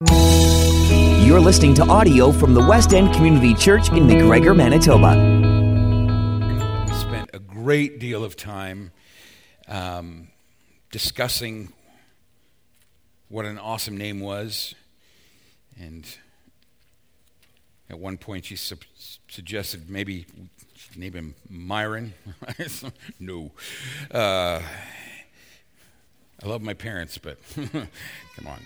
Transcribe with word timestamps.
You're 0.00 1.40
listening 1.40 1.74
to 1.74 1.82
audio 1.82 2.30
from 2.30 2.54
the 2.54 2.64
West 2.64 2.94
End 2.94 3.12
Community 3.12 3.52
Church 3.52 3.88
in 3.90 4.06
McGregor, 4.06 4.54
Manitoba. 4.56 5.16
We 6.86 6.94
spent 6.94 7.30
a 7.34 7.40
great 7.40 7.98
deal 7.98 8.22
of 8.22 8.36
time 8.36 8.92
um, 9.66 10.28
discussing 10.92 11.72
what 13.28 13.44
an 13.44 13.58
awesome 13.58 13.96
name 13.96 14.20
was. 14.20 14.76
And 15.80 16.06
at 17.90 17.98
one 17.98 18.16
point, 18.16 18.44
she 18.44 18.54
su- 18.54 18.76
suggested 19.26 19.90
maybe 19.90 20.26
name 20.96 21.12
him 21.12 21.34
Myron. 21.50 22.14
no. 23.18 23.50
Uh, 24.12 24.62
I 26.40 26.46
love 26.46 26.62
my 26.62 26.74
parents, 26.74 27.18
but 27.18 27.38
come 27.56 28.46
on. 28.46 28.60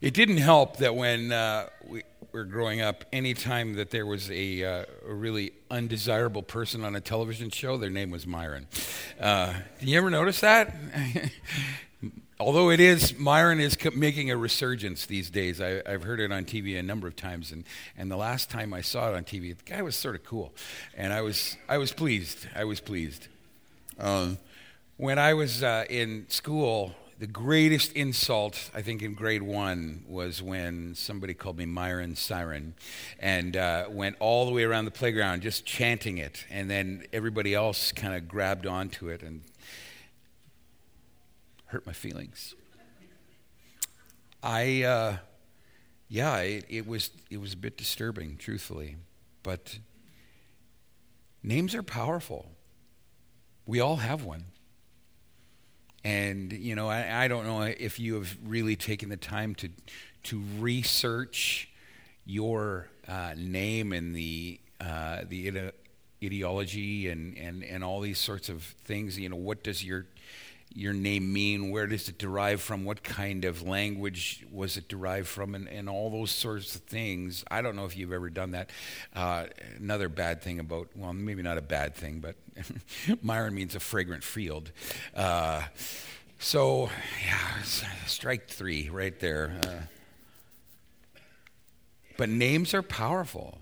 It 0.00 0.14
didn't 0.14 0.38
help 0.38 0.78
that 0.78 0.96
when 0.96 1.30
uh, 1.30 1.68
we 1.86 2.04
were 2.32 2.44
growing 2.44 2.80
up, 2.80 3.04
anytime 3.12 3.74
that 3.74 3.90
there 3.90 4.06
was 4.06 4.30
a, 4.30 4.64
uh, 4.64 4.84
a, 5.06 5.12
really 5.12 5.52
undesirable 5.70 6.42
person 6.42 6.84
on 6.86 6.96
a 6.96 7.02
television 7.02 7.50
show, 7.50 7.76
their 7.76 7.90
name 7.90 8.10
was 8.10 8.26
Myron. 8.26 8.66
Uh, 9.20 9.52
you 9.78 9.98
ever 9.98 10.08
notice 10.08 10.40
that? 10.40 10.74
Although 12.40 12.70
it 12.70 12.80
is, 12.80 13.18
Myron 13.18 13.60
is 13.60 13.76
making 13.94 14.30
a 14.30 14.38
resurgence 14.38 15.04
these 15.04 15.28
days. 15.28 15.60
I, 15.60 15.82
have 15.84 16.04
heard 16.04 16.20
it 16.20 16.32
on 16.32 16.46
TV 16.46 16.78
a 16.78 16.82
number 16.82 17.06
of 17.06 17.14
times, 17.14 17.52
and, 17.52 17.64
and 17.98 18.10
the 18.10 18.16
last 18.16 18.48
time 18.48 18.72
I 18.72 18.80
saw 18.80 19.10
it 19.10 19.14
on 19.14 19.24
TV, 19.24 19.54
the 19.54 19.70
guy 19.70 19.82
was 19.82 19.96
sort 19.96 20.14
of 20.14 20.24
cool, 20.24 20.54
and 20.96 21.12
I 21.12 21.20
was 21.20 21.58
I 21.68 21.76
was 21.76 21.92
pleased. 21.92 22.46
I 22.56 22.64
was 22.64 22.80
pleased. 22.80 23.28
Um, 23.98 24.38
when 24.96 25.18
I 25.18 25.34
was 25.34 25.62
uh, 25.62 25.84
in 25.90 26.24
school, 26.30 26.94
the 27.20 27.26
greatest 27.26 27.92
insult, 27.92 28.70
I 28.74 28.80
think, 28.80 29.02
in 29.02 29.12
grade 29.12 29.42
one 29.42 30.04
was 30.08 30.42
when 30.42 30.94
somebody 30.94 31.34
called 31.34 31.58
me 31.58 31.66
Myron 31.66 32.16
Siren 32.16 32.72
and 33.18 33.58
uh, 33.58 33.88
went 33.90 34.16
all 34.20 34.46
the 34.46 34.52
way 34.52 34.64
around 34.64 34.86
the 34.86 34.90
playground 34.90 35.42
just 35.42 35.66
chanting 35.66 36.16
it. 36.16 36.46
And 36.48 36.70
then 36.70 37.04
everybody 37.12 37.52
else 37.52 37.92
kind 37.92 38.14
of 38.14 38.26
grabbed 38.26 38.66
onto 38.66 39.10
it 39.10 39.22
and 39.22 39.42
hurt 41.66 41.84
my 41.86 41.92
feelings. 41.92 42.54
I, 44.42 44.82
uh, 44.84 45.16
yeah, 46.08 46.38
it, 46.38 46.64
it, 46.70 46.86
was, 46.86 47.10
it 47.28 47.38
was 47.38 47.52
a 47.52 47.58
bit 47.58 47.76
disturbing, 47.76 48.38
truthfully. 48.38 48.96
But 49.42 49.78
names 51.42 51.74
are 51.74 51.82
powerful. 51.82 52.46
We 53.66 53.78
all 53.78 53.96
have 53.96 54.24
one. 54.24 54.46
And, 56.02 56.52
you 56.52 56.74
know, 56.74 56.88
I, 56.88 57.24
I, 57.24 57.28
don't 57.28 57.46
know 57.46 57.62
if 57.62 57.98
you 57.98 58.14
have 58.14 58.34
really 58.44 58.74
taken 58.74 59.10
the 59.10 59.18
time 59.18 59.54
to, 59.56 59.68
to 60.24 60.42
research 60.58 61.68
your 62.24 62.88
uh, 63.06 63.34
name 63.36 63.92
and 63.92 64.14
the, 64.14 64.60
uh, 64.80 65.24
the 65.28 65.48
ide- 65.48 65.72
ideology 66.24 67.08
and, 67.08 67.36
and, 67.36 67.62
and 67.62 67.84
all 67.84 68.00
these 68.00 68.18
sorts 68.18 68.48
of 68.48 68.62
things. 68.62 69.18
You 69.18 69.28
know, 69.28 69.36
what 69.36 69.62
does 69.62 69.84
your, 69.84 70.06
your 70.72 70.92
name 70.92 71.32
mean? 71.32 71.70
Where 71.70 71.86
does 71.86 72.08
it 72.08 72.18
derive 72.18 72.60
from? 72.60 72.84
What 72.84 73.02
kind 73.02 73.44
of 73.44 73.62
language 73.62 74.46
was 74.50 74.76
it 74.76 74.88
derived 74.88 75.28
from? 75.28 75.54
And, 75.54 75.68
and 75.68 75.88
all 75.88 76.10
those 76.10 76.30
sorts 76.30 76.74
of 76.74 76.82
things. 76.82 77.44
I 77.50 77.60
don't 77.62 77.76
know 77.76 77.86
if 77.86 77.96
you've 77.96 78.12
ever 78.12 78.30
done 78.30 78.52
that. 78.52 78.70
Uh, 79.14 79.46
another 79.76 80.08
bad 80.08 80.42
thing 80.42 80.60
about, 80.60 80.88
well, 80.94 81.12
maybe 81.12 81.42
not 81.42 81.58
a 81.58 81.62
bad 81.62 81.94
thing, 81.94 82.20
but 82.20 82.36
Myron 83.22 83.54
means 83.54 83.74
a 83.74 83.80
fragrant 83.80 84.22
field. 84.22 84.70
Uh, 85.14 85.62
so, 86.38 86.88
yeah, 87.24 87.62
strike 88.06 88.48
three 88.48 88.88
right 88.88 89.18
there. 89.18 89.58
Uh, 89.66 89.86
but 92.16 92.28
names 92.28 92.74
are 92.74 92.82
powerful. 92.82 93.58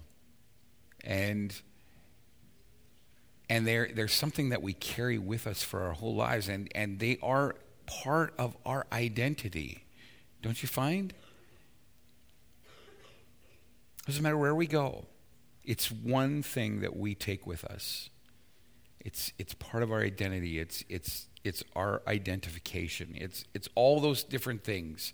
And 1.04 1.58
and 3.48 3.66
they're, 3.66 3.88
they're 3.94 4.08
something 4.08 4.50
that 4.50 4.62
we 4.62 4.72
carry 4.74 5.18
with 5.18 5.46
us 5.46 5.62
for 5.62 5.82
our 5.82 5.92
whole 5.92 6.14
lives, 6.14 6.48
and, 6.48 6.70
and 6.74 6.98
they 6.98 7.18
are 7.22 7.54
part 7.86 8.34
of 8.38 8.56
our 8.66 8.86
identity. 8.92 9.84
Don't 10.42 10.62
you 10.62 10.68
find? 10.68 11.14
Doesn't 14.06 14.22
matter 14.22 14.38
where 14.38 14.54
we 14.54 14.66
go, 14.66 15.04
it's 15.64 15.90
one 15.90 16.42
thing 16.42 16.80
that 16.80 16.96
we 16.96 17.14
take 17.14 17.46
with 17.46 17.64
us. 17.64 18.08
It's, 19.00 19.32
it's 19.38 19.54
part 19.54 19.82
of 19.82 19.92
our 19.92 20.00
identity. 20.00 20.58
It's, 20.58 20.84
it's, 20.88 21.28
it's 21.44 21.62
our 21.76 22.02
identification. 22.06 23.14
It's, 23.14 23.44
it's 23.54 23.68
all 23.74 24.00
those 24.00 24.24
different 24.24 24.64
things. 24.64 25.12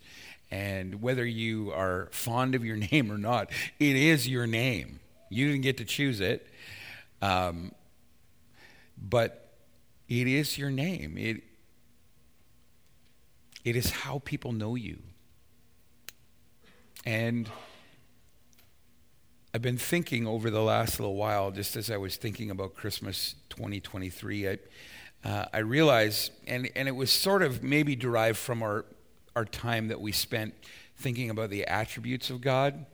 And 0.50 1.02
whether 1.02 1.24
you 1.24 1.72
are 1.72 2.08
fond 2.12 2.54
of 2.54 2.64
your 2.64 2.76
name 2.92 3.10
or 3.10 3.18
not, 3.18 3.50
it 3.78 3.96
is 3.96 4.28
your 4.28 4.46
name. 4.46 5.00
You 5.28 5.48
didn't 5.48 5.62
get 5.62 5.78
to 5.78 5.84
choose 5.84 6.20
it. 6.20 6.46
Um, 7.20 7.72
but 8.96 9.56
it 10.08 10.26
is 10.26 10.58
your 10.58 10.70
name. 10.70 11.16
It, 11.18 11.42
it 13.64 13.76
is 13.76 13.90
how 13.90 14.20
people 14.24 14.52
know 14.52 14.74
you. 14.74 14.98
And 17.06 17.50
I've 19.52 19.62
been 19.62 19.78
thinking 19.78 20.26
over 20.26 20.50
the 20.50 20.62
last 20.62 20.98
little 20.98 21.16
while, 21.16 21.50
just 21.50 21.76
as 21.76 21.90
I 21.90 21.96
was 21.96 22.16
thinking 22.16 22.50
about 22.50 22.74
Christmas 22.74 23.34
2023, 23.50 24.48
I, 24.48 24.58
uh, 25.24 25.44
I 25.52 25.58
realized, 25.58 26.32
and, 26.46 26.68
and 26.74 26.88
it 26.88 26.96
was 26.96 27.10
sort 27.10 27.42
of 27.42 27.62
maybe 27.62 27.94
derived 27.94 28.38
from 28.38 28.62
our, 28.62 28.84
our 29.36 29.44
time 29.44 29.88
that 29.88 30.00
we 30.00 30.12
spent 30.12 30.54
thinking 30.96 31.30
about 31.30 31.50
the 31.50 31.66
attributes 31.66 32.30
of 32.30 32.40
God. 32.40 32.86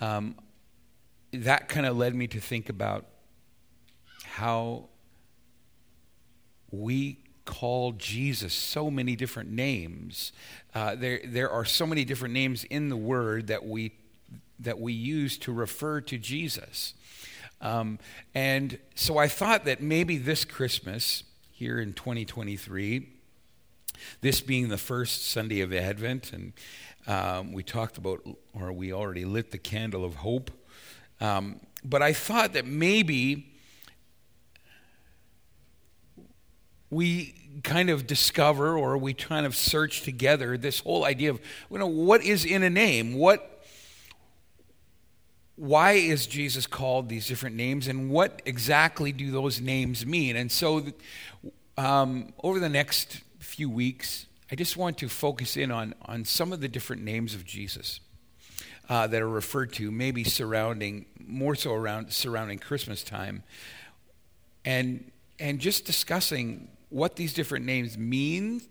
Um, 0.00 0.36
that 1.32 1.68
kind 1.68 1.86
of 1.86 1.96
led 1.96 2.14
me 2.14 2.26
to 2.28 2.40
think 2.40 2.68
about 2.68 3.06
how 4.24 4.88
we 6.80 7.18
call 7.44 7.92
Jesus 7.92 8.52
so 8.52 8.90
many 8.90 9.16
different 9.16 9.50
names. 9.50 10.32
Uh, 10.74 10.94
there, 10.94 11.20
there 11.24 11.50
are 11.50 11.64
so 11.64 11.86
many 11.86 12.04
different 12.04 12.34
names 12.34 12.64
in 12.64 12.88
the 12.88 12.96
Word 12.96 13.48
that 13.48 13.64
we 13.64 13.92
that 14.60 14.78
we 14.78 14.92
use 14.92 15.36
to 15.38 15.52
refer 15.52 16.00
to 16.00 16.16
Jesus. 16.16 16.94
Um, 17.60 17.98
and 18.34 18.78
so 18.94 19.18
I 19.18 19.28
thought 19.28 19.64
that 19.64 19.82
maybe 19.82 20.16
this 20.16 20.44
Christmas, 20.44 21.24
here 21.50 21.80
in 21.80 21.92
2023, 21.92 23.08
this 24.20 24.40
being 24.40 24.68
the 24.68 24.78
first 24.78 25.26
Sunday 25.26 25.60
of 25.60 25.72
Advent, 25.72 26.32
and 26.32 26.52
um, 27.06 27.52
we 27.52 27.62
talked 27.62 27.98
about, 27.98 28.26
or 28.52 28.72
we 28.72 28.92
already 28.92 29.24
lit 29.24 29.50
the 29.50 29.58
candle 29.58 30.04
of 30.04 30.16
hope. 30.16 30.50
Um, 31.20 31.60
but 31.84 32.02
I 32.02 32.12
thought 32.12 32.52
that 32.54 32.66
maybe 32.66 33.53
we 36.94 37.34
kind 37.62 37.90
of 37.90 38.06
discover 38.06 38.76
or 38.76 38.96
we 38.98 39.14
kind 39.14 39.46
of 39.46 39.54
search 39.54 40.02
together 40.02 40.56
this 40.56 40.80
whole 40.80 41.04
idea 41.04 41.30
of 41.30 41.40
you 41.70 41.78
know 41.78 41.86
what 41.86 42.22
is 42.22 42.44
in 42.44 42.62
a 42.62 42.70
name? 42.70 43.14
What 43.14 43.50
why 45.56 45.92
is 45.92 46.26
jesus 46.26 46.66
called 46.66 47.08
these 47.08 47.26
different 47.26 47.56
names? 47.56 47.88
And 47.88 48.10
what 48.10 48.42
exactly 48.44 49.12
do 49.12 49.30
those 49.30 49.60
names 49.60 50.04
mean? 50.04 50.36
And 50.36 50.50
so 50.50 50.86
um, 51.76 52.32
over 52.42 52.58
the 52.58 52.68
next 52.68 53.22
few 53.38 53.68
weeks 53.68 54.26
i 54.50 54.54
just 54.54 54.76
want 54.76 54.96
to 54.98 55.08
focus 55.08 55.56
in 55.56 55.70
on, 55.70 55.94
on 56.06 56.24
some 56.24 56.52
of 56.52 56.60
the 56.60 56.66
different 56.66 57.02
names 57.02 57.34
of 57.34 57.44
jesus 57.44 58.00
uh, 58.88 59.06
that 59.06 59.20
are 59.20 59.28
referred 59.28 59.72
to 59.72 59.90
maybe 59.90 60.24
surrounding 60.24 61.06
more 61.18 61.54
so 61.54 61.72
around 61.72 62.10
surrounding 62.12 62.58
christmas 62.58 63.02
time. 63.02 63.42
And 64.64 65.10
and 65.38 65.58
just 65.58 65.84
discussing 65.84 66.68
what 66.94 67.16
these 67.16 67.34
different 67.34 67.66
names 67.66 67.98
mean 67.98 68.62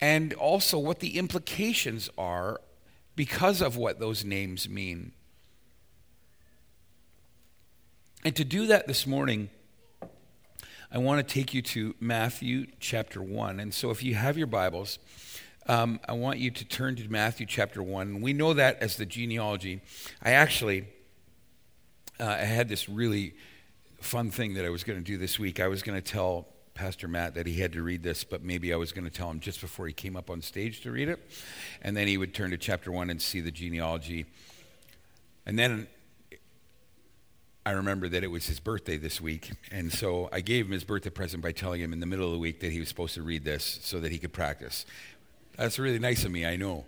and 0.00 0.34
also 0.34 0.76
what 0.76 0.98
the 0.98 1.16
implications 1.16 2.10
are 2.18 2.60
because 3.14 3.62
of 3.62 3.76
what 3.76 4.00
those 4.00 4.24
names 4.24 4.68
mean. 4.68 5.12
And 8.24 8.34
to 8.34 8.44
do 8.44 8.66
that 8.66 8.88
this 8.88 9.06
morning, 9.06 9.48
I 10.90 10.98
want 10.98 11.26
to 11.26 11.34
take 11.34 11.54
you 11.54 11.62
to 11.62 11.94
Matthew 12.00 12.66
chapter 12.80 13.22
1. 13.22 13.60
And 13.60 13.72
so 13.72 13.90
if 13.90 14.02
you 14.02 14.16
have 14.16 14.36
your 14.36 14.48
Bibles, 14.48 14.98
um, 15.68 16.00
I 16.08 16.14
want 16.14 16.40
you 16.40 16.50
to 16.50 16.64
turn 16.64 16.96
to 16.96 17.08
Matthew 17.08 17.46
chapter 17.46 17.80
1. 17.80 18.20
We 18.20 18.32
know 18.32 18.54
that 18.54 18.82
as 18.82 18.96
the 18.96 19.06
genealogy. 19.06 19.82
I 20.20 20.32
actually 20.32 20.88
uh, 22.18 22.24
I 22.24 22.44
had 22.44 22.68
this 22.68 22.88
really 22.88 23.34
fun 24.00 24.32
thing 24.32 24.54
that 24.54 24.64
I 24.64 24.68
was 24.68 24.82
going 24.82 24.98
to 24.98 25.04
do 25.04 25.16
this 25.16 25.38
week. 25.38 25.60
I 25.60 25.68
was 25.68 25.82
going 25.82 26.00
to 26.00 26.04
tell 26.04 26.51
Pastor 26.74 27.08
Matt 27.08 27.34
that 27.34 27.46
he 27.46 27.60
had 27.60 27.72
to 27.72 27.82
read 27.82 28.02
this, 28.02 28.24
but 28.24 28.42
maybe 28.42 28.72
I 28.72 28.76
was 28.76 28.92
going 28.92 29.04
to 29.04 29.10
tell 29.10 29.30
him 29.30 29.40
just 29.40 29.60
before 29.60 29.86
he 29.86 29.92
came 29.92 30.16
up 30.16 30.30
on 30.30 30.40
stage 30.40 30.80
to 30.82 30.90
read 30.90 31.08
it. 31.08 31.20
And 31.82 31.96
then 31.96 32.08
he 32.08 32.16
would 32.16 32.34
turn 32.34 32.50
to 32.50 32.56
chapter 32.56 32.90
one 32.90 33.10
and 33.10 33.20
see 33.20 33.40
the 33.40 33.50
genealogy. 33.50 34.26
And 35.44 35.58
then 35.58 35.86
I 37.64 37.72
remember 37.72 38.08
that 38.08 38.24
it 38.24 38.28
was 38.28 38.46
his 38.46 38.58
birthday 38.58 38.96
this 38.96 39.20
week. 39.20 39.52
And 39.70 39.92
so 39.92 40.28
I 40.32 40.40
gave 40.40 40.66
him 40.66 40.72
his 40.72 40.84
birthday 40.84 41.10
present 41.10 41.42
by 41.42 41.52
telling 41.52 41.80
him 41.80 41.92
in 41.92 42.00
the 42.00 42.06
middle 42.06 42.26
of 42.26 42.32
the 42.32 42.38
week 42.38 42.60
that 42.60 42.72
he 42.72 42.80
was 42.80 42.88
supposed 42.88 43.14
to 43.14 43.22
read 43.22 43.44
this 43.44 43.80
so 43.82 44.00
that 44.00 44.10
he 44.10 44.18
could 44.18 44.32
practice. 44.32 44.86
That's 45.56 45.78
really 45.78 45.98
nice 45.98 46.24
of 46.24 46.30
me, 46.30 46.46
I 46.46 46.56
know. 46.56 46.86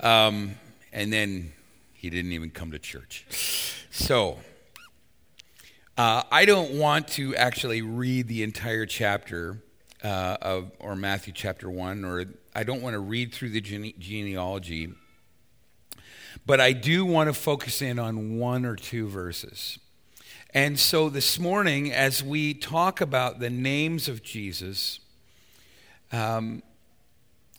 Um, 0.00 0.54
and 0.92 1.12
then 1.12 1.52
he 1.92 2.10
didn't 2.10 2.32
even 2.32 2.50
come 2.50 2.70
to 2.72 2.78
church. 2.78 3.26
So, 3.90 4.38
uh, 5.98 6.22
I 6.30 6.44
don't 6.44 6.78
want 6.78 7.08
to 7.08 7.34
actually 7.34 7.82
read 7.82 8.28
the 8.28 8.44
entire 8.44 8.86
chapter 8.86 9.58
uh, 10.04 10.36
of, 10.40 10.70
or 10.78 10.94
Matthew 10.94 11.32
chapter 11.32 11.68
1, 11.68 12.04
or 12.04 12.24
I 12.54 12.62
don't 12.62 12.82
want 12.82 12.94
to 12.94 13.00
read 13.00 13.34
through 13.34 13.50
the 13.50 13.60
gene- 13.60 13.94
genealogy, 13.98 14.94
but 16.46 16.60
I 16.60 16.72
do 16.72 17.04
want 17.04 17.28
to 17.28 17.34
focus 17.34 17.82
in 17.82 17.98
on 17.98 18.38
one 18.38 18.64
or 18.64 18.76
two 18.76 19.08
verses. 19.08 19.80
And 20.54 20.78
so 20.78 21.08
this 21.08 21.36
morning, 21.36 21.92
as 21.92 22.22
we 22.22 22.54
talk 22.54 23.00
about 23.00 23.40
the 23.40 23.50
names 23.50 24.08
of 24.08 24.22
Jesus, 24.22 25.00
um, 26.12 26.62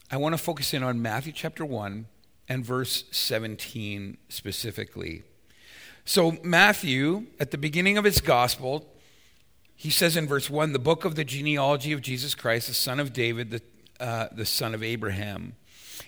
I 0.09 0.15
want 0.15 0.31
to 0.33 0.41
focus 0.41 0.74
in 0.74 0.81
on 0.81 1.01
Matthew 1.01 1.33
chapter 1.33 1.65
1 1.65 2.06
and 2.47 2.65
verse 2.65 3.03
17 3.12 4.18
specifically. 4.30 5.24
So, 6.10 6.40
Matthew, 6.42 7.28
at 7.40 7.52
the 7.52 7.58
beginning 7.60 8.00
of 8.00 8.04
his 8.04 8.20
gospel, 8.20 8.92
he 9.76 9.92
says 9.92 10.18
in 10.18 10.26
verse 10.26 10.50
1 10.50 10.74
the 10.74 10.80
book 10.80 11.06
of 11.06 11.14
the 11.14 11.24
genealogy 11.24 11.92
of 11.92 12.02
Jesus 12.02 12.34
Christ, 12.34 12.68
the 12.68 12.74
son 12.74 13.00
of 13.00 13.14
David, 13.14 13.52
the, 13.52 13.62
uh, 14.00 14.28
the 14.32 14.48
son 14.48 14.74
of 14.74 14.82
Abraham. 14.82 15.54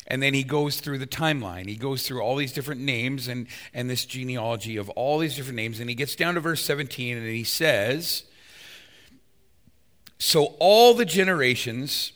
And 0.07 0.23
then 0.23 0.33
he 0.33 0.43
goes 0.43 0.79
through 0.79 0.97
the 0.97 1.05
timeline. 1.05 1.67
He 1.67 1.75
goes 1.75 2.01
through 2.01 2.19
all 2.19 2.35
these 2.35 2.51
different 2.51 2.81
names 2.81 3.27
and, 3.27 3.45
and 3.75 3.91
this 3.91 4.03
genealogy 4.05 4.75
of 4.75 4.89
all 4.89 5.19
these 5.19 5.35
different 5.35 5.57
names. 5.57 5.79
And 5.79 5.87
he 5.87 5.95
gets 5.95 6.15
down 6.15 6.33
to 6.33 6.39
verse 6.39 6.65
17 6.65 7.17
and 7.17 7.27
he 7.27 7.43
says, 7.43 8.23
So 10.17 10.55
all 10.57 10.95
the 10.95 11.05
generations 11.05 12.11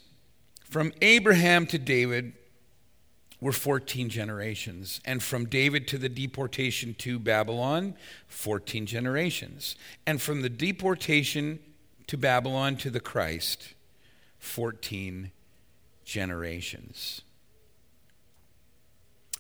from 0.64 0.92
Abraham 1.04 1.68
to 1.68 1.78
David 1.78 2.34
were 3.46 3.52
14 3.52 4.10
generations. 4.10 5.00
And 5.06 5.22
from 5.22 5.46
David 5.46 5.88
to 5.90 6.00
the 6.00 6.10
deportation 6.10 6.96
to 6.96 7.20
Babylon, 7.20 7.94
14 8.28 8.88
generations. 8.88 9.76
And 10.08 10.20
from 10.20 10.42
the 10.42 10.50
deportation 10.50 11.60
to 12.08 12.18
Babylon 12.18 12.76
to 12.78 12.90
the 12.90 13.00
Christ, 13.00 13.76
14 14.40 15.30
generations. 16.04 17.22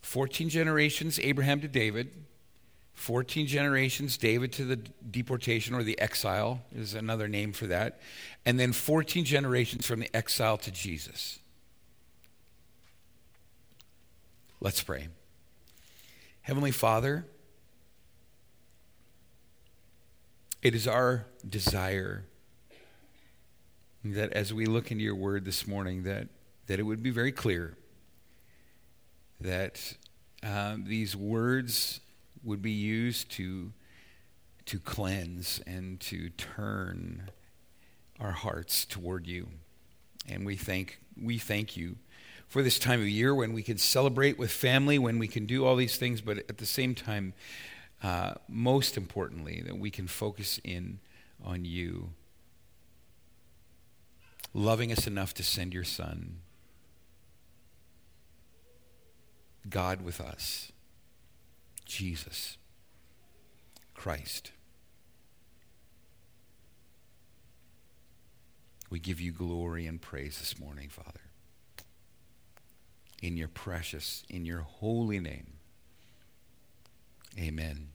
14 0.03 0.49
generations, 0.49 1.17
Abraham 1.17 1.59
to 1.61 1.67
David. 1.67 2.11
14 2.93 3.47
generations, 3.47 4.19
David 4.19 4.53
to 4.53 4.65
the 4.65 4.75
deportation 4.75 5.73
or 5.73 5.81
the 5.81 5.99
exile 5.99 6.61
is 6.75 6.93
another 6.93 7.27
name 7.27 7.53
for 7.53 7.65
that. 7.65 7.99
And 8.45 8.59
then 8.59 8.71
14 8.71 9.25
generations 9.25 9.87
from 9.87 9.99
the 9.99 10.15
exile 10.15 10.59
to 10.59 10.69
Jesus. 10.69 11.39
Let's 14.61 14.81
pray. 14.81 15.09
Heavenly 16.41 16.71
Father, 16.71 17.25
it 20.61 20.73
is 20.73 20.87
our 20.87 21.27
desire 21.47 22.23
that 24.05 24.31
as 24.31 24.53
we 24.53 24.65
look 24.65 24.91
into 24.91 25.03
your 25.03 25.15
word 25.15 25.43
this 25.43 25.67
morning 25.67 26.03
that, 26.03 26.29
that 26.67 26.79
it 26.79 26.83
would 26.83 27.03
be 27.03 27.09
very 27.09 27.33
clear 27.33 27.75
that 29.41 29.95
uh, 30.41 30.77
these 30.81 31.15
words 31.17 31.99
would 32.43 32.61
be 32.61 32.71
used 32.71 33.29
to, 33.31 33.73
to 34.67 34.79
cleanse 34.79 35.59
and 35.67 35.99
to 35.99 36.29
turn 36.29 37.29
our 38.21 38.31
hearts 38.31 38.85
toward 38.85 39.27
you. 39.27 39.49
And 40.29 40.45
we 40.45 40.55
thank, 40.55 40.99
we 41.21 41.37
thank 41.37 41.75
you 41.75 41.97
for 42.55 42.63
this 42.63 42.79
time 42.79 43.01
of 43.01 43.09
year 43.09 43.35
when 43.35 43.51
we 43.51 43.61
can 43.61 43.77
celebrate 43.77 44.39
with 44.39 44.49
family, 44.49 44.97
when 44.97 45.19
we 45.19 45.27
can 45.27 45.45
do 45.45 45.65
all 45.65 45.75
these 45.75 45.97
things, 45.97 46.21
but 46.21 46.37
at 46.37 46.57
the 46.57 46.65
same 46.65 46.95
time, 46.95 47.33
uh, 48.01 48.35
most 48.47 48.95
importantly, 48.95 49.61
that 49.65 49.77
we 49.77 49.91
can 49.91 50.07
focus 50.07 50.57
in 50.63 50.99
on 51.43 51.65
you, 51.65 52.11
loving 54.53 54.89
us 54.89 55.05
enough 55.05 55.33
to 55.33 55.43
send 55.43 55.73
your 55.73 55.83
Son, 55.83 56.37
God 59.69 60.01
with 60.01 60.21
us, 60.21 60.71
Jesus, 61.83 62.57
Christ. 63.93 64.53
We 68.89 68.99
give 68.99 69.19
you 69.19 69.33
glory 69.33 69.87
and 69.87 70.01
praise 70.01 70.39
this 70.39 70.57
morning, 70.57 70.87
Father 70.87 71.24
in 73.21 73.37
your 73.37 73.47
precious, 73.47 74.23
in 74.29 74.45
your 74.45 74.61
holy 74.61 75.19
name. 75.19 75.47
Amen. 77.39 77.89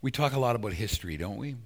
We 0.00 0.10
talk 0.10 0.34
a 0.34 0.38
lot 0.38 0.54
about 0.54 0.74
history, 0.74 1.16
don't 1.16 1.36
we? 1.36 1.56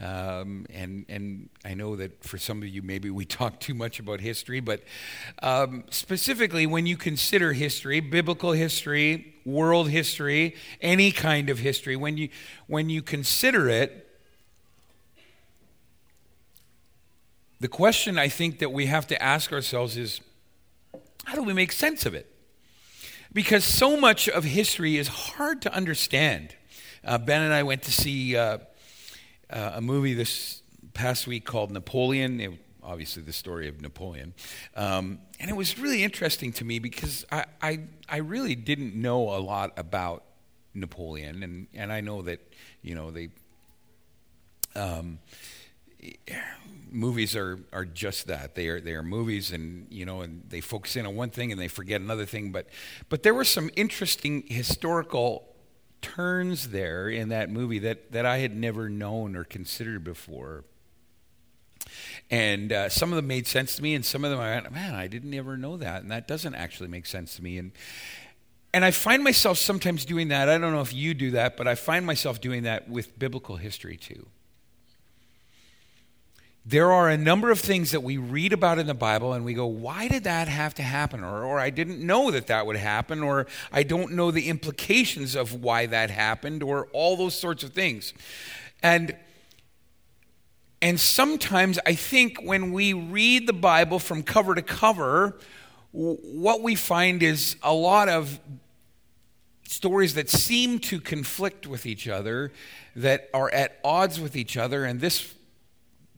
Um, 0.00 0.66
and 0.70 1.04
and 1.08 1.50
I 1.64 1.74
know 1.74 1.96
that 1.96 2.24
for 2.24 2.38
some 2.38 2.62
of 2.62 2.68
you, 2.68 2.80
maybe 2.80 3.10
we 3.10 3.24
talk 3.26 3.60
too 3.60 3.74
much 3.74 4.00
about 4.00 4.20
history, 4.20 4.60
but 4.60 4.82
um, 5.42 5.84
specifically 5.90 6.66
when 6.66 6.86
you 6.86 6.96
consider 6.96 7.52
history, 7.52 8.00
biblical 8.00 8.52
history, 8.52 9.34
world 9.44 9.90
history, 9.90 10.56
any 10.80 11.12
kind 11.12 11.50
of 11.50 11.58
history, 11.58 11.96
when 11.96 12.16
you 12.16 12.30
when 12.68 12.88
you 12.88 13.02
consider 13.02 13.68
it, 13.68 14.01
the 17.62 17.68
question 17.68 18.18
I 18.18 18.28
think 18.28 18.58
that 18.58 18.72
we 18.72 18.86
have 18.86 19.06
to 19.06 19.22
ask 19.22 19.52
ourselves 19.52 19.96
is 19.96 20.20
how 21.24 21.36
do 21.36 21.44
we 21.44 21.52
make 21.52 21.70
sense 21.70 22.04
of 22.04 22.12
it? 22.12 22.26
Because 23.32 23.64
so 23.64 23.96
much 23.96 24.28
of 24.28 24.42
history 24.42 24.96
is 24.96 25.06
hard 25.06 25.62
to 25.62 25.72
understand. 25.72 26.56
Uh, 27.04 27.18
ben 27.18 27.40
and 27.40 27.54
I 27.54 27.62
went 27.62 27.82
to 27.84 27.92
see 27.92 28.36
uh, 28.36 28.58
uh, 29.48 29.72
a 29.74 29.80
movie 29.80 30.12
this 30.12 30.60
past 30.92 31.28
week 31.28 31.44
called 31.44 31.70
Napoleon. 31.70 32.40
It, 32.40 32.50
obviously, 32.82 33.22
the 33.22 33.32
story 33.32 33.68
of 33.68 33.80
Napoleon. 33.80 34.34
Um, 34.74 35.20
and 35.38 35.48
it 35.48 35.54
was 35.54 35.78
really 35.78 36.02
interesting 36.02 36.52
to 36.54 36.64
me 36.64 36.80
because 36.80 37.24
I, 37.30 37.44
I, 37.62 37.80
I 38.08 38.16
really 38.16 38.56
didn't 38.56 38.96
know 38.96 39.36
a 39.36 39.38
lot 39.38 39.72
about 39.76 40.24
Napoleon. 40.74 41.44
And, 41.44 41.68
and 41.74 41.92
I 41.92 42.00
know 42.00 42.22
that, 42.22 42.40
you 42.82 42.96
know, 42.96 43.12
they. 43.12 43.28
Um, 44.74 45.20
movies 46.92 47.34
are, 47.34 47.58
are 47.72 47.84
just 47.84 48.26
that. 48.26 48.54
They 48.54 48.68
are 48.68 48.80
they 48.80 48.92
are 48.92 49.02
movies, 49.02 49.50
and 49.52 49.86
you 49.90 50.04
know, 50.04 50.20
and 50.20 50.42
they 50.48 50.60
focus 50.60 50.96
in 50.96 51.06
on 51.06 51.16
one 51.16 51.30
thing 51.30 51.52
and 51.52 51.60
they 51.60 51.68
forget 51.68 52.00
another 52.00 52.26
thing. 52.26 52.52
But 52.52 52.66
but 53.08 53.22
there 53.22 53.34
were 53.34 53.44
some 53.44 53.70
interesting 53.76 54.44
historical 54.46 55.48
turns 56.00 56.68
there 56.68 57.08
in 57.08 57.28
that 57.30 57.50
movie 57.50 57.78
that 57.80 58.12
that 58.12 58.26
I 58.26 58.38
had 58.38 58.56
never 58.56 58.88
known 58.88 59.36
or 59.36 59.44
considered 59.44 60.04
before. 60.04 60.64
And 62.30 62.72
uh, 62.72 62.88
some 62.88 63.12
of 63.12 63.16
them 63.16 63.26
made 63.26 63.46
sense 63.46 63.76
to 63.76 63.82
me, 63.82 63.94
and 63.94 64.04
some 64.04 64.24
of 64.24 64.30
them 64.30 64.40
I 64.40 64.54
went, 64.54 64.72
man, 64.72 64.94
I 64.94 65.06
didn't 65.06 65.34
ever 65.34 65.56
know 65.56 65.76
that, 65.76 66.02
and 66.02 66.10
that 66.10 66.26
doesn't 66.26 66.54
actually 66.54 66.88
make 66.88 67.06
sense 67.06 67.36
to 67.36 67.42
me. 67.42 67.58
And 67.58 67.72
and 68.74 68.84
I 68.84 68.90
find 68.90 69.22
myself 69.22 69.58
sometimes 69.58 70.04
doing 70.04 70.28
that. 70.28 70.48
I 70.48 70.56
don't 70.58 70.72
know 70.72 70.80
if 70.80 70.94
you 70.94 71.12
do 71.14 71.32
that, 71.32 71.56
but 71.56 71.68
I 71.68 71.74
find 71.74 72.06
myself 72.06 72.40
doing 72.40 72.62
that 72.62 72.88
with 72.88 73.18
biblical 73.18 73.56
history 73.56 73.96
too. 73.96 74.26
There 76.64 76.92
are 76.92 77.08
a 77.08 77.16
number 77.16 77.50
of 77.50 77.58
things 77.58 77.90
that 77.90 78.04
we 78.04 78.18
read 78.18 78.52
about 78.52 78.78
in 78.78 78.86
the 78.86 78.94
Bible 78.94 79.32
and 79.32 79.44
we 79.44 79.52
go, 79.52 79.66
why 79.66 80.06
did 80.06 80.24
that 80.24 80.46
have 80.46 80.74
to 80.74 80.82
happen? 80.82 81.24
Or, 81.24 81.42
or 81.42 81.58
I 81.58 81.70
didn't 81.70 81.98
know 81.98 82.30
that 82.30 82.46
that 82.46 82.66
would 82.66 82.76
happen, 82.76 83.20
or 83.20 83.48
I 83.72 83.82
don't 83.82 84.12
know 84.12 84.30
the 84.30 84.48
implications 84.48 85.34
of 85.34 85.54
why 85.64 85.86
that 85.86 86.10
happened, 86.10 86.62
or 86.62 86.86
all 86.92 87.16
those 87.16 87.34
sorts 87.34 87.64
of 87.64 87.72
things. 87.72 88.14
And 88.82 89.16
and 90.80 90.98
sometimes 90.98 91.78
I 91.86 91.94
think 91.94 92.42
when 92.42 92.72
we 92.72 92.92
read 92.92 93.46
the 93.46 93.52
Bible 93.52 94.00
from 94.00 94.24
cover 94.24 94.56
to 94.56 94.62
cover, 94.62 95.38
what 95.92 96.60
we 96.60 96.74
find 96.74 97.22
is 97.22 97.54
a 97.62 97.72
lot 97.72 98.08
of 98.08 98.40
stories 99.68 100.14
that 100.14 100.28
seem 100.28 100.80
to 100.80 101.00
conflict 101.00 101.68
with 101.68 101.86
each 101.86 102.08
other, 102.08 102.50
that 102.96 103.30
are 103.32 103.48
at 103.52 103.78
odds 103.84 104.18
with 104.18 104.34
each 104.34 104.56
other, 104.56 104.84
and 104.84 105.00
this 105.00 105.34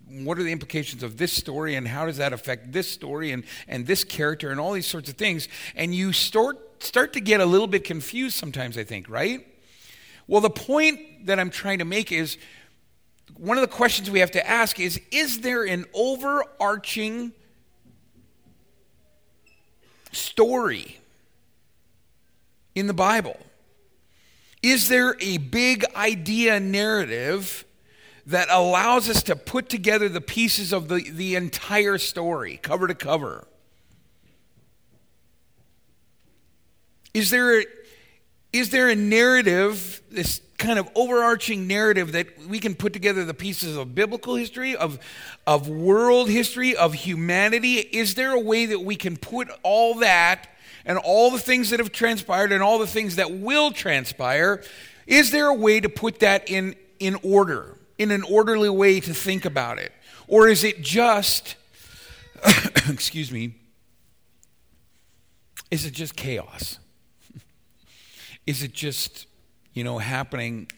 what 0.08 0.38
are 0.38 0.42
the 0.42 0.52
implications 0.52 1.02
of 1.02 1.16
this 1.16 1.32
story 1.32 1.74
and 1.74 1.88
how 1.88 2.06
does 2.06 2.18
that 2.18 2.32
affect 2.32 2.72
this 2.72 2.88
story 2.88 3.32
and, 3.32 3.44
and 3.66 3.86
this 3.86 4.04
character 4.04 4.50
and 4.50 4.60
all 4.60 4.72
these 4.72 4.86
sorts 4.86 5.08
of 5.08 5.16
things. 5.16 5.48
And 5.74 5.94
you 5.94 6.12
start, 6.12 6.82
start 6.82 7.12
to 7.14 7.20
get 7.20 7.40
a 7.40 7.46
little 7.46 7.66
bit 7.66 7.84
confused 7.84 8.36
sometimes, 8.36 8.76
I 8.76 8.84
think, 8.84 9.08
right? 9.08 9.46
Well, 10.26 10.40
the 10.40 10.50
point 10.50 11.26
that 11.26 11.38
I'm 11.38 11.50
trying 11.50 11.78
to 11.78 11.84
make 11.84 12.12
is 12.12 12.38
one 13.36 13.56
of 13.56 13.62
the 13.62 13.68
questions 13.68 14.10
we 14.10 14.20
have 14.20 14.30
to 14.32 14.46
ask 14.46 14.78
is 14.78 15.00
Is 15.10 15.40
there 15.40 15.64
an 15.64 15.86
overarching 15.94 17.32
story 20.12 21.00
in 22.74 22.86
the 22.86 22.94
Bible? 22.94 23.38
Is 24.62 24.88
there 24.88 25.16
a 25.20 25.36
big 25.38 25.84
idea 25.94 26.58
narrative 26.58 27.64
that 28.26 28.48
allows 28.50 29.08
us 29.08 29.22
to 29.24 29.36
put 29.36 29.68
together 29.68 30.08
the 30.08 30.20
pieces 30.20 30.72
of 30.72 30.88
the, 30.88 31.10
the 31.10 31.34
entire 31.34 31.98
story, 31.98 32.58
cover 32.62 32.86
to 32.86 32.94
cover? 32.94 33.46
Is 37.12 37.30
there, 37.30 37.64
is 38.52 38.70
there 38.70 38.88
a 38.88 38.96
narrative, 38.96 40.02
this 40.10 40.40
kind 40.58 40.78
of 40.78 40.88
overarching 40.94 41.66
narrative 41.66 42.12
that 42.12 42.46
we 42.48 42.58
can 42.58 42.74
put 42.74 42.92
together 42.92 43.24
the 43.24 43.34
pieces 43.34 43.76
of 43.76 43.94
biblical 43.94 44.34
history, 44.34 44.74
of, 44.74 44.98
of 45.46 45.68
world 45.68 46.28
history, 46.28 46.74
of 46.74 46.94
humanity? 46.94 47.76
Is 47.76 48.14
there 48.14 48.32
a 48.32 48.40
way 48.40 48.66
that 48.66 48.80
we 48.80 48.96
can 48.96 49.16
put 49.16 49.48
all 49.62 49.96
that 49.96 50.48
and 50.84 50.98
all 50.98 51.30
the 51.30 51.38
things 51.38 51.70
that 51.70 51.80
have 51.80 51.92
transpired 51.92 52.50
and 52.50 52.62
all 52.62 52.78
the 52.78 52.86
things 52.86 53.16
that 53.16 53.30
will 53.30 53.70
transpire? 53.70 54.62
Is 55.06 55.30
there 55.30 55.48
a 55.48 55.54
way 55.54 55.80
to 55.80 55.88
put 55.88 56.20
that 56.20 56.50
in, 56.50 56.74
in 56.98 57.16
order, 57.22 57.76
in 57.98 58.10
an 58.10 58.22
orderly 58.22 58.68
way 58.68 59.00
to 59.00 59.14
think 59.14 59.44
about 59.44 59.78
it? 59.78 59.92
Or 60.26 60.48
is 60.48 60.64
it 60.64 60.80
just, 60.80 61.56
excuse 62.88 63.30
me, 63.30 63.54
is 65.70 65.84
it 65.84 65.92
just 65.92 66.16
chaos? 66.16 66.78
Is 68.46 68.62
it 68.62 68.72
just, 68.72 69.26
you 69.72 69.82
know, 69.82 69.98
happening 69.98 70.68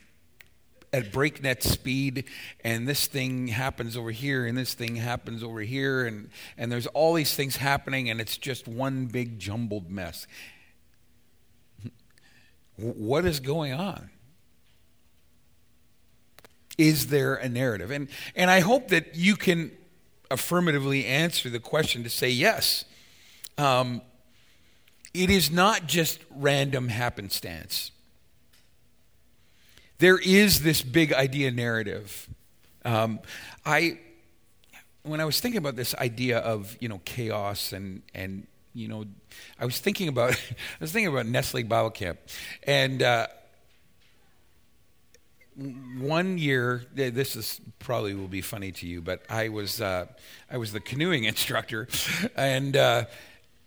at 0.92 1.12
breakneck 1.12 1.62
speed 1.62 2.24
and 2.64 2.88
this 2.88 3.06
thing 3.06 3.48
happens 3.48 3.96
over 3.96 4.10
here 4.10 4.46
and 4.46 4.56
this 4.56 4.72
thing 4.72 4.96
happens 4.96 5.42
over 5.42 5.60
here 5.60 6.06
and, 6.06 6.30
and 6.56 6.72
there's 6.72 6.86
all 6.88 7.12
these 7.12 7.34
things 7.34 7.56
happening 7.56 8.08
and 8.08 8.20
it's 8.20 8.38
just 8.38 8.66
one 8.66 9.06
big 9.06 9.38
jumbled 9.38 9.90
mess. 9.90 10.26
What 12.78 13.24
is 13.24 13.40
going 13.40 13.72
on? 13.72 14.10
Is 16.78 17.08
there 17.08 17.34
a 17.34 17.48
narrative? 17.48 17.90
And, 17.90 18.08
and 18.34 18.50
I 18.50 18.60
hope 18.60 18.88
that 18.88 19.14
you 19.16 19.36
can 19.36 19.72
affirmatively 20.30 21.06
answer 21.06 21.48
the 21.48 21.60
question 21.60 22.02
to 22.02 22.10
say 22.10 22.28
yes. 22.28 22.84
Um, 23.58 24.02
it 25.14 25.30
is 25.30 25.50
not 25.50 25.86
just 25.86 26.20
random 26.30 26.88
happenstance. 26.88 27.90
There 29.98 30.18
is 30.18 30.62
this 30.62 30.82
big 30.82 31.12
idea 31.12 31.50
narrative. 31.50 32.28
Um, 32.84 33.20
I, 33.64 33.98
when 35.02 35.20
I 35.20 35.24
was 35.24 35.40
thinking 35.40 35.58
about 35.58 35.76
this 35.76 35.94
idea 35.94 36.38
of 36.38 36.76
you 36.80 36.88
know 36.88 37.00
chaos 37.04 37.72
and 37.72 38.02
and 38.14 38.46
you 38.76 38.88
know, 38.88 39.06
I 39.58 39.64
was 39.64 39.80
thinking 39.80 40.08
about 40.08 40.32
I 40.50 40.54
was 40.80 40.92
thinking 40.92 41.12
about 41.12 41.26
Ness 41.26 41.54
Lake 41.54 41.68
Bible 41.68 41.90
Camp, 41.90 42.18
and 42.64 43.02
uh, 43.02 43.26
one 45.98 46.38
year 46.38 46.84
this 46.94 47.34
is 47.34 47.60
probably 47.78 48.14
will 48.14 48.28
be 48.28 48.42
funny 48.42 48.72
to 48.72 48.86
you, 48.86 49.00
but 49.00 49.22
I 49.30 49.48
was 49.48 49.80
uh, 49.80 50.06
I 50.50 50.58
was 50.58 50.72
the 50.72 50.80
canoeing 50.80 51.24
instructor, 51.32 51.88
and. 52.36 52.76
Uh, 52.76 53.04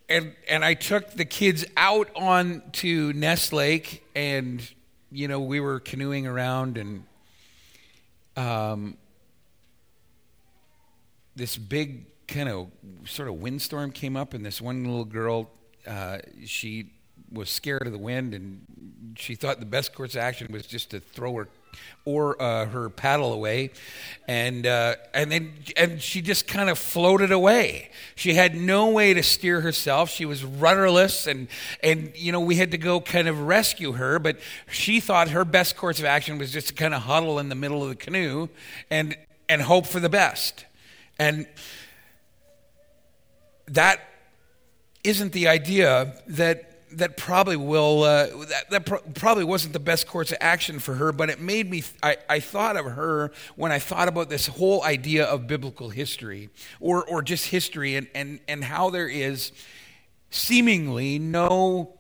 and 0.10 0.34
and 0.50 0.66
I 0.66 0.74
took 0.74 1.12
the 1.12 1.24
kids 1.24 1.66
out 1.78 2.10
on 2.16 2.64
to 2.74 3.14
Ness 3.14 3.54
Lake, 3.54 4.04
and 4.16 4.68
you 5.12 5.28
know 5.28 5.40
we 5.40 5.60
were 5.60 5.80
canoeing 5.80 6.26
around, 6.26 6.80
and 6.80 7.04
um, 8.36 8.98
this 11.36 11.58
big 11.58 12.06
kind 12.28 12.50
of 12.50 12.72
sort 13.06 13.28
of 13.28 13.36
windstorm 13.36 13.92
came 13.92 14.18
up, 14.18 14.34
and 14.34 14.44
this 14.44 14.60
one 14.60 14.84
little 14.84 15.06
girl, 15.06 15.52
uh, 15.86 16.18
she 16.44 16.92
was 17.32 17.50
scared 17.50 17.86
of 17.86 17.92
the 17.92 18.00
wind, 18.00 18.34
and 18.34 19.14
she 19.16 19.36
thought 19.36 19.60
the 19.60 19.66
best 19.66 19.94
course 19.94 20.16
of 20.16 20.22
action 20.22 20.52
was 20.52 20.66
just 20.66 20.90
to 20.90 21.00
throw 21.00 21.36
her 21.36 21.48
or 22.06 22.42
uh, 22.42 22.66
her 22.66 22.90
paddle 22.90 23.34
away, 23.34 23.72
and 24.28 24.66
uh, 24.66 24.96
and 25.14 25.32
then 25.32 25.54
and 25.78 26.02
she 26.02 26.22
just 26.22 26.48
kind 26.48 26.70
of 26.70 26.78
floated 26.78 27.32
away. 27.32 27.92
She 28.16 28.34
had 28.34 28.56
no 28.56 28.90
way 28.92 29.14
to 29.14 29.24
steer 29.24 29.62
herself. 29.62 30.10
She 30.10 30.26
was 30.26 30.44
rudderless, 30.44 31.28
and 31.28 31.48
and 31.84 32.12
you 32.16 32.32
know 32.32 32.40
we 32.40 32.56
had 32.56 32.72
to 32.72 32.78
go 32.78 33.00
kind 33.00 33.28
of 33.28 33.42
rescue 33.42 33.92
her. 33.94 34.20
But 34.20 34.40
she 34.70 35.00
thought 35.00 35.30
her 35.30 35.46
best 35.46 35.78
course 35.78 36.00
of 36.00 36.06
action 36.06 36.38
was 36.38 36.52
just 36.52 36.70
to 36.70 36.74
kind 36.74 36.94
of 36.94 37.04
huddle 37.04 37.40
in 37.40 37.50
the 37.50 37.56
middle 37.56 37.84
of 37.84 37.90
the 37.90 37.96
canoe 37.96 38.50
and 38.90 39.16
and 39.48 39.62
hope 39.62 39.86
for 39.86 40.00
the 40.00 40.10
best. 40.10 40.66
And 41.18 41.48
that 43.68 44.00
isn't 45.04 45.34
the 45.34 45.48
idea 45.48 46.14
that 46.28 46.69
that 46.92 47.18
probably 47.18 47.56
will 47.56 48.04
uh, 48.04 48.28
that, 48.46 48.70
that 48.70 48.86
pro- 48.86 49.00
probably 49.14 49.44
wasn't 49.44 49.74
the 49.74 49.80
best 49.80 50.08
course 50.08 50.32
of 50.32 50.38
action 50.42 50.80
for 50.80 50.96
her 50.96 51.12
but 51.12 51.30
it 51.30 51.40
made 51.40 51.70
me 51.70 51.84
I, 52.02 52.18
I 52.30 52.40
thought 52.40 52.78
of 52.78 52.86
her 52.86 53.32
when 53.56 53.72
i 53.72 53.80
thought 53.80 54.08
about 54.08 54.30
this 54.30 54.48
whole 54.48 54.84
idea 54.84 55.26
of 55.26 55.48
biblical 55.48 55.90
history 55.90 56.50
or 56.80 57.06
or 57.06 57.22
just 57.22 57.48
history 57.48 57.96
and 57.96 58.08
and 58.16 58.40
and 58.48 58.64
how 58.64 58.90
there 58.90 59.08
is 59.08 59.52
seemingly 60.32 61.20
no 61.20 61.98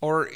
or 0.00 0.28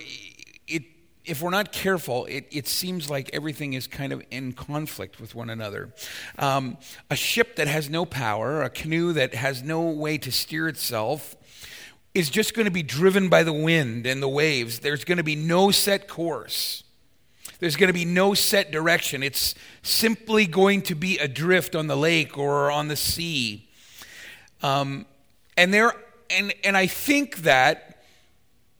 it 0.68 0.84
if 1.26 1.42
we're 1.42 1.50
not 1.50 1.72
careful, 1.72 2.24
it, 2.26 2.46
it 2.52 2.68
seems 2.68 3.10
like 3.10 3.28
everything 3.32 3.72
is 3.72 3.88
kind 3.88 4.12
of 4.12 4.22
in 4.30 4.52
conflict 4.52 5.20
with 5.20 5.34
one 5.34 5.50
another. 5.50 5.92
Um, 6.38 6.78
a 7.10 7.16
ship 7.16 7.56
that 7.56 7.66
has 7.66 7.90
no 7.90 8.04
power, 8.04 8.62
a 8.62 8.70
canoe 8.70 9.12
that 9.14 9.34
has 9.34 9.62
no 9.62 9.90
way 9.90 10.18
to 10.18 10.30
steer 10.30 10.68
itself, 10.68 11.34
is 12.16 12.30
just 12.30 12.54
going 12.54 12.64
to 12.64 12.70
be 12.70 12.82
driven 12.82 13.28
by 13.28 13.42
the 13.42 13.52
wind 13.52 14.06
and 14.06 14.22
the 14.22 14.28
waves. 14.28 14.78
There's 14.78 15.04
going 15.04 15.18
to 15.18 15.24
be 15.24 15.36
no 15.36 15.70
set 15.70 16.08
course. 16.08 16.82
There's 17.58 17.76
going 17.76 17.88
to 17.88 17.94
be 17.94 18.06
no 18.06 18.32
set 18.32 18.72
direction. 18.72 19.22
It's 19.22 19.54
simply 19.82 20.46
going 20.46 20.80
to 20.82 20.94
be 20.94 21.18
adrift 21.18 21.76
on 21.76 21.88
the 21.88 21.96
lake 21.96 22.38
or 22.38 22.70
on 22.70 22.88
the 22.88 22.96
sea. 22.96 23.68
Um, 24.62 25.04
and 25.58 25.74
there, 25.74 25.92
and 26.30 26.54
and 26.64 26.74
I 26.74 26.86
think 26.86 27.38
that 27.38 28.02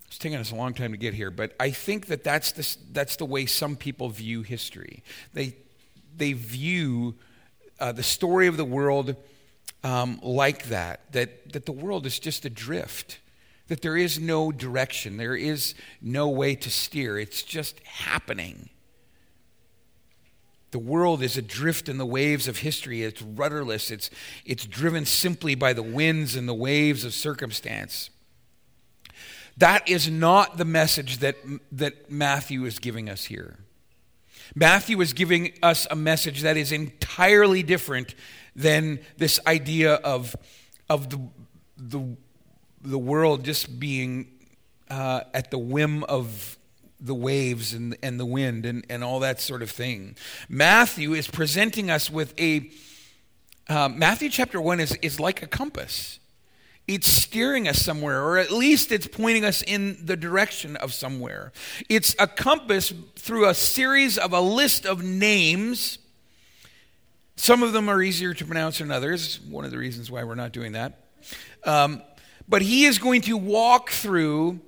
it's 0.07 0.17
taken 0.17 0.41
us 0.41 0.51
a 0.51 0.55
long 0.55 0.73
time 0.73 0.93
to 0.93 0.99
get 0.99 1.13
here, 1.13 1.31
but 1.31 1.55
I 1.61 1.71
think 1.71 2.07
that 2.07 2.25
that's 2.25 2.53
the 2.53 2.77
that's 2.93 3.17
the 3.17 3.27
way 3.27 3.45
some 3.45 3.77
people 3.77 4.09
view 4.09 4.41
history. 4.41 5.03
They 5.35 5.57
they 6.17 6.33
view 6.33 7.17
uh, 7.79 7.93
the 7.93 8.03
story 8.03 8.47
of 8.47 8.57
the 8.57 8.65
world 8.65 9.15
um, 9.85 10.21
like 10.23 10.69
that. 10.69 11.13
That 11.13 11.53
that 11.53 11.67
the 11.67 11.73
world 11.73 12.07
is 12.07 12.19
just 12.19 12.47
adrift 12.47 13.19
that 13.69 13.83
there 13.83 13.97
is 13.97 14.19
no 14.19 14.53
direction, 14.53 15.17
there 15.17 15.37
is 15.37 15.75
no 16.01 16.29
way 16.29 16.55
to 16.55 16.71
steer. 16.71 17.19
It's 17.19 17.43
just 17.43 17.81
happening. 17.81 18.71
The 20.71 20.79
world 20.79 21.23
is 21.23 21.37
adrift 21.37 21.89
in 21.89 21.99
the 21.99 22.07
waves 22.07 22.49
of 22.49 22.59
history. 22.59 23.03
It's 23.03 23.23
rudderless. 23.23 23.91
It's, 23.91 24.11
it's 24.45 24.67
driven 24.67 25.07
simply 25.07 25.55
by 25.55 25.73
the 25.73 25.83
winds 25.83 26.37
and 26.37 26.49
the 26.49 26.55
waves 26.55 27.05
of 27.05 27.15
circumstance. 27.15 28.11
That 29.57 29.89
is 29.89 30.11
not 30.11 30.59
the 30.59 30.65
message 30.65 31.19
that, 31.19 31.37
that 31.73 32.11
Matthew 32.11 32.67
is 32.67 32.79
giving 32.79 33.09
us 33.09 33.25
here. 33.25 33.59
Matthew 34.55 35.01
is 35.01 35.13
giving 35.13 35.53
us 35.63 35.87
a 35.91 35.97
message 35.97 36.43
that 36.43 36.57
is 36.57 36.73
entirely 36.73 37.63
different 37.63 38.15
than 38.55 39.01
this 39.17 39.41
idea 39.47 39.95
of, 39.95 40.37
of 40.89 41.11
the, 41.11 41.21
the 41.77 42.17
the 42.87 42.99
world 42.99 43.45
just 43.45 43.79
being 43.81 44.29
uh, 44.91 45.23
at 45.35 45.51
the 45.51 45.59
whim 45.59 46.05
of 46.05 46.57
the 47.01 47.15
waves 47.15 47.73
and, 47.73 47.97
and 48.03 48.19
the 48.19 48.25
wind 48.25 48.65
and, 48.65 48.87
and 48.89 49.05
all 49.05 49.21
that 49.21 49.41
sort 49.41 49.63
of 49.63 49.71
thing. 49.71 50.17
Matthew 50.49 51.13
is 51.13 51.29
presenting 51.29 51.91
us 51.91 52.11
with 52.11 52.39
a, 52.41 52.71
uh, 53.69 53.89
Matthew 53.89 54.31
chapter 54.31 54.61
1 54.61 54.81
is, 54.81 54.93
is 55.03 55.21
like 55.21 55.43
a 55.43 55.47
compass. 55.47 56.19
It's 56.87 57.09
steering 57.09 57.67
us 57.67 57.83
somewhere, 57.83 58.23
or 58.23 58.39
at 58.39 58.53
least 58.53 58.93
it's 58.93 59.09
pointing 59.09 59.45
us 59.45 59.63
in 59.63 59.99
the 60.07 60.17
direction 60.17 60.77
of 60.77 60.95
somewhere. 60.95 61.53
It's 61.89 62.15
a 62.19 62.29
compass 62.29 62.93
through 63.17 63.49
a 63.49 63.55
series 63.55 64.17
of 64.17 64.33
a 64.33 64.41
list 64.41 64.87
of 64.87 65.03
names. 65.03 65.99
Some 67.35 67.65
of 67.65 67.73
them 67.73 67.89
are 67.89 68.01
easier 68.01 68.35
to 68.35 68.45
pronounce 68.45 68.79
than 68.79 68.93
others. 68.93 69.41
One 69.41 69.65
of 69.65 69.73
the 69.73 69.79
reasons 69.79 70.13
why 70.13 70.23
we're 70.23 70.37
not 70.37 70.53
doing 70.53 70.73
that. 70.73 71.01
Um, 71.65 72.03
but 72.49 72.63
he 72.63 72.85
is 72.85 72.99
going 72.99 73.23
to 73.23 73.37
walk 73.37 73.91
through 73.91 74.61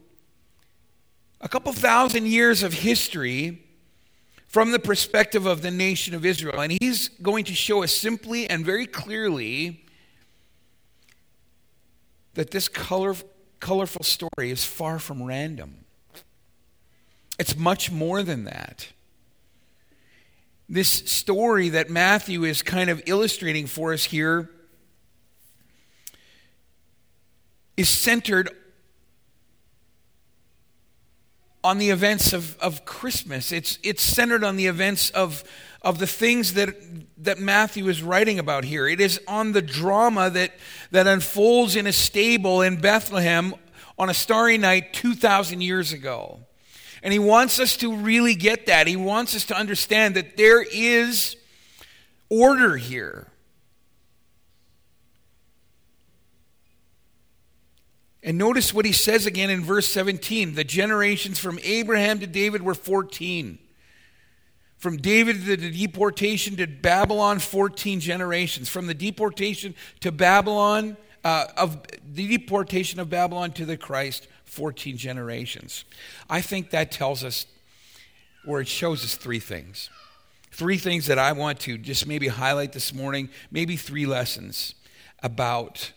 a 1.40 1.48
couple 1.48 1.72
thousand 1.72 2.26
years 2.26 2.62
of 2.62 2.72
history 2.72 3.62
from 4.48 4.72
the 4.72 4.78
perspective 4.78 5.46
of 5.46 5.62
the 5.62 5.70
nation 5.70 6.14
of 6.14 6.24
Israel. 6.24 6.60
And 6.60 6.76
he's 6.80 7.08
going 7.08 7.44
to 7.44 7.54
show 7.54 7.82
us 7.82 7.94
simply 7.94 8.48
and 8.48 8.64
very 8.64 8.86
clearly 8.86 9.84
that 12.34 12.50
this 12.50 12.68
color, 12.68 13.14
colorful 13.60 14.02
story 14.02 14.50
is 14.50 14.64
far 14.64 14.98
from 14.98 15.22
random. 15.22 15.84
It's 17.38 17.56
much 17.56 17.90
more 17.90 18.22
than 18.22 18.44
that. 18.44 18.88
This 20.68 20.88
story 20.88 21.68
that 21.70 21.88
Matthew 21.88 22.44
is 22.44 22.62
kind 22.62 22.90
of 22.90 23.02
illustrating 23.06 23.66
for 23.66 23.92
us 23.92 24.04
here 24.04 24.50
is 27.78 27.88
centered 27.88 28.50
on 31.62 31.78
the 31.78 31.90
events 31.90 32.32
of, 32.32 32.58
of 32.58 32.84
Christmas. 32.84 33.52
It's, 33.52 33.78
it's 33.84 34.02
centered 34.02 34.42
on 34.42 34.56
the 34.56 34.66
events 34.66 35.10
of, 35.10 35.44
of 35.80 36.00
the 36.00 36.06
things 36.06 36.54
that, 36.54 36.74
that 37.18 37.38
Matthew 37.38 37.86
is 37.88 38.02
writing 38.02 38.40
about 38.40 38.64
here. 38.64 38.88
It 38.88 39.00
is 39.00 39.20
on 39.28 39.52
the 39.52 39.62
drama 39.62 40.28
that, 40.30 40.54
that 40.90 41.06
unfolds 41.06 41.76
in 41.76 41.86
a 41.86 41.92
stable 41.92 42.62
in 42.62 42.80
Bethlehem 42.80 43.54
on 43.96 44.10
a 44.10 44.14
starry 44.14 44.58
night 44.58 44.92
2,000 44.92 45.60
years 45.60 45.92
ago. 45.92 46.40
And 47.00 47.12
he 47.12 47.20
wants 47.20 47.60
us 47.60 47.76
to 47.76 47.94
really 47.94 48.34
get 48.34 48.66
that. 48.66 48.88
He 48.88 48.96
wants 48.96 49.36
us 49.36 49.44
to 49.46 49.56
understand 49.56 50.16
that 50.16 50.36
there 50.36 50.62
is 50.62 51.36
order 52.28 52.76
here. 52.76 53.28
And 58.22 58.36
notice 58.36 58.74
what 58.74 58.84
he 58.84 58.92
says 58.92 59.26
again 59.26 59.50
in 59.50 59.64
verse 59.64 59.86
17. 59.88 60.54
The 60.54 60.64
generations 60.64 61.38
from 61.38 61.58
Abraham 61.62 62.18
to 62.20 62.26
David 62.26 62.62
were 62.62 62.74
14. 62.74 63.58
From 64.76 64.96
David 64.96 65.44
to 65.44 65.56
the 65.56 65.70
deportation 65.70 66.56
to 66.56 66.66
Babylon, 66.66 67.38
14 67.38 68.00
generations. 68.00 68.68
From 68.68 68.86
the 68.86 68.94
deportation 68.94 69.74
to 70.00 70.12
Babylon, 70.12 70.96
uh, 71.24 71.46
of 71.56 71.78
the 72.14 72.38
deportation 72.38 73.00
of 73.00 73.10
Babylon 73.10 73.52
to 73.52 73.64
the 73.64 73.76
Christ, 73.76 74.28
14 74.44 74.96
generations. 74.96 75.84
I 76.30 76.40
think 76.40 76.70
that 76.70 76.90
tells 76.90 77.24
us, 77.24 77.46
or 78.46 78.60
it 78.60 78.68
shows 78.68 79.04
us 79.04 79.16
three 79.16 79.40
things. 79.40 79.90
Three 80.50 80.78
things 80.78 81.06
that 81.06 81.18
I 81.18 81.32
want 81.32 81.60
to 81.60 81.76
just 81.76 82.06
maybe 82.06 82.28
highlight 82.28 82.72
this 82.72 82.94
morning, 82.94 83.28
maybe 83.50 83.76
three 83.76 84.06
lessons 84.06 84.74
about, 85.22 85.92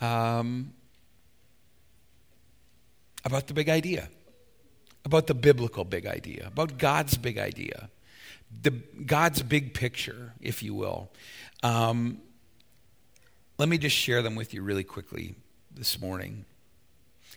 um, 0.00 0.72
about 3.24 3.46
the 3.46 3.54
big 3.54 3.68
idea, 3.68 4.08
about 5.04 5.26
the 5.26 5.34
biblical 5.34 5.84
big 5.84 6.06
idea, 6.06 6.46
about 6.46 6.78
God's 6.78 7.16
big 7.16 7.38
idea, 7.38 7.90
the, 8.62 8.70
God's 8.70 9.42
big 9.42 9.74
picture, 9.74 10.34
if 10.40 10.62
you 10.62 10.74
will. 10.74 11.10
Um, 11.62 12.18
let 13.58 13.68
me 13.68 13.78
just 13.78 13.96
share 13.96 14.22
them 14.22 14.34
with 14.34 14.52
you 14.52 14.62
really 14.62 14.84
quickly 14.84 15.36
this 15.74 16.00
morning 16.00 16.44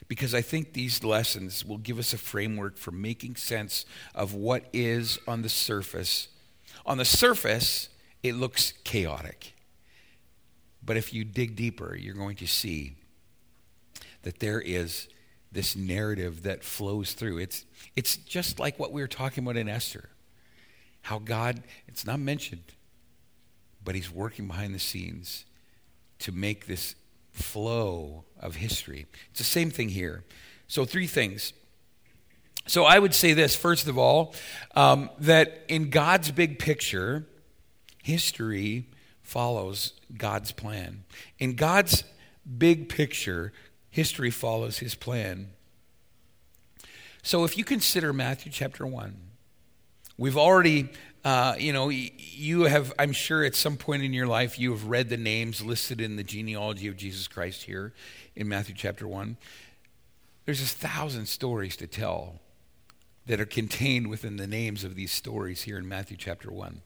because 0.08 0.34
I 0.34 0.42
think 0.42 0.74
these 0.74 1.04
lessons 1.04 1.66
will 1.66 1.78
give 1.78 2.00
us 2.00 2.14
a 2.14 2.18
framework 2.18 2.78
for 2.78 2.92
making 2.92 3.36
sense 3.36 3.86
of 4.14 4.34
what 4.34 4.66
is 4.74 5.20
on 5.28 5.42
the 5.42 5.50
surface. 5.50 6.28
On 6.86 6.98
the 6.98 7.06
surface, 7.06 7.90
it 8.22 8.36
looks 8.36 8.74
chaotic. 8.84 9.54
But 10.84 10.98
if 10.98 11.14
you 11.14 11.24
dig 11.24 11.56
deeper, 11.56 11.96
you're 11.96 12.16
going 12.16 12.36
to 12.38 12.48
see 12.48 12.96
that 14.24 14.40
there 14.40 14.62
is 14.62 15.08
this 15.56 15.76
narrative 15.76 16.44
that 16.44 16.64
flows 16.64 17.14
through. 17.14 17.40
It's, 17.40 17.66
it's 17.96 18.18
just 18.18 18.60
like 18.60 18.78
what 18.78 18.92
we 18.92 19.02
were 19.02 19.08
talking 19.08 19.44
about 19.44 19.58
in 19.58 19.68
Esther. 19.68 20.10
How 21.02 21.18
God, 21.18 21.64
it's 21.88 22.06
not 22.06 22.20
mentioned, 22.20 22.74
but 23.84 23.96
He's 23.96 24.12
working 24.12 24.48
behind 24.48 24.76
the 24.76 24.80
scenes 24.80 25.46
to 26.20 26.32
make 26.32 26.68
this 26.68 26.96
flow 27.32 28.26
of 28.40 28.56
history. 28.56 29.08
It's 29.32 29.40
the 29.40 29.46
same 29.46 29.72
thing 29.72 29.90
here. 29.90 30.24
So, 30.68 30.86
three 30.86 31.08
things. 31.08 31.54
So, 32.68 32.84
I 32.84 33.00
would 33.00 33.14
say 33.14 33.34
this 33.34 33.56
first 33.56 33.88
of 33.88 33.98
all, 33.98 34.36
um, 34.76 35.10
that 35.20 35.64
in 35.68 35.90
God's 35.90 36.32
big 36.32 36.60
picture, 36.60 37.26
history 38.04 38.90
follows 39.22 39.94
God's 40.18 40.52
plan. 40.52 41.04
In 41.40 41.56
God's 41.56 42.04
big 42.58 42.90
picture, 42.90 43.54
history 43.96 44.30
follows 44.30 44.80
his 44.80 44.94
plan. 44.94 45.48
So, 47.24 47.46
if 47.46 47.58
you 47.58 47.64
consider 47.64 48.12
Matthew 48.12 48.52
chapter 48.52 48.86
1, 48.86 49.16
we've 50.18 50.36
already 50.38 50.90
uh, 51.24 51.56
you 51.58 51.74
know, 51.74 51.90
you 51.90 52.64
have, 52.64 52.94
I'm 53.00 53.12
sure 53.12 53.44
at 53.44 53.56
some 53.56 53.78
point 53.78 54.04
in 54.04 54.14
your 54.14 54.28
life, 54.28 54.60
you 54.60 54.70
have 54.72 54.86
read 54.86 55.10
the 55.10 55.18
names 55.18 55.64
listed 55.64 56.00
in 56.00 56.18
the 56.18 56.24
genealogy 56.24 56.88
of 56.88 56.98
Jesus 56.98 57.28
Christ 57.28 57.64
here 57.64 57.94
in 58.36 58.48
Matthew 58.48 58.76
chapter 58.78 59.08
1. 59.08 59.36
There's 60.46 60.62
a 60.62 60.68
thousand 60.68 61.28
stories 61.28 61.76
to 61.78 61.88
tell 61.88 62.42
that 63.26 63.40
are 63.40 63.46
contained 63.46 64.08
within 64.08 64.38
the 64.38 64.46
names 64.46 64.84
of 64.84 64.94
these 64.94 65.12
stories 65.12 65.64
here 65.64 65.80
in 65.80 65.88
Matthew 65.88 66.16
chapter 66.16 66.52
1. 66.52 66.84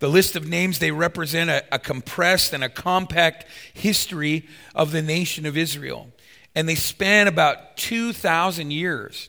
The 0.00 0.08
list 0.08 0.34
of 0.34 0.48
names, 0.48 0.80
they 0.80 0.90
represent 0.90 1.48
a, 1.48 1.62
a 1.70 1.78
compressed 1.78 2.52
and 2.52 2.64
a 2.64 2.68
compact 2.68 3.46
history 3.72 4.48
of 4.74 4.90
the 4.90 5.02
nation 5.02 5.46
of 5.46 5.56
Israel. 5.56 6.08
And 6.54 6.68
they 6.68 6.74
span 6.74 7.28
about 7.28 7.76
2,000 7.76 8.70
years 8.70 9.28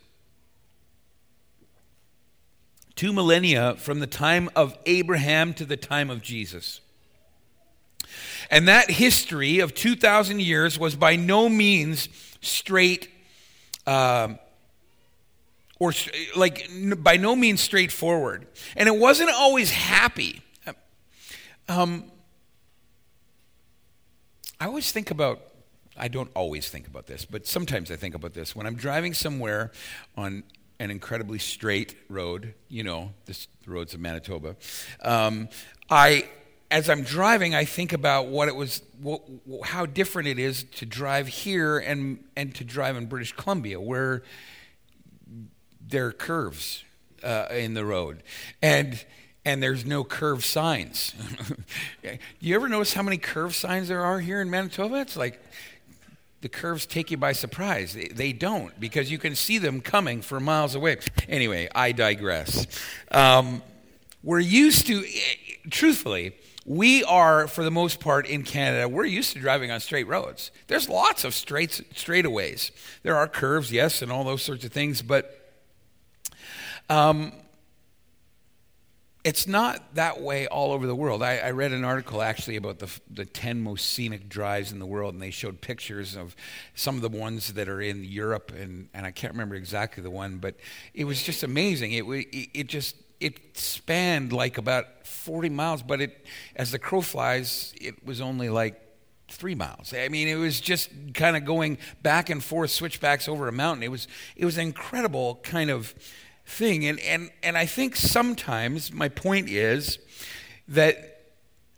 two 2.99 3.13
millennia 3.13 3.75
from 3.77 4.01
the 4.01 4.07
time 4.07 4.49
of 4.57 4.77
Abraham 4.85 5.53
to 5.53 5.63
the 5.63 5.77
time 5.77 6.09
of 6.09 6.21
Jesus. 6.21 6.81
And 8.51 8.67
that 8.67 8.91
history 8.91 9.59
of 9.59 9.73
2,000 9.73 10.41
years 10.41 10.77
was 10.77 10.97
by 10.97 11.15
no 11.15 11.47
means 11.47 12.09
straight, 12.41 13.09
uh, 13.87 14.33
or 15.79 15.93
like 16.35 16.69
by 16.97 17.15
no 17.15 17.37
means 17.37 17.61
straightforward. 17.61 18.45
And 18.75 18.89
it 18.89 18.97
wasn't 18.97 19.29
always 19.29 19.71
happy. 19.71 20.41
Um, 21.69 22.03
I 24.59 24.65
always 24.65 24.91
think 24.91 25.09
about 25.09 25.39
I 25.99 26.07
don't 26.07 26.31
always 26.35 26.69
think 26.69 26.87
about 26.87 27.07
this, 27.07 27.25
but 27.25 27.45
sometimes 27.45 27.91
I 27.91 27.95
think 27.95 28.15
about 28.15 28.33
this. 28.33 28.55
When 28.55 28.65
I'm 28.65 28.75
driving 28.75 29.13
somewhere 29.13 29.71
on 30.17 30.43
an 30.79 30.91
incredibly 30.91 31.39
straight 31.39 31.95
road, 32.07 32.53
you 32.69 32.83
know, 32.83 33.11
the 33.25 33.37
roads 33.65 33.93
of 33.93 33.99
Manitoba. 33.99 34.55
Um, 35.01 35.49
I, 35.89 36.29
as 36.71 36.89
I'm 36.89 37.03
driving, 37.03 37.53
I 37.53 37.65
think 37.65 37.91
about 37.91 38.27
what 38.27 38.47
it 38.47 38.55
was, 38.55 38.81
what, 39.01 39.21
how 39.65 39.85
different 39.85 40.29
it 40.29 40.39
is 40.39 40.63
to 40.75 40.85
drive 40.85 41.27
here 41.27 41.77
and 41.77 42.23
and 42.35 42.55
to 42.55 42.63
drive 42.63 42.95
in 42.95 43.07
British 43.07 43.33
Columbia, 43.33 43.79
where 43.79 44.23
there 45.85 46.07
are 46.07 46.11
curves 46.11 46.83
uh, 47.23 47.47
in 47.51 47.73
the 47.73 47.83
road, 47.83 48.23
and 48.61 49.03
and 49.43 49.61
there's 49.61 49.85
no 49.85 50.03
curve 50.03 50.45
signs. 50.45 51.13
you 52.39 52.55
ever 52.55 52.69
notice 52.69 52.93
how 52.93 53.03
many 53.03 53.17
curve 53.17 53.53
signs 53.55 53.87
there 53.87 54.03
are 54.05 54.19
here 54.19 54.41
in 54.41 54.49
Manitoba? 54.49 54.95
It's 54.95 55.17
like 55.17 55.41
the 56.41 56.49
curves 56.49 56.85
take 56.85 57.11
you 57.11 57.17
by 57.17 57.33
surprise. 57.33 57.93
They, 57.93 58.07
they, 58.07 58.33
don't 58.33 58.77
because 58.79 59.11
you 59.11 59.17
can 59.17 59.35
see 59.35 59.57
them 59.57 59.81
coming 59.81 60.21
for 60.21 60.39
miles 60.39 60.75
away. 60.75 60.97
Anyway, 61.27 61.67
I 61.75 61.91
digress. 61.91 62.67
Um, 63.11 63.61
we're 64.23 64.39
used 64.39 64.87
to, 64.87 65.05
truthfully, 65.69 66.35
we 66.65 67.03
are, 67.05 67.47
for 67.47 67.63
the 67.63 67.71
most 67.71 67.99
part 67.99 68.27
in 68.27 68.43
Canada, 68.43 68.87
we're 68.87 69.05
used 69.05 69.33
to 69.33 69.39
driving 69.39 69.71
on 69.71 69.79
straight 69.79 70.07
roads. 70.07 70.51
There's 70.67 70.87
lots 70.87 71.23
of 71.23 71.33
straight 71.33 71.81
straightaways. 71.93 72.71
There 73.03 73.15
are 73.15 73.27
curves, 73.27 73.71
yes, 73.71 74.01
and 74.01 74.11
all 74.11 74.23
those 74.23 74.43
sorts 74.43 74.63
of 74.63 74.71
things, 74.71 75.01
but 75.01 75.35
um, 76.89 77.31
it's 79.29 79.45
not 79.45 79.93
that 79.93 80.21
way 80.21 80.47
all 80.47 80.71
over 80.71 80.87
the 80.87 80.95
world. 80.95 81.21
I, 81.21 81.37
I, 81.37 81.51
read 81.51 81.71
an 81.71 81.83
article 81.83 82.23
actually 82.23 82.55
about 82.55 82.79
the, 82.79 82.89
the 83.11 83.25
10 83.25 83.61
most 83.61 83.93
scenic 83.93 84.27
drives 84.27 84.71
in 84.71 84.79
the 84.79 84.87
world, 84.87 85.13
and 85.13 85.21
they 85.21 85.29
showed 85.29 85.61
pictures 85.61 86.15
of 86.15 86.35
some 86.73 86.95
of 86.95 87.03
the 87.03 87.09
ones 87.09 87.53
that 87.53 87.69
are 87.69 87.79
in 87.79 88.03
Europe, 88.03 88.51
and, 88.57 88.89
and 88.91 89.05
I 89.05 89.11
can't 89.11 89.31
remember 89.33 89.53
exactly 89.53 90.01
the 90.01 90.09
one, 90.09 90.39
but 90.39 90.55
it 90.95 91.03
was 91.03 91.21
just 91.21 91.43
amazing. 91.43 91.91
It, 91.91 92.05
it, 92.05 92.49
it 92.55 92.67
just 92.67 92.95
it 93.19 93.55
spanned 93.55 94.33
like 94.33 94.57
about 94.57 95.05
40 95.05 95.49
miles, 95.49 95.83
but 95.83 96.01
it, 96.01 96.25
as 96.55 96.71
the 96.71 96.79
crow 96.79 97.01
flies, 97.01 97.71
it 97.79 98.03
was 98.03 98.21
only 98.21 98.49
like 98.49 98.81
three 99.29 99.53
miles. 99.53 99.93
I 99.93 100.07
mean, 100.07 100.27
it 100.27 100.37
was 100.37 100.59
just 100.59 100.89
kind 101.13 101.37
of 101.37 101.45
going 101.45 101.77
back 102.01 102.31
and 102.31 102.43
forth, 102.43 102.71
switchbacks 102.71 103.27
over 103.27 103.47
a 103.47 103.51
mountain. 103.51 103.83
It 103.83 103.91
was 103.91 104.07
it 104.35 104.45
was 104.45 104.57
an 104.57 104.63
incredible 104.63 105.39
kind 105.43 105.69
of 105.69 105.93
thing. 106.49 106.85
And, 106.85 106.99
and, 107.01 107.29
and 107.43 107.57
I 107.57 107.65
think 107.65 107.95
sometimes 107.95 108.91
my 108.91 109.09
point 109.09 109.49
is 109.49 109.99
that, 110.69 111.21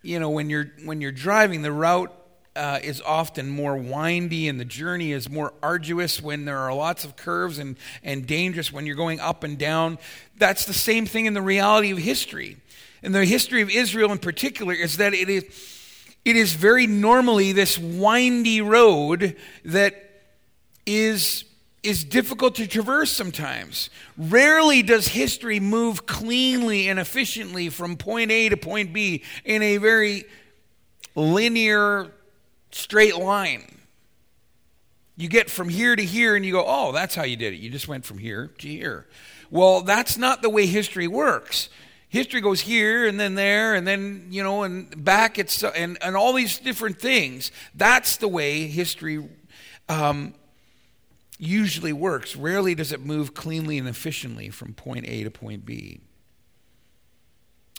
you 0.02 0.20
know, 0.20 0.30
when 0.30 0.50
you're, 0.50 0.72
when 0.84 1.02
you're 1.02 1.12
driving, 1.12 1.62
the 1.62 1.72
route 1.72 2.12
uh, 2.56 2.80
is 2.84 3.02
often 3.02 3.50
more 3.50 3.78
windy 3.78 4.48
and 4.48 4.60
the 4.60 4.66
journey 4.66 5.12
is 5.12 5.30
more 5.30 5.54
arduous 5.62 6.22
when 6.22 6.46
there 6.46 6.58
are 6.58 6.74
lots 6.74 7.06
of 7.06 7.16
curves 7.16 7.60
and, 7.60 7.78
and 8.04 8.28
dangerous 8.28 8.72
when 8.72 8.86
you're 8.86 8.96
going 8.96 9.20
up 9.20 9.44
and 9.44 9.58
down. 9.58 9.98
That's 10.38 10.66
the 10.66 10.74
same 10.74 11.06
thing 11.06 11.26
in 11.26 11.34
the 11.34 11.42
reality 11.42 11.92
of 11.92 11.98
history. 11.98 12.58
And 13.04 13.16
the 13.16 13.26
history 13.26 13.62
of 13.62 13.70
Israel 13.70 14.12
in 14.12 14.20
particular 14.20 14.74
is 14.74 14.98
that 14.98 15.14
it 15.14 15.30
is, 15.30 15.44
it 16.26 16.36
is 16.36 16.54
very 16.54 16.88
normally 16.88 17.52
this 17.52 17.78
windy 17.78 18.62
road 18.62 19.36
that 19.66 19.96
is 20.86 21.46
is 21.84 22.04
difficult 22.04 22.56
to 22.56 22.68
traverse 22.68 23.12
sometimes. 23.12 23.90
Rarely 24.18 24.84
does 24.84 25.08
history 25.08 25.60
move 25.60 26.06
cleanly 26.06 26.88
and 26.90 27.00
efficiently 27.00 27.70
from 27.70 27.98
point 27.98 28.32
A 28.32 28.50
to 28.50 28.58
point 28.58 28.94
B 28.94 29.24
in 29.44 29.62
a 29.64 29.78
very 29.78 30.26
linear, 31.16 32.12
straight 32.72 33.18
line. 33.18 33.80
You 35.18 35.28
get 35.28 35.50
from 35.50 35.70
here 35.70 35.96
to 35.96 36.04
here 36.04 36.36
and 36.36 36.46
you 36.46 36.52
go, 36.52 36.64
oh, 36.66 36.92
that's 36.92 37.16
how 37.16 37.24
you 37.24 37.36
did 37.36 37.54
it. 37.54 37.58
You 37.58 37.70
just 37.70 37.88
went 37.88 38.06
from 38.06 38.18
here 38.18 38.52
to 38.60 38.68
here. 38.68 39.08
Well, 39.50 39.82
that's 39.82 40.18
not 40.18 40.42
the 40.42 40.50
way 40.50 40.66
history 40.66 41.08
works. 41.08 41.70
History 42.10 42.42
goes 42.42 42.62
here 42.62 43.08
and 43.08 43.20
then 43.20 43.36
there 43.36 43.74
and 43.76 43.88
then, 43.88 44.28
you 44.30 44.44
know, 44.44 44.64
and 44.64 45.04
back 45.04 45.40
it's 45.40 45.64
and, 45.64 45.98
and 46.02 46.16
all 46.16 46.34
these 46.34 46.60
different 46.60 47.00
things. 47.00 47.52
That's 47.74 48.18
the 48.18 48.28
way 48.28 48.68
history 48.68 49.28
um, 49.90 50.34
usually 51.42 51.92
works. 51.92 52.36
Rarely 52.36 52.76
does 52.76 52.92
it 52.92 53.04
move 53.04 53.34
cleanly 53.34 53.80
and 53.80 53.88
efficiently 53.88 54.50
from 54.50 54.74
point 54.74 55.08
A 55.08 55.24
to 55.24 55.32
point 55.32 55.66
B. 55.66 56.00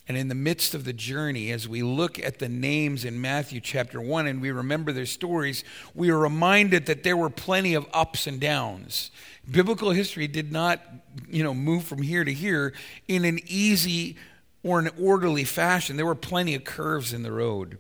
And 0.09 0.17
in 0.17 0.27
the 0.27 0.35
midst 0.35 0.75
of 0.75 0.85
the 0.85 0.93
journey, 0.93 1.53
as 1.53 1.69
we 1.69 1.85
look 1.85 2.19
at 2.19 2.41
the 2.41 2.49
names 2.49 3.05
in 3.05 3.21
Matthew 3.21 3.61
chapter 3.61 4.01
1 4.01 4.27
and 4.27 4.43
we 4.43 4.51
remember 4.51 4.91
their 4.91 5.07
stories, 5.07 5.63
we 5.95 6.11
are 6.11 6.19
reminded 6.19 6.87
that 6.87 7.05
there 7.05 7.17
were 7.17 7.31
plenty 7.31 7.75
of 7.75 7.87
ups 7.95 8.27
and 8.27 8.41
downs. 8.41 9.13
Biblical 9.49 9.93
history 9.93 10.27
did 10.27 10.51
not, 10.51 10.81
you 11.31 11.45
know, 11.45 11.55
move 11.55 11.85
from 11.85 12.03
here 12.03 12.25
to 12.25 12.33
here 12.33 12.75
in 13.07 13.25
an 13.25 13.39
easy 13.47 14.17
or 14.65 14.81
an 14.81 14.91
orderly 15.01 15.45
fashion. 15.45 15.97
There 15.97 16.05
were 16.05 16.17
plenty 16.17 16.57
of 16.57 16.65
curves 16.65 17.13
in 17.13 17.23
the 17.23 17.33
road. 17.33 17.79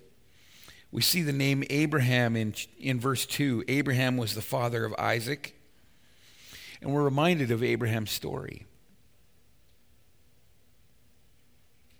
We 0.92 1.02
see 1.02 1.22
the 1.22 1.32
name 1.32 1.64
Abraham 1.70 2.36
in, 2.36 2.54
in 2.78 3.00
verse 3.00 3.26
2. 3.26 3.64
Abraham 3.66 4.16
was 4.16 4.36
the 4.36 4.42
father 4.42 4.84
of 4.84 4.94
Isaac. 4.96 5.56
And 6.82 6.92
we're 6.92 7.04
reminded 7.04 7.52
of 7.52 7.62
Abraham's 7.62 8.10
story. 8.10 8.66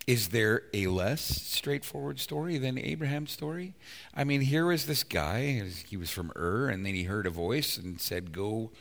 Is 0.09 0.31
there 0.31 0.64
a 0.75 0.88
less 0.88 1.21
straightforward 1.23 2.18
story 2.18 2.59
than 2.59 2.77
Abraham's 2.77 3.31
story? 3.31 3.75
I 4.12 4.25
mean, 4.25 4.40
here 4.40 4.66
was 4.66 4.87
this 4.87 5.05
guy, 5.05 5.62
he 5.87 5.97
was 5.97 6.11
from 6.11 6.33
Ur, 6.37 6.68
and 6.68 6.85
then 6.85 6.95
he 6.95 7.05
heard 7.05 7.27
a 7.27 7.31
voice 7.31 7.77
and 7.77 8.01
said, 8.01 8.33
Go 8.33 8.73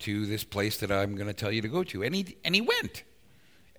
to 0.00 0.26
this 0.26 0.44
place 0.44 0.76
that 0.78 0.92
I'm 0.92 1.14
going 1.14 1.28
to 1.28 1.32
tell 1.32 1.50
you 1.50 1.62
to 1.62 1.68
go 1.68 1.82
to. 1.84 2.02
And 2.02 2.14
he, 2.14 2.36
and 2.44 2.54
he 2.54 2.60
went. 2.60 3.04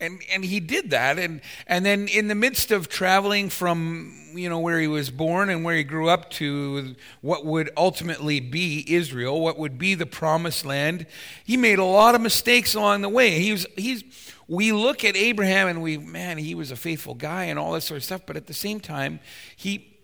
And, 0.02 0.22
and 0.34 0.44
he 0.44 0.60
did 0.60 0.90
that. 0.90 1.18
And, 1.18 1.40
and 1.68 1.86
then, 1.86 2.08
in 2.08 2.28
the 2.28 2.36
midst 2.36 2.72
of 2.72 2.90
traveling 2.90 3.50
from 3.50 4.18
you 4.34 4.50
know, 4.50 4.60
where 4.60 4.80
he 4.80 4.88
was 4.88 5.10
born 5.10 5.50
and 5.50 5.64
where 5.64 5.76
he 5.76 5.84
grew 5.84 6.10
up 6.10 6.30
to 6.32 6.96
what 7.22 7.46
would 7.46 7.70
ultimately 7.76 8.40
be 8.40 8.86
Israel, 8.88 9.42
what 9.42 9.58
would 9.58 9.78
be 9.78 9.96
the 9.96 10.06
promised 10.06 10.66
land, 10.66 11.06
he 11.44 11.58
made 11.58 11.80
a 11.80 11.86
lot 11.86 12.16
of 12.16 12.22
mistakes 12.22 12.76
along 12.76 13.02
the 13.02 13.10
way. 13.10 13.40
He 13.40 13.52
was, 13.52 13.66
he's, 13.76 14.04
we 14.48 14.72
look 14.72 15.04
at 15.04 15.16
Abraham 15.16 15.68
and 15.68 15.82
we, 15.82 15.98
man, 15.98 16.38
he 16.38 16.56
was 16.56 16.72
a 16.72 16.76
faithful 16.76 17.14
guy 17.14 17.46
and 17.46 17.60
all 17.60 17.74
that 17.74 17.82
sort 17.82 17.98
of 17.98 18.04
stuff, 18.04 18.22
but 18.26 18.38
at 18.38 18.48
the 18.48 18.54
same 18.54 18.80
time, 18.80 19.20
he, 19.56 19.98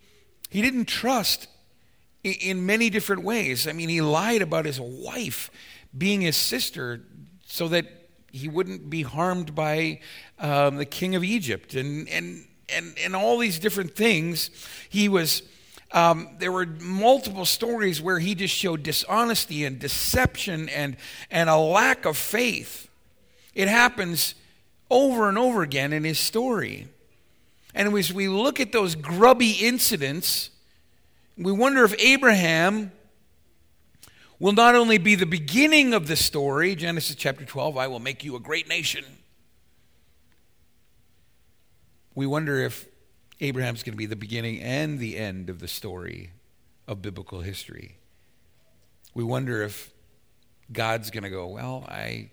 he 0.50 0.62
didn't 0.62 0.86
trust 0.86 1.48
in, 2.24 2.34
in 2.34 2.66
many 2.66 2.90
different 2.90 3.24
ways. 3.24 3.68
I 3.68 3.74
mean, 3.74 3.90
he 3.90 4.02
lied 4.02 4.42
about 4.42 4.66
his 4.66 4.80
wife 4.80 5.50
being 5.98 6.22
his 6.22 6.38
sister 6.38 7.02
so 7.46 7.68
that 7.70 7.86
he 8.38 8.48
wouldn't 8.48 8.90
be 8.90 9.02
harmed 9.02 9.54
by 9.54 10.00
um, 10.40 10.78
the 10.78 10.86
king 10.86 11.16
of 11.16 11.24
Egypt 11.24 11.74
and, 11.74 12.08
and, 12.10 12.46
and, 12.70 12.96
and 13.04 13.16
all 13.16 13.38
these 13.38 13.60
different 13.60 13.96
things. 13.96 14.50
He 14.90 15.10
was. 15.10 15.44
Um, 15.94 16.28
there 16.40 16.52
were 16.52 16.66
multiple 16.66 17.46
stories 17.46 18.02
where 18.02 18.20
he 18.20 18.36
just 18.36 18.54
showed 18.54 18.84
dishonesty 18.84 19.64
and 19.64 19.80
deception 19.80 20.68
and, 20.68 20.98
and 21.32 21.50
a 21.50 21.56
lack 21.56 22.04
of 22.04 22.18
faith. 22.18 22.90
It 23.56 23.70
happens 23.70 24.36
over 24.90 25.30
and 25.30 25.38
over 25.38 25.64
again 25.64 25.94
in 25.94 26.04
his 26.04 26.20
story. 26.20 26.90
And 27.74 27.96
as 27.96 28.12
we 28.12 28.28
look 28.28 28.60
at 28.60 28.74
those 28.74 28.96
grubby 28.96 29.52
incidents, 29.52 30.50
we 31.38 31.52
wonder 31.52 31.84
if 31.84 31.96
Abraham 32.02 32.92
will 34.40 34.54
not 34.54 34.76
only 34.76 34.98
be 34.98 35.16
the 35.16 35.26
beginning 35.26 35.94
of 35.94 36.08
the 36.08 36.16
story, 36.16 36.76
Genesis 36.76 37.16
chapter 37.16 37.46
12, 37.46 37.78
I 37.78 37.88
will 37.88 38.00
make 38.00 38.24
you 38.24 38.36
a 38.36 38.40
great 38.40 38.68
nation. 38.68 39.04
We 42.14 42.26
wonder 42.26 42.60
if 42.60 42.88
Abraham's 43.40 43.84
going 43.84 43.94
to 43.94 43.98
be 43.98 44.06
the 44.06 44.16
beginning 44.16 44.62
and 44.62 45.00
the 45.00 45.18
end 45.18 45.50
of 45.50 45.60
the 45.60 45.68
story 45.68 46.32
of 46.88 47.02
biblical 47.02 47.42
history. 47.42 47.98
We 49.14 49.24
wonder 49.24 49.62
if 49.64 49.92
God's 50.72 51.12
going 51.12 51.24
to 51.24 51.30
go, 51.30 51.48
Well, 51.48 51.86
I 51.88 52.32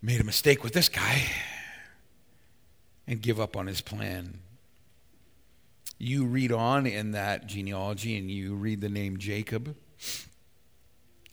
made 0.00 0.20
a 0.20 0.24
mistake 0.24 0.64
with 0.64 0.72
this 0.72 0.88
guy 0.88 1.22
and 3.06 3.20
give 3.20 3.38
up 3.38 3.56
on 3.56 3.66
his 3.66 3.80
plan. 3.80 4.40
You 6.04 6.24
read 6.24 6.50
on 6.50 6.88
in 6.88 7.12
that 7.12 7.46
genealogy 7.46 8.18
and 8.18 8.28
you 8.28 8.56
read 8.56 8.80
the 8.80 8.88
name 8.88 9.18
Jacob. 9.18 9.76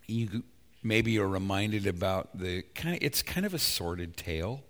You 0.05 0.43
maybe 0.83 1.17
are 1.17 1.27
reminded 1.27 1.87
about 1.87 2.37
the 2.37 2.61
kind 2.75 2.95
of, 2.95 3.01
it's 3.01 3.23
kind 3.23 3.47
of 3.47 3.55
a 3.55 3.57
sordid 3.57 4.15
tale 4.15 4.61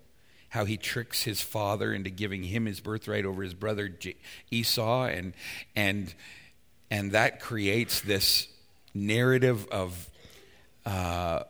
how 0.51 0.63
he 0.63 0.77
tricks 0.77 1.23
his 1.23 1.41
father 1.41 1.93
into 1.93 2.09
giving 2.09 2.43
him 2.43 2.65
his 2.65 2.79
birthright 2.79 3.25
over 3.25 3.43
his 3.43 3.53
brother 3.53 3.93
Esau 4.49 5.03
and 5.03 5.33
and 5.75 6.13
and 6.89 7.11
that 7.11 7.41
creates 7.41 7.99
this 7.99 8.47
narrative 8.93 9.67
of 9.67 10.09
uh, 10.85 11.43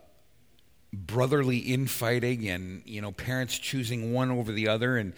brotherly 0.92 1.60
infighting 1.60 2.50
and 2.50 2.82
you 2.88 3.00
know 3.00 3.12
parents 3.12 3.60
choosing 3.60 4.12
one 4.12 4.32
over 4.32 4.52
the 4.52 4.70
other 4.70 4.98
and 4.98 5.14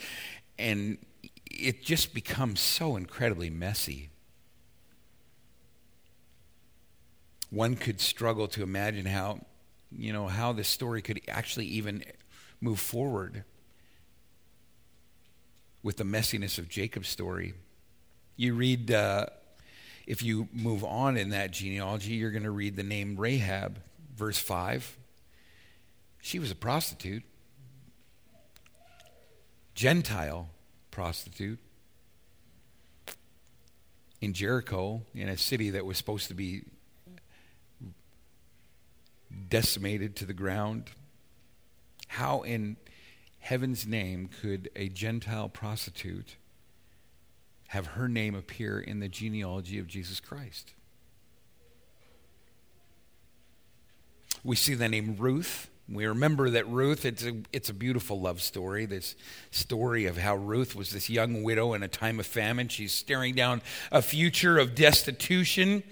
and 0.60 0.98
it 1.59 1.83
just 1.83 2.13
becomes 2.13 2.59
so 2.59 2.95
incredibly 2.95 3.49
messy. 3.49 4.09
One 7.49 7.75
could 7.75 7.99
struggle 7.99 8.47
to 8.49 8.63
imagine 8.63 9.05
how 9.05 9.41
you 9.91 10.13
know 10.13 10.27
how 10.27 10.53
this 10.53 10.67
story 10.67 11.01
could 11.01 11.21
actually 11.27 11.65
even 11.65 12.03
move 12.61 12.79
forward 12.79 13.43
with 15.83 15.97
the 15.97 16.05
messiness 16.05 16.57
of 16.57 16.69
Jacob's 16.69 17.09
story. 17.09 17.53
You 18.37 18.53
read 18.53 18.91
uh, 18.91 19.25
if 20.07 20.23
you 20.23 20.47
move 20.53 20.83
on 20.83 21.17
in 21.17 21.29
that 21.31 21.51
genealogy 21.51 22.13
you're 22.13 22.31
going 22.31 22.43
to 22.43 22.51
read 22.51 22.75
the 22.75 22.83
name 22.83 23.17
Rahab 23.17 23.79
verse 24.15 24.37
5 24.37 24.97
she 26.21 26.37
was 26.37 26.51
a 26.51 26.55
prostitute, 26.55 27.23
Gentile 29.73 30.49
prostitute 30.91 31.60
in 34.21 34.34
Jericho, 34.34 35.01
in 35.15 35.27
a 35.27 35.38
city 35.38 35.71
that 35.71 35.86
was 35.86 35.97
supposed 35.97 36.27
to 36.27 36.36
be 36.36 36.63
decimated 39.49 40.15
to 40.17 40.25
the 40.25 40.34
ground. 40.34 40.91
How 42.08 42.41
in 42.41 42.77
heaven's 43.39 43.88
name 43.88 44.30
could 44.41 44.69
a 44.75 44.89
Gentile 44.89 45.49
prostitute 45.49 46.36
have 47.69 47.88
her 47.88 48.08
name 48.08 48.36
appear 48.36 48.80
in 48.80 48.99
the 48.99 49.08
genealogy 49.08 49.80
of 49.80 49.88
Jesus 49.88 50.19
Christ? 50.19 50.73
We 54.43 54.56
see 54.56 54.75
the 54.75 54.89
name 54.89 55.15
Ruth 55.17 55.70
we 55.89 56.06
remember 56.06 56.50
that 56.52 56.67
Ruth, 56.67 57.06
it's 57.06 57.26
a, 57.26 57.41
it's 57.52 57.70
a 57.70 57.74
beautiful 57.74 58.20
love 58.20 58.41
story. 58.41 58.86
This 58.86 59.15
story 59.52 60.06
of 60.06 60.17
how 60.17 60.36
Ruth 60.36 60.76
was 60.76 60.91
this 60.91 61.10
young 61.10 61.44
widow 61.44 61.74
in 61.74 61.84
a 61.84 61.88
time 61.88 62.20
of 62.20 62.26
famine. 62.26 62.70
She's 62.70 62.94
staring 62.94 63.36
down 63.36 63.62
a 63.91 64.02
future 64.02 64.58
of 64.58 64.76
destitution 64.76 65.84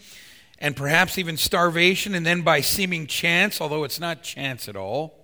and 0.59 0.75
perhaps 0.75 1.17
even 1.17 1.37
starvation, 1.37 2.15
and 2.15 2.25
then 2.25 2.41
by 2.41 2.61
seeming 2.61 3.07
chance, 3.07 3.61
although 3.61 3.85
it's 3.85 3.99
not 3.99 4.23
chance 4.23 4.67
at 4.67 4.75
all, 4.75 5.19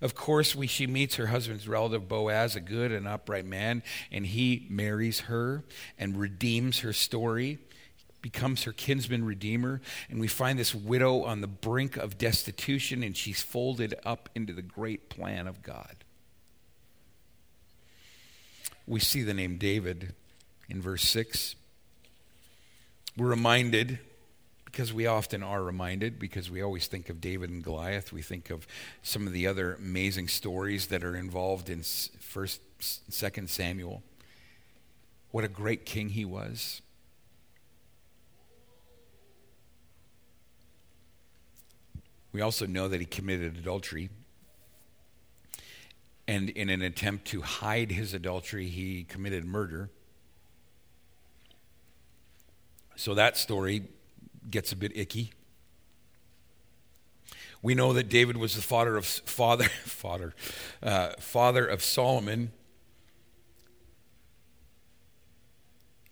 of 0.00 0.14
course, 0.14 0.54
we, 0.54 0.66
she 0.68 0.86
meets 0.86 1.16
her 1.16 1.26
husband's 1.26 1.66
relative 1.66 2.08
Boaz, 2.08 2.54
a 2.54 2.60
good 2.60 2.92
and 2.92 3.08
upright 3.08 3.44
man, 3.44 3.82
and 4.12 4.24
he 4.24 4.66
marries 4.70 5.20
her 5.20 5.64
and 5.98 6.16
redeems 6.16 6.80
her 6.80 6.92
story 6.92 7.58
becomes 8.20 8.64
her 8.64 8.72
kinsman 8.72 9.24
redeemer. 9.24 9.80
And 10.10 10.20
we 10.20 10.28
find 10.28 10.58
this 10.58 10.74
widow 10.74 11.22
on 11.22 11.40
the 11.40 11.46
brink 11.46 11.96
of 11.96 12.18
destitution, 12.18 13.02
and 13.02 13.16
she's 13.16 13.42
folded 13.42 13.94
up 14.04 14.28
into 14.34 14.52
the 14.52 14.62
great 14.62 15.08
plan 15.08 15.46
of 15.46 15.62
God. 15.62 16.04
We 18.86 19.00
see 19.00 19.22
the 19.22 19.34
name 19.34 19.58
David 19.58 20.14
in 20.68 20.80
verse 20.80 21.02
6. 21.02 21.54
We're 23.16 23.28
reminded, 23.28 23.98
because 24.64 24.92
we 24.92 25.06
often 25.06 25.42
are 25.42 25.62
reminded, 25.62 26.18
because 26.18 26.50
we 26.50 26.62
always 26.62 26.86
think 26.86 27.08
of 27.08 27.20
David 27.20 27.50
and 27.50 27.62
Goliath, 27.62 28.12
we 28.12 28.22
think 28.22 28.50
of 28.50 28.66
some 29.02 29.26
of 29.26 29.32
the 29.32 29.46
other 29.46 29.74
amazing 29.74 30.28
stories 30.28 30.86
that 30.86 31.04
are 31.04 31.16
involved 31.16 31.68
in 31.68 31.80
1st, 31.80 32.60
2nd 32.80 33.48
Samuel. 33.48 34.02
What 35.30 35.44
a 35.44 35.48
great 35.48 35.84
king 35.84 36.10
he 36.10 36.24
was 36.24 36.80
We 42.32 42.40
also 42.40 42.66
know 42.66 42.88
that 42.88 43.00
he 43.00 43.06
committed 43.06 43.56
adultery. 43.56 44.10
And 46.26 46.50
in 46.50 46.68
an 46.68 46.82
attempt 46.82 47.26
to 47.28 47.40
hide 47.40 47.90
his 47.90 48.12
adultery, 48.12 48.68
he 48.68 49.04
committed 49.04 49.44
murder. 49.44 49.90
So 52.96 53.14
that 53.14 53.36
story 53.36 53.84
gets 54.50 54.72
a 54.72 54.76
bit 54.76 54.92
icky. 54.94 55.32
We 57.62 57.74
know 57.74 57.92
that 57.92 58.08
David 58.08 58.36
was 58.36 58.54
the 58.54 58.62
father 58.62 58.96
of 58.96 59.06
father 59.06 59.64
father 59.84 60.34
uh, 60.82 61.10
father 61.18 61.66
of 61.66 61.82
Solomon, 61.82 62.52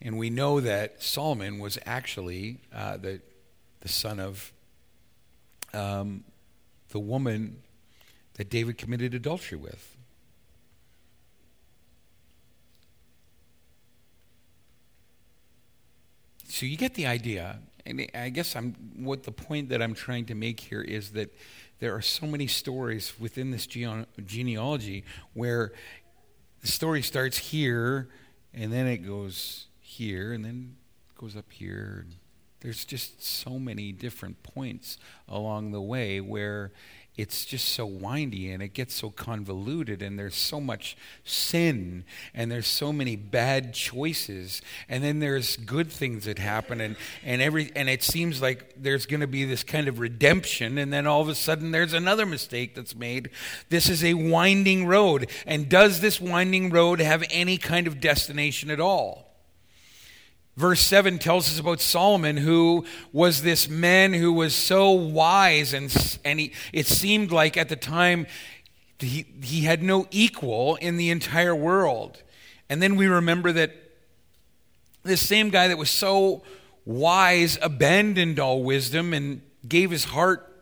and 0.00 0.18
we 0.18 0.30
know 0.30 0.60
that 0.60 1.02
Solomon 1.02 1.58
was 1.58 1.78
actually 1.86 2.60
uh, 2.74 2.96
the 2.96 3.20
the 3.80 3.88
son 3.88 4.18
of 4.18 4.52
um, 5.76 6.24
the 6.90 6.98
woman 6.98 7.62
that 8.34 8.50
David 8.50 8.78
committed 8.78 9.14
adultery 9.14 9.58
with. 9.58 9.96
So 16.48 16.64
you 16.64 16.76
get 16.76 16.94
the 16.94 17.06
idea. 17.06 17.58
And 17.84 18.06
I 18.14 18.30
guess 18.30 18.56
I'm 18.56 18.74
what 18.96 19.24
the 19.24 19.30
point 19.30 19.68
that 19.68 19.80
I'm 19.82 19.94
trying 19.94 20.24
to 20.26 20.34
make 20.34 20.58
here 20.58 20.80
is 20.80 21.10
that 21.10 21.32
there 21.78 21.94
are 21.94 22.02
so 22.02 22.26
many 22.26 22.46
stories 22.46 23.12
within 23.20 23.50
this 23.50 23.66
genealogy 23.66 25.04
where 25.34 25.72
the 26.62 26.66
story 26.66 27.02
starts 27.02 27.36
here 27.36 28.08
and 28.54 28.72
then 28.72 28.86
it 28.86 29.06
goes 29.06 29.66
here 29.80 30.32
and 30.32 30.44
then 30.44 30.76
goes 31.16 31.36
up 31.36 31.52
here. 31.52 32.06
There's 32.60 32.84
just 32.84 33.22
so 33.22 33.58
many 33.58 33.92
different 33.92 34.42
points 34.42 34.98
along 35.28 35.72
the 35.72 35.80
way 35.80 36.20
where 36.20 36.72
it's 37.16 37.46
just 37.46 37.70
so 37.70 37.86
windy 37.86 38.50
and 38.50 38.62
it 38.62 38.74
gets 38.74 38.94
so 38.94 39.10
convoluted 39.10 40.02
and 40.02 40.18
there's 40.18 40.34
so 40.34 40.60
much 40.60 40.96
sin 41.24 42.04
and 42.34 42.52
there's 42.52 42.66
so 42.66 42.92
many 42.92 43.16
bad 43.16 43.72
choices. 43.72 44.60
And 44.88 45.02
then 45.02 45.18
there's 45.20 45.56
good 45.56 45.90
things 45.90 46.26
that 46.26 46.38
happen 46.38 46.80
and, 46.80 46.96
and 47.24 47.40
every 47.40 47.72
and 47.74 47.88
it 47.88 48.02
seems 48.02 48.42
like 48.42 48.74
there's 48.76 49.06
going 49.06 49.20
to 49.20 49.26
be 49.26 49.44
this 49.44 49.62
kind 49.62 49.88
of 49.88 49.98
redemption. 49.98 50.76
And 50.76 50.92
then 50.92 51.06
all 51.06 51.22
of 51.22 51.28
a 51.28 51.34
sudden 51.34 51.70
there's 51.70 51.94
another 51.94 52.26
mistake 52.26 52.74
that's 52.74 52.94
made. 52.94 53.30
This 53.70 53.88
is 53.88 54.04
a 54.04 54.14
winding 54.14 54.86
road. 54.86 55.30
And 55.46 55.70
does 55.70 56.00
this 56.00 56.20
winding 56.20 56.70
road 56.70 57.00
have 57.00 57.24
any 57.30 57.56
kind 57.56 57.86
of 57.86 57.98
destination 57.98 58.70
at 58.70 58.80
all 58.80 59.25
Verse 60.56 60.80
7 60.80 61.18
tells 61.18 61.48
us 61.48 61.58
about 61.58 61.80
Solomon, 61.80 62.38
who 62.38 62.86
was 63.12 63.42
this 63.42 63.68
man 63.68 64.14
who 64.14 64.32
was 64.32 64.54
so 64.54 64.90
wise, 64.90 65.74
and, 65.74 66.18
and 66.24 66.40
he, 66.40 66.52
it 66.72 66.86
seemed 66.86 67.30
like 67.30 67.58
at 67.58 67.68
the 67.68 67.76
time 67.76 68.26
he, 68.98 69.26
he 69.42 69.62
had 69.62 69.82
no 69.82 70.06
equal 70.10 70.76
in 70.76 70.96
the 70.96 71.10
entire 71.10 71.54
world. 71.54 72.22
And 72.70 72.82
then 72.82 72.96
we 72.96 73.06
remember 73.06 73.52
that 73.52 73.72
this 75.02 75.20
same 75.20 75.50
guy 75.50 75.68
that 75.68 75.76
was 75.76 75.90
so 75.90 76.42
wise 76.86 77.58
abandoned 77.60 78.40
all 78.40 78.62
wisdom 78.62 79.12
and 79.12 79.42
gave 79.68 79.90
his 79.90 80.04
heart 80.04 80.55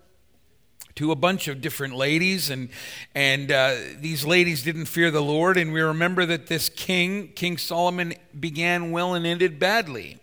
to 0.96 1.10
a 1.10 1.16
bunch 1.16 1.48
of 1.48 1.60
different 1.60 1.96
ladies, 1.96 2.50
and 2.50 2.68
and 3.14 3.50
uh, 3.50 3.74
these 3.98 4.24
ladies 4.24 4.62
didn't 4.62 4.86
fear 4.86 5.10
the 5.10 5.22
Lord. 5.22 5.56
And 5.56 5.72
we 5.72 5.80
remember 5.80 6.24
that 6.26 6.46
this 6.46 6.68
king, 6.68 7.28
King 7.34 7.58
Solomon, 7.58 8.14
began 8.38 8.90
well 8.90 9.14
and 9.14 9.26
ended 9.26 9.58
badly. 9.58 10.18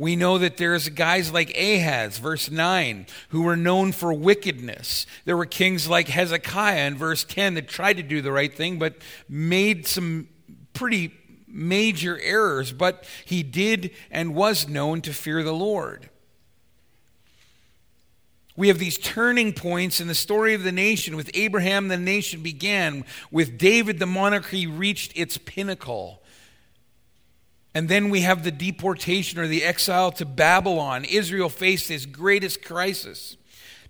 We 0.00 0.16
know 0.16 0.38
that 0.38 0.56
there's 0.56 0.88
guys 0.88 1.30
like 1.30 1.54
Ahaz, 1.54 2.16
verse 2.16 2.50
9, 2.50 3.06
who 3.28 3.42
were 3.42 3.56
known 3.56 3.92
for 3.92 4.14
wickedness. 4.14 5.04
There 5.26 5.36
were 5.36 5.44
kings 5.44 5.88
like 5.90 6.08
Hezekiah 6.08 6.86
in 6.86 6.96
verse 6.96 7.22
10 7.22 7.52
that 7.52 7.68
tried 7.68 7.98
to 7.98 8.02
do 8.02 8.22
the 8.22 8.32
right 8.32 8.54
thing 8.54 8.78
but 8.78 8.94
made 9.28 9.86
some 9.86 10.28
pretty 10.72 11.12
major 11.46 12.18
errors, 12.18 12.72
but 12.72 13.04
he 13.26 13.42
did 13.42 13.90
and 14.10 14.34
was 14.34 14.66
known 14.66 15.02
to 15.02 15.12
fear 15.12 15.42
the 15.42 15.52
Lord. 15.52 16.08
We 18.60 18.68
have 18.68 18.78
these 18.78 18.98
turning 18.98 19.54
points 19.54 20.02
in 20.02 20.06
the 20.06 20.14
story 20.14 20.52
of 20.52 20.64
the 20.64 20.70
nation. 20.70 21.16
With 21.16 21.30
Abraham, 21.32 21.88
the 21.88 21.96
nation 21.96 22.42
began. 22.42 23.06
With 23.30 23.56
David, 23.56 23.98
the 23.98 24.04
monarchy 24.04 24.66
reached 24.66 25.16
its 25.16 25.38
pinnacle. 25.38 26.22
And 27.74 27.88
then 27.88 28.10
we 28.10 28.20
have 28.20 28.44
the 28.44 28.50
deportation 28.50 29.40
or 29.40 29.46
the 29.46 29.64
exile 29.64 30.12
to 30.12 30.26
Babylon. 30.26 31.06
Israel 31.06 31.48
faced 31.48 31.90
its 31.90 32.04
greatest 32.04 32.62
crisis. 32.62 33.38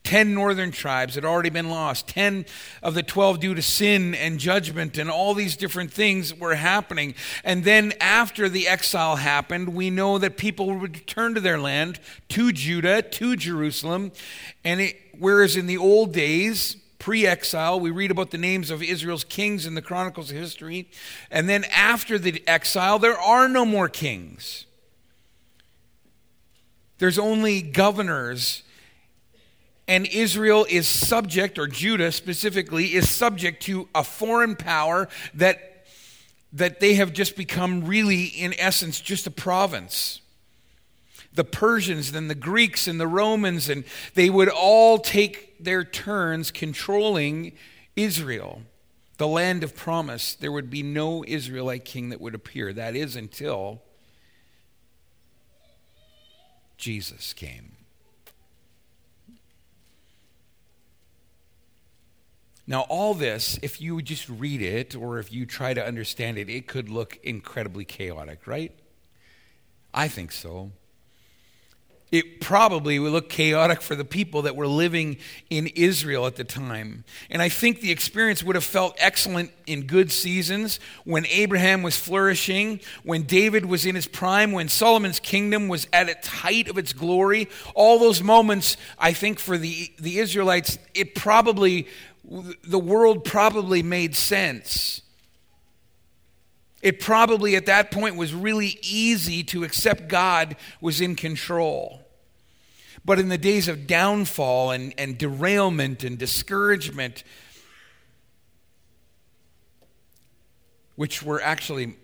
Ten 0.02 0.34
northern 0.34 0.70
tribes 0.72 1.14
had 1.14 1.24
already 1.24 1.50
been 1.50 1.68
lost. 1.68 2.08
Ten 2.08 2.46
of 2.82 2.94
the 2.94 3.02
twelve 3.02 3.38
due 3.38 3.54
to 3.54 3.62
sin 3.62 4.14
and 4.14 4.40
judgment, 4.40 4.96
and 4.96 5.10
all 5.10 5.34
these 5.34 5.56
different 5.56 5.92
things 5.92 6.34
were 6.34 6.54
happening. 6.54 7.14
And 7.44 7.64
then, 7.64 7.92
after 8.00 8.48
the 8.48 8.66
exile 8.66 9.16
happened, 9.16 9.74
we 9.74 9.90
know 9.90 10.18
that 10.18 10.36
people 10.36 10.66
would 10.66 10.96
return 10.96 11.34
to 11.34 11.40
their 11.40 11.60
land, 11.60 12.00
to 12.30 12.50
Judah, 12.50 13.02
to 13.02 13.36
Jerusalem. 13.36 14.12
And 14.64 14.80
it, 14.80 14.96
whereas 15.18 15.54
in 15.54 15.66
the 15.66 15.78
old 15.78 16.12
days, 16.14 16.76
pre 16.98 17.26
exile, 17.26 17.78
we 17.78 17.90
read 17.90 18.10
about 18.10 18.30
the 18.30 18.38
names 18.38 18.70
of 18.70 18.82
Israel's 18.82 19.24
kings 19.24 19.66
in 19.66 19.74
the 19.74 19.82
Chronicles 19.82 20.30
of 20.30 20.36
History. 20.36 20.88
And 21.30 21.46
then, 21.46 21.64
after 21.64 22.18
the 22.18 22.42
exile, 22.48 22.98
there 22.98 23.18
are 23.18 23.48
no 23.48 23.66
more 23.66 23.88
kings, 23.88 24.64
there's 26.98 27.18
only 27.18 27.60
governors 27.60 28.62
and 29.90 30.06
Israel 30.06 30.64
is 30.70 30.86
subject, 30.86 31.58
or 31.58 31.66
Judah 31.66 32.12
specifically, 32.12 32.94
is 32.94 33.10
subject 33.10 33.60
to 33.64 33.88
a 33.92 34.04
foreign 34.04 34.54
power 34.54 35.08
that, 35.34 35.84
that 36.52 36.78
they 36.78 36.94
have 36.94 37.12
just 37.12 37.34
become 37.34 37.84
really, 37.84 38.26
in 38.26 38.54
essence, 38.56 39.00
just 39.00 39.26
a 39.26 39.32
province. 39.32 40.20
The 41.34 41.42
Persians 41.42 42.14
and 42.14 42.30
the 42.30 42.36
Greeks 42.36 42.86
and 42.86 43.00
the 43.00 43.08
Romans, 43.08 43.68
and 43.68 43.82
they 44.14 44.30
would 44.30 44.48
all 44.48 44.98
take 44.98 45.62
their 45.62 45.82
turns 45.82 46.52
controlling 46.52 47.50
Israel, 47.96 48.62
the 49.18 49.26
land 49.26 49.64
of 49.64 49.74
promise. 49.74 50.36
There 50.36 50.52
would 50.52 50.70
be 50.70 50.84
no 50.84 51.24
Israelite 51.26 51.84
king 51.84 52.10
that 52.10 52.20
would 52.20 52.36
appear. 52.36 52.72
That 52.72 52.94
is 52.94 53.16
until 53.16 53.82
Jesus 56.76 57.32
came. 57.32 57.69
Now, 62.66 62.82
all 62.82 63.14
this, 63.14 63.58
if 63.62 63.80
you 63.80 64.00
just 64.02 64.28
read 64.28 64.62
it 64.62 64.94
or 64.94 65.18
if 65.18 65.32
you 65.32 65.44
try 65.46 65.74
to 65.74 65.84
understand 65.84 66.38
it, 66.38 66.48
it 66.48 66.66
could 66.66 66.88
look 66.88 67.18
incredibly 67.22 67.84
chaotic, 67.84 68.46
right? 68.46 68.72
I 69.92 70.08
think 70.08 70.30
so. 70.30 70.70
It 72.12 72.40
probably 72.40 72.98
would 72.98 73.12
look 73.12 73.28
chaotic 73.28 73.80
for 73.80 73.94
the 73.94 74.04
people 74.04 74.42
that 74.42 74.56
were 74.56 74.66
living 74.66 75.18
in 75.48 75.68
Israel 75.68 76.26
at 76.26 76.34
the 76.34 76.42
time. 76.42 77.04
And 77.30 77.40
I 77.40 77.48
think 77.48 77.80
the 77.80 77.92
experience 77.92 78.42
would 78.42 78.56
have 78.56 78.64
felt 78.64 78.96
excellent 78.98 79.52
in 79.66 79.86
good 79.86 80.10
seasons 80.10 80.80
when 81.04 81.24
Abraham 81.26 81.84
was 81.84 81.96
flourishing, 81.96 82.80
when 83.04 83.22
David 83.22 83.64
was 83.64 83.86
in 83.86 83.94
his 83.94 84.08
prime, 84.08 84.50
when 84.50 84.68
Solomon's 84.68 85.20
kingdom 85.20 85.68
was 85.68 85.86
at 85.92 86.08
its 86.08 86.26
height 86.26 86.66
of 86.68 86.78
its 86.78 86.92
glory. 86.92 87.48
All 87.76 88.00
those 88.00 88.24
moments, 88.24 88.76
I 88.98 89.12
think, 89.12 89.38
for 89.38 89.56
the, 89.56 89.92
the 90.00 90.18
Israelites, 90.18 90.78
it 90.94 91.14
probably 91.14 91.86
the 92.30 92.78
world 92.78 93.24
probably 93.24 93.82
made 93.82 94.14
sense. 94.14 95.02
It 96.80 97.00
probably 97.00 97.56
at 97.56 97.66
that 97.66 97.90
point 97.90 98.16
was 98.16 98.32
really 98.32 98.78
easy 98.82 99.42
to 99.44 99.64
accept 99.64 100.08
God 100.08 100.56
was 100.80 101.00
in 101.00 101.16
control. 101.16 102.06
But 103.04 103.18
in 103.18 103.28
the 103.28 103.38
days 103.38 103.68
of 103.68 103.86
downfall 103.86 104.70
and, 104.70 104.94
and 104.96 105.18
derailment 105.18 106.04
and 106.04 106.18
discouragement, 106.18 107.24
which 110.96 111.22
were 111.22 111.40
actually 111.42 111.96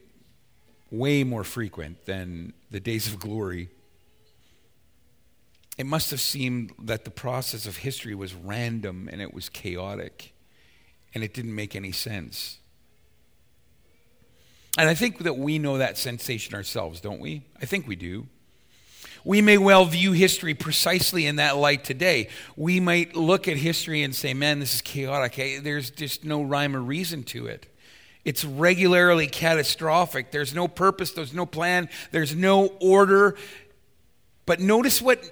way 0.91 1.23
more 1.23 1.45
frequent 1.45 2.05
than 2.07 2.53
the 2.71 2.81
days 2.81 3.07
of 3.07 3.21
glory, 3.21 3.69
it 5.79 5.87
must 5.87 6.11
have 6.11 6.21
seemed 6.21 6.73
that 6.83 7.05
the 7.05 7.11
process 7.11 7.67
of 7.67 7.79
history 7.79 8.15
was 8.15 8.35
random 8.35 9.09
and 9.13 9.21
it 9.21 9.35
was 9.35 9.49
chaotic 9.49 10.33
and 11.15 11.23
it 11.23 11.35
didn't 11.35 11.55
make 11.55 11.77
any 11.77 11.93
sense. 11.93 12.59
And 14.79 14.89
I 14.89 14.95
think 14.95 15.19
that 15.21 15.37
we 15.37 15.59
know 15.59 15.79
that 15.79 15.97
sensation 15.97 16.55
ourselves, 16.55 17.01
don't 17.01 17.21
we? 17.21 17.43
I 17.61 17.67
think 17.67 17.87
we 17.87 17.97
do. 17.97 18.27
We 19.25 19.41
may 19.41 19.59
well 19.59 19.85
view 19.87 20.13
history 20.13 20.55
precisely 20.55 21.27
in 21.27 21.37
that 21.37 21.57
light 21.57 21.85
today. 21.85 22.29
We 22.57 22.79
might 22.81 23.17
look 23.17 23.49
at 23.49 23.57
history 23.57 24.03
and 24.03 24.15
say, 24.15 24.35
man, 24.35 24.61
this 24.61 24.75
is 24.75 24.83
chaotic. 24.83 25.39
Eh, 25.39 25.61
there's 25.63 25.91
just 25.91 26.25
no 26.25 26.43
rhyme 26.43 26.77
or 26.77 26.81
reason 26.81 27.25
to 27.25 27.47
it. 27.47 27.67
It's 28.25 28.45
regularly 28.45 29.27
catastrophic. 29.27 30.31
There's 30.31 30.55
no 30.55 30.69
purpose, 30.69 31.13
there's 31.13 31.35
no 31.35 31.47
plan, 31.47 31.89
there's 32.13 32.35
no 32.35 32.67
order. 32.81 33.37
But 34.47 34.61
notice 34.61 35.03
what 35.03 35.25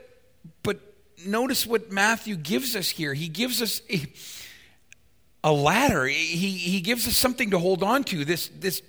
notice 1.24 1.66
what 1.66 1.92
Matthew 1.92 2.36
gives 2.36 2.76
us 2.76 2.88
here. 2.88 3.14
He 3.14 3.28
gives 3.28 3.60
us 3.60 3.82
a, 3.90 4.06
a 5.42 5.52
ladder. 5.52 6.06
He, 6.06 6.50
he 6.50 6.80
gives 6.80 7.06
us 7.06 7.16
something 7.16 7.50
to 7.50 7.58
hold 7.58 7.82
on 7.82 8.04
to. 8.04 8.24
This, 8.24 8.48
this, 8.48 8.82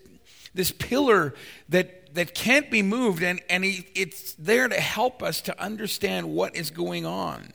this 0.54 0.72
pillar 0.72 1.34
that 1.70 2.06
that 2.16 2.34
can't 2.34 2.72
be 2.72 2.82
moved, 2.82 3.22
and, 3.22 3.42
and 3.50 3.64
he, 3.64 3.86
it's 3.94 4.34
there 4.34 4.68
to 4.68 4.80
help 4.80 5.22
us 5.22 5.42
to 5.42 5.62
understand 5.62 6.34
what 6.34 6.56
is 6.56 6.72
going 6.72 7.06
on. 7.06 7.52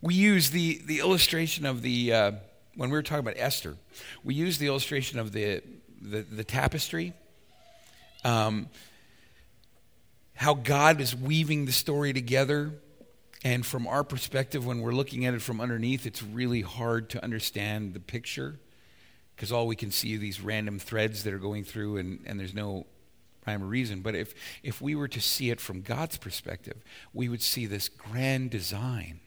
We 0.00 0.14
use 0.14 0.50
the, 0.50 0.80
the 0.86 1.00
illustration 1.00 1.66
of 1.66 1.82
the, 1.82 2.12
uh, 2.12 2.32
when 2.74 2.88
we 2.88 2.96
were 2.96 3.02
talking 3.02 3.20
about 3.20 3.34
Esther, 3.36 3.76
we 4.24 4.34
use 4.34 4.56
the 4.56 4.68
illustration 4.68 5.18
of 5.18 5.32
the, 5.32 5.62
the, 6.00 6.22
the 6.22 6.44
tapestry. 6.44 7.12
Um, 8.24 8.68
how 10.40 10.54
God 10.54 11.02
is 11.02 11.14
weaving 11.14 11.66
the 11.66 11.72
story 11.72 12.14
together. 12.14 12.72
And 13.44 13.64
from 13.64 13.86
our 13.86 14.02
perspective, 14.02 14.64
when 14.64 14.80
we're 14.80 14.90
looking 14.90 15.26
at 15.26 15.34
it 15.34 15.42
from 15.42 15.60
underneath, 15.60 16.06
it's 16.06 16.22
really 16.22 16.62
hard 16.62 17.10
to 17.10 17.22
understand 17.22 17.92
the 17.92 18.00
picture 18.00 18.58
because 19.36 19.52
all 19.52 19.66
we 19.66 19.76
can 19.76 19.90
see 19.90 20.16
are 20.16 20.18
these 20.18 20.40
random 20.40 20.78
threads 20.78 21.24
that 21.24 21.34
are 21.34 21.38
going 21.38 21.64
through, 21.64 21.98
and, 21.98 22.20
and 22.24 22.40
there's 22.40 22.54
no 22.54 22.86
rhyme 23.46 23.62
or 23.62 23.66
reason. 23.66 24.00
But 24.00 24.14
if, 24.14 24.32
if 24.62 24.80
we 24.80 24.94
were 24.94 25.08
to 25.08 25.20
see 25.20 25.50
it 25.50 25.60
from 25.60 25.82
God's 25.82 26.16
perspective, 26.16 26.82
we 27.12 27.28
would 27.28 27.42
see 27.42 27.66
this 27.66 27.90
grand 27.90 28.48
design. 28.50 29.20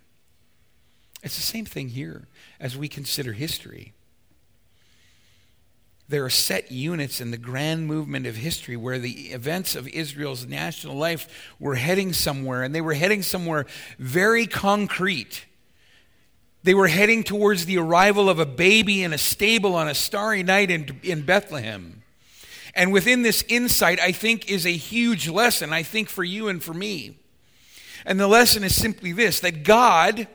It's 1.22 1.36
the 1.36 1.44
same 1.44 1.66
thing 1.66 1.90
here 1.90 2.28
as 2.60 2.76
we 2.76 2.88
consider 2.88 3.34
history. 3.34 3.94
There 6.10 6.26
are 6.26 6.30
set 6.30 6.72
units 6.72 7.22
in 7.22 7.32
the 7.32 7.38
grand 7.38 7.88
movement 7.88 8.28
of 8.28 8.36
history 8.36 8.76
where 8.76 9.00
the 9.00 9.32
events 9.32 9.76
of 9.76 9.88
Israel's 9.88 10.46
national 10.46 10.96
life 10.96 11.54
were 11.60 11.76
heading 11.76 12.12
somewhere, 12.12 12.64
and 12.64 12.76
they 12.76 12.82
were 12.82 12.94
heading 12.94 13.22
somewhere 13.22 13.66
very 13.98 14.46
concrete. 14.46 15.46
They 16.64 16.74
were 16.74 16.88
heading 16.88 17.24
towards 17.24 17.66
the 17.66 17.78
arrival 17.78 18.30
of 18.30 18.40
a 18.40 18.46
baby 18.46 19.04
in 19.04 19.14
a 19.14 19.18
stable 19.18 19.76
on 19.76 19.88
a 19.88 19.96
starry 19.96 20.44
night 20.44 20.70
in, 20.70 21.00
in 21.04 21.22
Bethlehem. 21.22 22.04
And 22.76 22.92
within 22.92 23.22
this 23.22 23.44
insight, 23.48 24.00
I 24.00 24.12
think, 24.12 24.50
is 24.50 24.66
a 24.66 24.72
huge 24.72 25.30
lesson, 25.30 25.72
I 25.72 25.84
think, 25.84 26.10
for 26.10 26.24
you 26.24 26.48
and 26.50 26.62
for 26.62 26.74
me. 26.74 27.18
And 28.06 28.20
the 28.20 28.28
lesson 28.28 28.64
is 28.64 28.76
simply 28.76 29.14
this 29.14 29.40
that 29.40 29.64
God, 29.64 30.28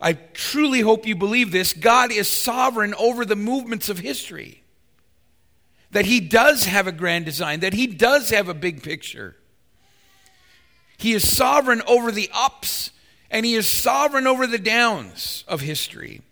I 0.00 0.14
truly 0.14 0.80
hope 0.80 1.06
you 1.06 1.14
believe 1.14 1.52
this, 1.52 1.72
God 1.72 2.10
is 2.10 2.28
sovereign 2.28 2.94
over 2.94 3.24
the 3.24 3.36
movements 3.36 3.88
of 3.88 4.00
history 4.00 4.62
that 5.90 6.06
he 6.06 6.20
does 6.20 6.64
have 6.66 6.86
a 6.86 6.92
grand 6.92 7.24
design, 7.24 7.60
that 7.60 7.74
he 7.74 7.86
does 7.86 8.30
have 8.30 8.48
a 8.48 8.54
big 8.54 8.82
picture. 8.82 9.36
He 10.98 11.12
is 11.12 11.28
sovereign 11.28 11.82
over 11.86 12.10
the 12.10 12.30
ups 12.34 12.90
and 13.30 13.46
he 13.46 13.54
is 13.54 13.68
sovereign 13.68 14.26
over 14.26 14.46
the 14.46 14.58
downs 14.58 15.44
of 15.46 15.60
history. 15.60 16.22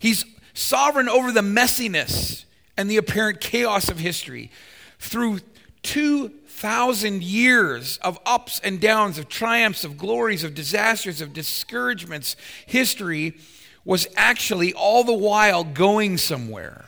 He's 0.00 0.24
sovereign 0.54 1.08
over 1.08 1.32
the 1.32 1.40
messiness 1.40 2.44
and 2.76 2.90
the 2.90 2.96
apparent 2.96 3.40
chaos 3.40 3.88
of 3.88 3.98
history. 3.98 4.50
Through 4.98 5.40
2,000 5.82 7.22
years 7.22 7.98
of 7.98 8.18
ups 8.26 8.60
and 8.62 8.80
downs, 8.80 9.18
of 9.18 9.28
triumphs, 9.28 9.84
of 9.84 9.96
glories, 9.96 10.44
of 10.44 10.54
disasters, 10.54 11.20
of 11.20 11.32
discouragements, 11.32 12.36
history 12.66 13.36
was 13.84 14.06
actually 14.16 14.74
all 14.74 15.04
the 15.04 15.14
while 15.14 15.64
going 15.64 16.18
somewhere. 16.18 16.85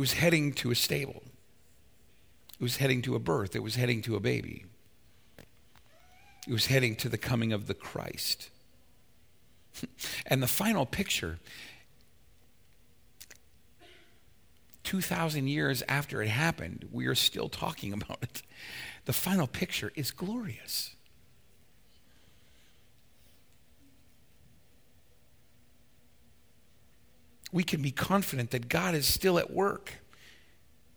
It 0.00 0.08
was 0.08 0.12
heading 0.14 0.54
to 0.54 0.70
a 0.70 0.74
stable. 0.74 1.22
It 2.58 2.62
was 2.62 2.78
heading 2.78 3.02
to 3.02 3.16
a 3.16 3.18
birth. 3.18 3.54
It 3.54 3.62
was 3.62 3.74
heading 3.74 4.00
to 4.04 4.16
a 4.16 4.20
baby. 4.20 4.64
It 6.48 6.52
was 6.54 6.64
heading 6.64 6.96
to 6.96 7.10
the 7.10 7.18
coming 7.18 7.52
of 7.52 7.66
the 7.66 7.74
Christ. 7.74 8.48
and 10.26 10.42
the 10.42 10.46
final 10.46 10.86
picture, 10.86 11.38
2,000 14.84 15.48
years 15.48 15.82
after 15.86 16.22
it 16.22 16.28
happened, 16.28 16.88
we 16.90 17.04
are 17.04 17.14
still 17.14 17.50
talking 17.50 17.92
about 18.02 18.22
it. 18.22 18.40
The 19.04 19.12
final 19.12 19.46
picture 19.46 19.92
is 19.96 20.12
glorious. 20.12 20.94
We 27.52 27.64
can 27.64 27.82
be 27.82 27.90
confident 27.90 28.50
that 28.50 28.68
God 28.68 28.94
is 28.94 29.06
still 29.06 29.38
at 29.38 29.50
work. 29.50 29.94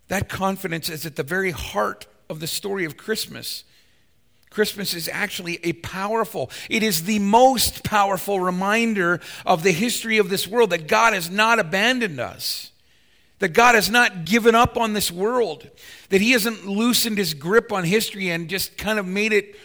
That 0.08 0.30
confidence 0.30 0.90
is 0.90 1.06
at 1.06 1.16
the 1.16 1.24
very 1.24 1.52
heart 1.52 2.06
of 2.30 2.40
the 2.40 2.48
story 2.48 2.86
of 2.86 2.98
Christmas. 2.98 3.64
Christmas 4.50 4.94
is 4.94 5.10
actually 5.12 5.60
a 5.66 5.74
powerful, 5.74 6.52
it 6.70 6.84
is 6.84 7.06
the 7.06 7.20
most 7.20 7.84
powerful 7.84 8.40
reminder 8.40 9.20
of 9.46 9.64
the 9.64 9.72
history 9.72 10.20
of 10.20 10.30
this 10.30 10.48
world 10.48 10.70
that 10.70 10.88
God 10.88 11.14
has 11.14 11.30
not 11.32 11.58
abandoned 11.58 12.20
us, 12.20 12.72
that 13.40 13.50
God 13.50 13.74
has 13.74 13.90
not 13.90 14.26
given 14.26 14.54
up 14.54 14.78
on 14.78 14.94
this 14.94 15.12
world, 15.12 15.68
that 16.10 16.22
He 16.22 16.32
hasn't 16.32 16.68
loosened 16.68 17.18
His 17.18 17.34
grip 17.34 17.72
on 17.72 17.84
history 17.84 18.30
and 18.30 18.48
just 18.48 18.78
kind 18.78 19.00
of 19.00 19.08
made 19.08 19.34
it 19.34 19.56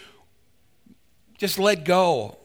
just 1.36 1.58
let 1.58 1.84
go 1.84 2.37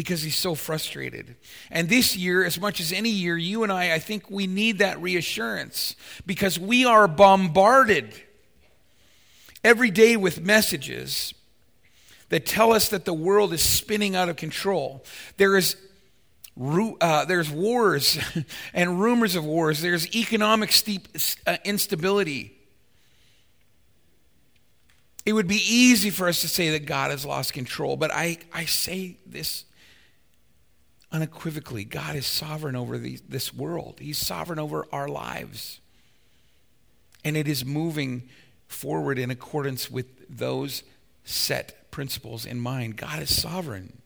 because 0.00 0.22
he's 0.22 0.34
so 0.34 0.54
frustrated. 0.54 1.36
And 1.70 1.90
this 1.90 2.16
year, 2.16 2.42
as 2.42 2.58
much 2.58 2.80
as 2.80 2.90
any 2.90 3.10
year, 3.10 3.36
you 3.36 3.64
and 3.64 3.70
I, 3.70 3.92
I 3.92 3.98
think 3.98 4.30
we 4.30 4.46
need 4.46 4.78
that 4.78 4.98
reassurance 5.02 5.94
because 6.24 6.58
we 6.58 6.86
are 6.86 7.06
bombarded 7.06 8.14
every 9.62 9.90
day 9.90 10.16
with 10.16 10.40
messages 10.40 11.34
that 12.30 12.46
tell 12.46 12.72
us 12.72 12.88
that 12.88 13.04
the 13.04 13.12
world 13.12 13.52
is 13.52 13.62
spinning 13.62 14.16
out 14.16 14.30
of 14.30 14.36
control. 14.36 15.04
There 15.36 15.54
is 15.58 15.76
uh, 16.58 17.26
there's 17.26 17.50
wars 17.50 18.18
and 18.72 19.02
rumors 19.02 19.36
of 19.36 19.44
wars. 19.44 19.82
There's 19.82 20.16
economic 20.16 20.72
steep, 20.72 21.08
uh, 21.46 21.58
instability. 21.66 22.56
It 25.26 25.34
would 25.34 25.46
be 25.46 25.60
easy 25.62 26.08
for 26.08 26.26
us 26.26 26.40
to 26.40 26.48
say 26.48 26.70
that 26.70 26.86
God 26.86 27.10
has 27.10 27.26
lost 27.26 27.52
control, 27.52 27.98
but 27.98 28.10
I, 28.10 28.38
I 28.50 28.64
say 28.64 29.18
this 29.26 29.66
unequivocally 31.12 31.84
God 31.84 32.16
is 32.16 32.26
sovereign 32.26 32.76
over 32.76 32.98
the, 32.98 33.18
this 33.28 33.52
world, 33.52 33.96
He's 34.00 34.18
sovereign 34.18 34.58
over 34.58 34.86
our 34.92 35.08
lives. 35.08 35.80
And 37.24 37.36
it 37.36 37.46
is 37.46 37.64
moving 37.64 38.28
forward 38.66 39.18
in 39.18 39.30
accordance 39.30 39.90
with 39.90 40.06
those 40.28 40.82
set 41.24 41.90
principles 41.90 42.46
in 42.46 42.58
mind. 42.60 42.96
God 42.96 43.22
is 43.22 43.34
sovereign. 43.34 44.00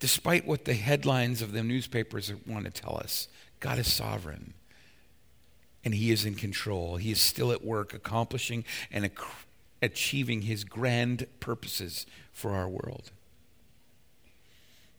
Despite 0.00 0.46
what 0.46 0.64
the 0.64 0.74
headlines 0.74 1.40
of 1.40 1.52
the 1.52 1.62
newspapers 1.62 2.32
want 2.46 2.64
to 2.64 2.70
tell 2.70 2.96
us, 2.96 3.28
God 3.60 3.78
is 3.78 3.92
sovereign. 3.92 4.54
And 5.84 5.94
He 5.94 6.10
is 6.10 6.24
in 6.24 6.34
control. 6.34 6.96
He 6.96 7.12
is 7.12 7.20
still 7.20 7.52
at 7.52 7.64
work 7.64 7.94
accomplishing 7.94 8.64
and 8.90 9.10
achieving 9.80 10.42
His 10.42 10.64
grand 10.64 11.26
purposes 11.40 12.06
for 12.32 12.52
our 12.52 12.68
world. 12.68 13.12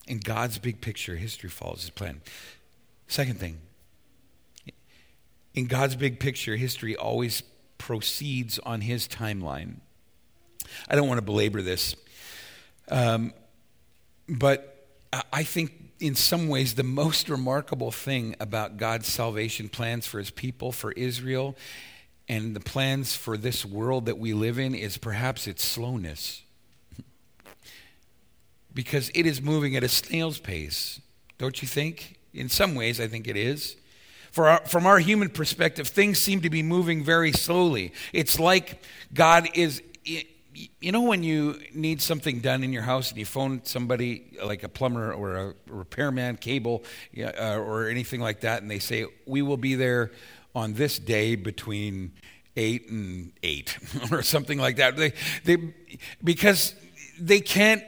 In 0.08 0.20
God's 0.20 0.60
big 0.60 0.82
picture, 0.82 1.16
history 1.16 1.50
follows 1.50 1.82
his 1.82 1.90
plan. 1.90 2.22
Second 3.08 3.40
thing, 3.40 3.60
in 5.54 5.68
God's 5.68 5.96
big 5.96 6.20
picture, 6.20 6.56
history 6.56 6.96
always 6.96 7.42
proceeds 7.78 8.60
on 8.60 8.82
his 8.82 9.08
timeline. 9.08 9.78
I 10.90 10.96
don't 10.96 11.08
want 11.08 11.20
to 11.20 11.26
belabor 11.26 11.62
this, 11.62 11.96
um, 12.90 13.34
but 14.28 14.88
I 15.32 15.44
think 15.44 15.72
in 16.00 16.16
some 16.16 16.50
ways 16.50 16.76
the 16.76 16.84
most 16.84 17.30
remarkable 17.30 17.92
thing 17.92 18.36
about 18.40 18.78
God's 18.78 19.08
salvation 19.08 19.70
plans 19.70 20.06
for 20.06 20.20
his 20.20 20.30
people, 20.30 20.72
for 20.72 20.92
Israel, 20.92 21.56
and 22.28 22.56
the 22.56 22.60
plans 22.60 23.16
for 23.16 23.38
this 23.38 23.64
world 23.66 24.08
that 24.08 24.18
we 24.18 24.34
live 24.34 24.60
in 24.60 24.76
is 24.76 24.98
perhaps 24.98 25.48
its 25.48 25.64
slowness 25.64 26.42
because 28.76 29.10
it 29.16 29.26
is 29.26 29.42
moving 29.42 29.76
at 29.76 29.84
a 29.84 29.90
snail's 29.90 30.38
pace, 30.38 31.02
don't 31.40 31.62
you 31.62 31.68
think? 31.68 32.20
In 32.34 32.50
some 32.50 32.76
ways, 32.76 33.00
I 33.00 33.08
think 33.08 33.28
it 33.28 33.38
is. 33.38 33.78
Our, 34.38 34.60
from 34.66 34.86
our 34.86 35.00
human 35.00 35.30
perspective, 35.30 35.88
things 35.88 36.20
seem 36.20 36.42
to 36.42 36.50
be 36.50 36.62
moving 36.62 37.04
very 37.04 37.32
slowly. 37.32 37.94
It's 38.12 38.40
like 38.40 38.84
God 39.14 39.48
is. 39.56 39.82
You 40.80 40.94
know, 40.94 41.02
when 41.02 41.24
you 41.24 41.60
need 41.74 42.02
something 42.02 42.40
done 42.40 42.64
in 42.64 42.72
your 42.72 42.84
house 42.84 43.10
and 43.10 43.18
you 43.18 43.26
phone 43.26 43.62
somebody, 43.66 44.38
like 44.42 44.64
a 44.64 44.70
plumber 44.70 45.12
or 45.12 45.36
a 45.36 45.54
repairman, 45.68 46.38
cable, 46.38 46.84
uh, 47.18 47.58
or 47.58 47.90
anything 47.90 48.22
like 48.22 48.42
that, 48.42 48.62
and 48.62 48.72
they 48.72 48.80
say, 48.80 49.06
We 49.26 49.42
will 49.42 49.58
be 49.58 49.76
there 49.76 50.12
on 50.54 50.74
this 50.74 50.98
day 50.98 51.36
between 51.36 52.14
8 52.56 52.90
and 52.90 53.32
8, 53.44 53.78
or 54.12 54.22
something 54.22 54.58
like 54.58 54.78
that. 54.78 54.96
They, 54.96 55.12
they, 55.44 55.58
because 56.24 56.74
they 57.20 57.42
can't 57.42 57.84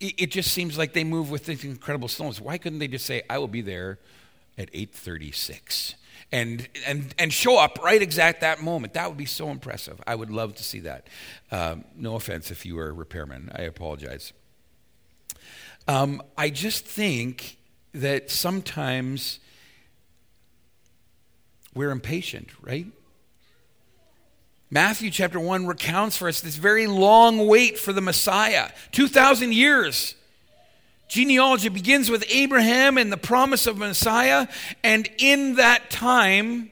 it 0.00 0.30
just 0.30 0.52
seems 0.52 0.78
like 0.78 0.94
they 0.94 1.04
move 1.04 1.30
with 1.30 1.44
these 1.44 1.64
incredible 1.64 2.08
slowness. 2.08 2.40
Why 2.40 2.58
couldn't 2.58 2.78
they 2.78 2.88
just 2.88 3.04
say, 3.04 3.22
I 3.28 3.38
will 3.38 3.48
be 3.48 3.60
there 3.60 3.98
at 4.56 4.70
836? 4.72 5.94
And, 6.32 6.68
and, 6.86 7.14
and 7.18 7.32
show 7.32 7.58
up 7.58 7.82
right 7.82 8.00
exact 8.00 8.40
that 8.40 8.62
moment. 8.62 8.94
That 8.94 9.08
would 9.08 9.18
be 9.18 9.26
so 9.26 9.50
impressive. 9.50 10.00
I 10.06 10.14
would 10.14 10.30
love 10.30 10.54
to 10.56 10.62
see 10.62 10.80
that. 10.80 11.08
Um, 11.50 11.84
no 11.96 12.14
offense 12.14 12.50
if 12.50 12.64
you 12.64 12.76
were 12.76 12.88
a 12.88 12.92
repairman. 12.92 13.50
I 13.54 13.62
apologize. 13.62 14.32
Um, 15.88 16.22
I 16.38 16.50
just 16.50 16.86
think 16.86 17.58
that 17.92 18.30
sometimes 18.30 19.40
we're 21.74 21.90
impatient, 21.90 22.48
right? 22.62 22.86
Matthew 24.72 25.10
chapter 25.10 25.40
1 25.40 25.66
recounts 25.66 26.16
for 26.16 26.28
us 26.28 26.40
this 26.40 26.54
very 26.54 26.86
long 26.86 27.48
wait 27.48 27.76
for 27.76 27.92
the 27.92 28.00
Messiah 28.00 28.70
2,000 28.92 29.52
years. 29.52 30.14
Genealogy 31.08 31.68
begins 31.68 32.08
with 32.08 32.24
Abraham 32.30 32.96
and 32.96 33.10
the 33.10 33.16
promise 33.16 33.66
of 33.66 33.76
Messiah, 33.76 34.46
and 34.84 35.10
in 35.18 35.56
that 35.56 35.90
time, 35.90 36.70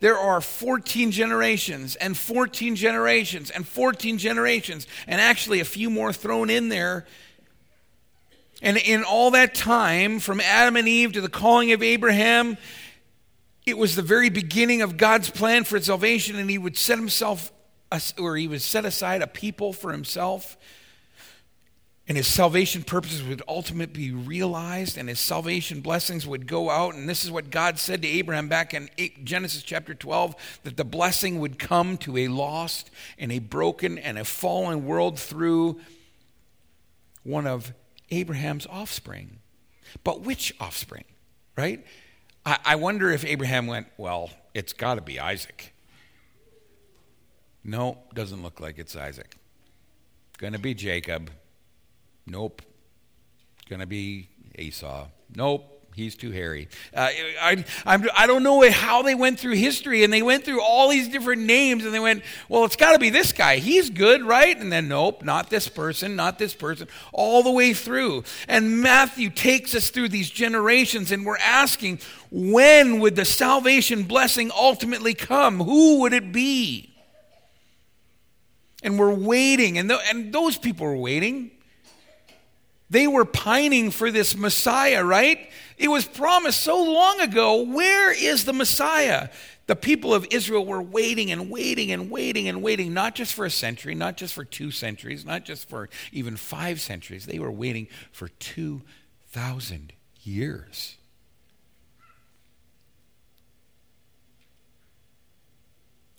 there 0.00 0.18
are 0.18 0.40
14 0.40 1.12
generations 1.12 1.94
and 1.94 2.16
14 2.16 2.74
generations 2.74 3.50
and 3.50 3.64
14 3.64 4.18
generations, 4.18 4.88
and 5.06 5.20
actually 5.20 5.60
a 5.60 5.64
few 5.64 5.90
more 5.90 6.12
thrown 6.12 6.50
in 6.50 6.70
there. 6.70 7.06
And 8.62 8.78
in 8.78 9.04
all 9.04 9.30
that 9.30 9.54
time, 9.54 10.18
from 10.18 10.40
Adam 10.40 10.76
and 10.76 10.88
Eve 10.88 11.12
to 11.12 11.20
the 11.20 11.28
calling 11.28 11.70
of 11.70 11.84
Abraham, 11.84 12.58
it 13.64 13.78
was 13.78 13.96
the 13.96 14.02
very 14.02 14.28
beginning 14.28 14.82
of 14.82 14.96
God's 14.96 15.30
plan 15.30 15.64
for 15.64 15.80
salvation, 15.80 16.36
and 16.36 16.50
He 16.50 16.58
would 16.58 16.76
set 16.76 16.98
Himself, 16.98 17.52
or 18.18 18.36
He 18.36 18.48
would 18.48 18.62
set 18.62 18.84
aside 18.84 19.22
a 19.22 19.26
people 19.26 19.72
for 19.72 19.92
Himself. 19.92 20.56
And 22.08 22.16
his 22.16 22.26
salvation 22.26 22.82
purposes 22.82 23.22
would 23.22 23.42
ultimately 23.46 24.10
be 24.10 24.12
realized 24.12 24.98
and 24.98 25.08
his 25.08 25.20
salvation 25.20 25.80
blessings 25.80 26.26
would 26.26 26.46
go 26.46 26.68
out. 26.68 26.94
And 26.94 27.08
this 27.08 27.24
is 27.24 27.30
what 27.30 27.50
god 27.50 27.78
said 27.78 28.02
to 28.02 28.08
abraham 28.08 28.48
back 28.48 28.74
in 28.74 28.90
genesis 29.22 29.62
chapter 29.62 29.94
12 29.94 30.34
that 30.64 30.76
the 30.76 30.84
blessing 30.84 31.38
would 31.38 31.58
come 31.58 31.96
to 31.98 32.16
a 32.18 32.28
lost 32.28 32.90
and 33.18 33.30
a 33.30 33.38
broken 33.38 33.98
and 33.98 34.18
a 34.18 34.24
fallen 34.24 34.84
world 34.84 35.18
through 35.18 35.80
one 37.22 37.46
of 37.46 37.72
abraham's 38.10 38.66
offspring. 38.66 39.38
But 40.02 40.22
which 40.22 40.54
offspring 40.58 41.04
right 41.56 41.84
i, 42.44 42.58
I 42.64 42.76
wonder 42.76 43.10
if 43.10 43.24
abraham 43.24 43.66
went 43.66 43.86
well 43.96 44.30
it's 44.54 44.72
got 44.72 44.94
to 44.94 45.00
be 45.00 45.18
isaac 45.18 45.72
no 47.64 47.98
doesn't 48.14 48.42
look 48.42 48.60
like 48.60 48.78
it's 48.78 48.96
isaac 48.96 49.36
to 50.38 50.58
be 50.58 50.74
jacob 50.74 51.30
Nope. 52.26 52.62
Gonna 53.68 53.86
be 53.86 54.28
Esau. 54.58 55.08
Nope. 55.34 55.71
He's 55.94 56.16
too 56.16 56.30
hairy. 56.30 56.68
Uh, 56.94 57.10
I, 57.40 57.64
I'm, 57.84 58.06
I 58.16 58.26
don't 58.26 58.42
know 58.42 58.68
how 58.70 59.02
they 59.02 59.14
went 59.14 59.38
through 59.38 59.56
history 59.56 60.04
and 60.04 60.12
they 60.12 60.22
went 60.22 60.44
through 60.44 60.62
all 60.62 60.88
these 60.88 61.08
different 61.08 61.42
names 61.42 61.84
and 61.84 61.92
they 61.92 62.00
went, 62.00 62.22
well, 62.48 62.64
it's 62.64 62.76
got 62.76 62.92
to 62.92 62.98
be 62.98 63.10
this 63.10 63.32
guy. 63.32 63.56
He's 63.56 63.90
good, 63.90 64.22
right? 64.22 64.58
And 64.58 64.72
then, 64.72 64.88
nope, 64.88 65.22
not 65.22 65.50
this 65.50 65.68
person, 65.68 66.16
not 66.16 66.38
this 66.38 66.54
person, 66.54 66.88
all 67.12 67.42
the 67.42 67.50
way 67.50 67.74
through. 67.74 68.24
And 68.48 68.80
Matthew 68.80 69.28
takes 69.28 69.74
us 69.74 69.90
through 69.90 70.08
these 70.08 70.30
generations 70.30 71.12
and 71.12 71.26
we're 71.26 71.36
asking, 71.36 72.00
when 72.30 73.00
would 73.00 73.14
the 73.14 73.26
salvation 73.26 74.04
blessing 74.04 74.50
ultimately 74.50 75.12
come? 75.12 75.58
Who 75.60 76.00
would 76.00 76.14
it 76.14 76.32
be? 76.32 76.88
And 78.82 78.98
we're 78.98 79.14
waiting, 79.14 79.78
and, 79.78 79.92
and 79.92 80.32
those 80.32 80.56
people 80.58 80.86
are 80.86 80.96
waiting. 80.96 81.52
They 82.92 83.06
were 83.06 83.24
pining 83.24 83.90
for 83.90 84.10
this 84.10 84.36
Messiah, 84.36 85.02
right? 85.02 85.48
It 85.78 85.88
was 85.88 86.04
promised 86.04 86.60
so 86.60 86.82
long 86.82 87.20
ago. 87.20 87.62
Where 87.62 88.12
is 88.12 88.44
the 88.44 88.52
Messiah? 88.52 89.30
The 89.66 89.76
people 89.76 90.12
of 90.12 90.26
Israel 90.30 90.66
were 90.66 90.82
waiting 90.82 91.30
and 91.30 91.48
waiting 91.48 91.90
and 91.90 92.10
waiting 92.10 92.48
and 92.48 92.62
waiting, 92.62 92.92
not 92.92 93.14
just 93.14 93.32
for 93.32 93.46
a 93.46 93.50
century, 93.50 93.94
not 93.94 94.18
just 94.18 94.34
for 94.34 94.44
two 94.44 94.70
centuries, 94.70 95.24
not 95.24 95.46
just 95.46 95.70
for 95.70 95.88
even 96.12 96.36
five 96.36 96.82
centuries. 96.82 97.24
They 97.24 97.38
were 97.38 97.50
waiting 97.50 97.88
for 98.12 98.28
2,000 98.28 99.94
years. 100.20 100.98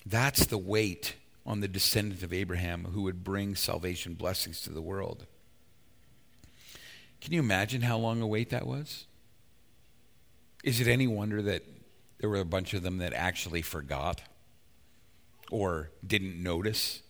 That's 0.08 0.48
the 0.48 0.58
wait 0.58 1.14
on 1.46 1.60
the 1.60 1.68
descendant 1.68 2.24
of 2.24 2.34
Abraham 2.34 2.86
who 2.86 3.04
would 3.04 3.24
bring 3.24 3.54
salvation 3.54 4.16
blessings 4.16 4.60
to 4.62 4.72
the 4.72 4.82
world. 4.82 5.28
Can 7.24 7.32
you 7.32 7.40
imagine 7.40 7.84
how 7.84 7.98
long 7.98 8.22
a 8.22 8.28
wait 8.28 8.50
that 8.50 8.68
was? 8.68 9.06
Is 10.62 10.82
it 10.82 10.88
any 10.88 11.08
wonder 11.08 11.42
that 11.42 11.64
there 12.18 12.30
were 12.30 12.42
a 12.42 12.46
bunch 12.46 12.74
of 12.74 12.84
them 12.84 12.98
that 12.98 13.14
actually 13.14 13.62
forgot 13.62 14.22
or 15.50 15.90
didn't 16.06 16.44
notice? 16.44 17.02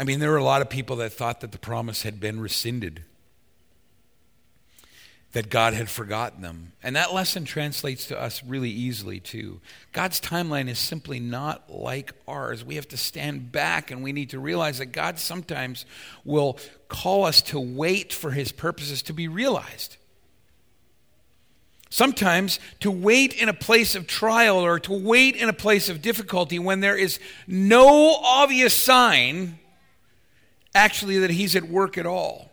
I 0.00 0.02
mean, 0.02 0.18
there 0.18 0.32
were 0.32 0.36
a 0.36 0.42
lot 0.42 0.62
of 0.62 0.68
people 0.68 0.96
that 0.96 1.12
thought 1.12 1.42
that 1.42 1.52
the 1.52 1.58
promise 1.58 2.02
had 2.02 2.18
been 2.18 2.40
rescinded 2.40 3.04
that 5.32 5.50
God 5.50 5.74
had 5.74 5.90
forgotten 5.90 6.40
them. 6.40 6.72
And 6.82 6.96
that 6.96 7.12
lesson 7.12 7.44
translates 7.44 8.06
to 8.06 8.18
us 8.18 8.42
really 8.42 8.70
easily, 8.70 9.20
too. 9.20 9.60
God's 9.92 10.20
timeline 10.20 10.68
is 10.68 10.78
simply 10.78 11.20
not 11.20 11.68
like 11.68 12.12
ours. 12.26 12.64
We 12.64 12.76
have 12.76 12.88
to 12.88 12.96
stand 12.96 13.52
back 13.52 13.90
and 13.90 14.02
we 14.02 14.12
need 14.12 14.30
to 14.30 14.38
realize 14.38 14.78
that 14.78 14.86
God 14.86 15.18
sometimes 15.18 15.84
will 16.24 16.58
call 16.88 17.24
us 17.24 17.42
to 17.42 17.60
wait 17.60 18.12
for 18.12 18.30
his 18.30 18.52
purposes 18.52 19.02
to 19.02 19.12
be 19.12 19.28
realized. 19.28 19.98
Sometimes 21.90 22.58
to 22.80 22.90
wait 22.90 23.34
in 23.34 23.48
a 23.48 23.54
place 23.54 23.94
of 23.94 24.06
trial 24.06 24.58
or 24.58 24.78
to 24.80 24.92
wait 24.92 25.36
in 25.36 25.48
a 25.48 25.54
place 25.54 25.88
of 25.88 26.02
difficulty 26.02 26.58
when 26.58 26.80
there 26.80 26.96
is 26.96 27.18
no 27.46 28.14
obvious 28.16 28.74
sign 28.74 29.58
actually 30.74 31.18
that 31.18 31.30
he's 31.30 31.56
at 31.56 31.64
work 31.64 31.96
at 31.98 32.06
all. 32.06 32.47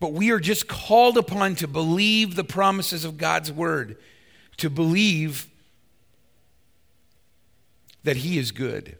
But 0.00 0.12
we 0.12 0.30
are 0.30 0.38
just 0.38 0.68
called 0.68 1.18
upon 1.18 1.56
to 1.56 1.66
believe 1.66 2.36
the 2.36 2.44
promises 2.44 3.04
of 3.04 3.18
God's 3.18 3.50
word, 3.50 3.96
to 4.58 4.70
believe 4.70 5.48
that 8.04 8.18
He 8.18 8.38
is 8.38 8.52
good, 8.52 8.96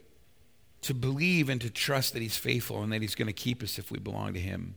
to 0.83 0.95
believe 0.95 1.49
and 1.49 1.61
to 1.61 1.71
trust 1.71 2.15
that 2.15 2.23
He's 2.23 2.37
faithful 2.37 2.83
and 2.83 2.93
that 2.93 3.01
He's 3.01 3.15
going 3.15 3.27
to 3.27 3.33
keep 3.33 3.63
us 3.63 3.79
if 3.79 3.91
we 3.91 3.99
belong 3.99 4.35
to 4.35 4.41
Him. 4.41 4.75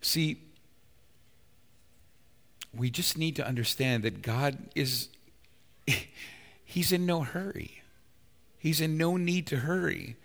See, 0.00 0.40
we 2.72 2.90
just 2.90 3.18
need 3.18 3.36
to 3.36 3.46
understand 3.46 4.04
that 4.04 4.22
God 4.22 4.56
is, 4.74 5.08
He's 6.64 6.92
in 6.92 7.06
no 7.06 7.22
hurry. 7.22 7.82
He's 8.58 8.80
in 8.80 8.96
no 8.96 9.16
need 9.16 9.46
to 9.48 9.56
hurry. 9.58 10.16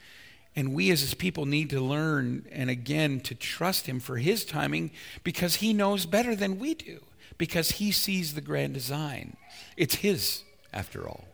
And 0.55 0.73
we 0.73 0.91
as 0.91 1.01
his 1.01 1.13
people 1.13 1.45
need 1.45 1.69
to 1.71 1.81
learn 1.81 2.45
and 2.51 2.69
again 2.69 3.19
to 3.21 3.35
trust 3.35 3.87
him 3.87 3.99
for 3.99 4.17
his 4.17 4.45
timing 4.45 4.91
because 5.23 5.55
he 5.55 5.73
knows 5.73 6.05
better 6.05 6.35
than 6.35 6.59
we 6.59 6.75
do, 6.75 7.01
because 7.37 7.71
he 7.71 7.91
sees 7.91 8.33
the 8.33 8.41
grand 8.41 8.73
design. 8.73 9.35
It's 9.77 9.95
his, 9.95 10.43
after 10.71 11.07
all. 11.07 11.25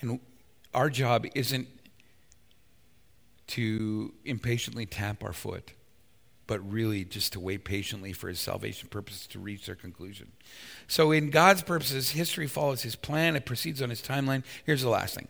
And 0.00 0.18
our 0.74 0.90
job 0.90 1.26
isn't 1.34 1.68
to 3.48 4.12
impatiently 4.24 4.86
tap 4.86 5.22
our 5.22 5.32
foot, 5.32 5.72
but 6.46 6.58
really 6.70 7.04
just 7.04 7.32
to 7.34 7.40
wait 7.40 7.64
patiently 7.64 8.12
for 8.12 8.28
his 8.28 8.40
salvation 8.40 8.88
purposes 8.88 9.26
to 9.28 9.38
reach 9.38 9.66
their 9.66 9.74
conclusion. 9.74 10.32
So, 10.88 11.12
in 11.12 11.30
God's 11.30 11.62
purposes, 11.62 12.10
history 12.10 12.46
follows 12.46 12.82
his 12.82 12.96
plan, 12.96 13.36
it 13.36 13.44
proceeds 13.44 13.82
on 13.82 13.90
his 13.90 14.02
timeline. 14.02 14.44
Here's 14.64 14.82
the 14.82 14.88
last 14.88 15.14
thing 15.14 15.28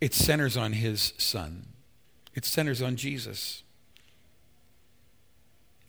it 0.00 0.14
centers 0.14 0.56
on 0.56 0.72
his 0.72 1.12
son, 1.18 1.66
it 2.34 2.44
centers 2.44 2.82
on 2.82 2.96
Jesus. 2.96 3.62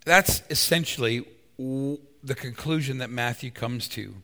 That's 0.06 0.42
essentially 0.50 1.26
the 1.58 2.36
conclusion 2.36 3.00
that 3.00 3.10
Matthew 3.10 3.52
comes 3.52 3.90
to. 3.90 4.16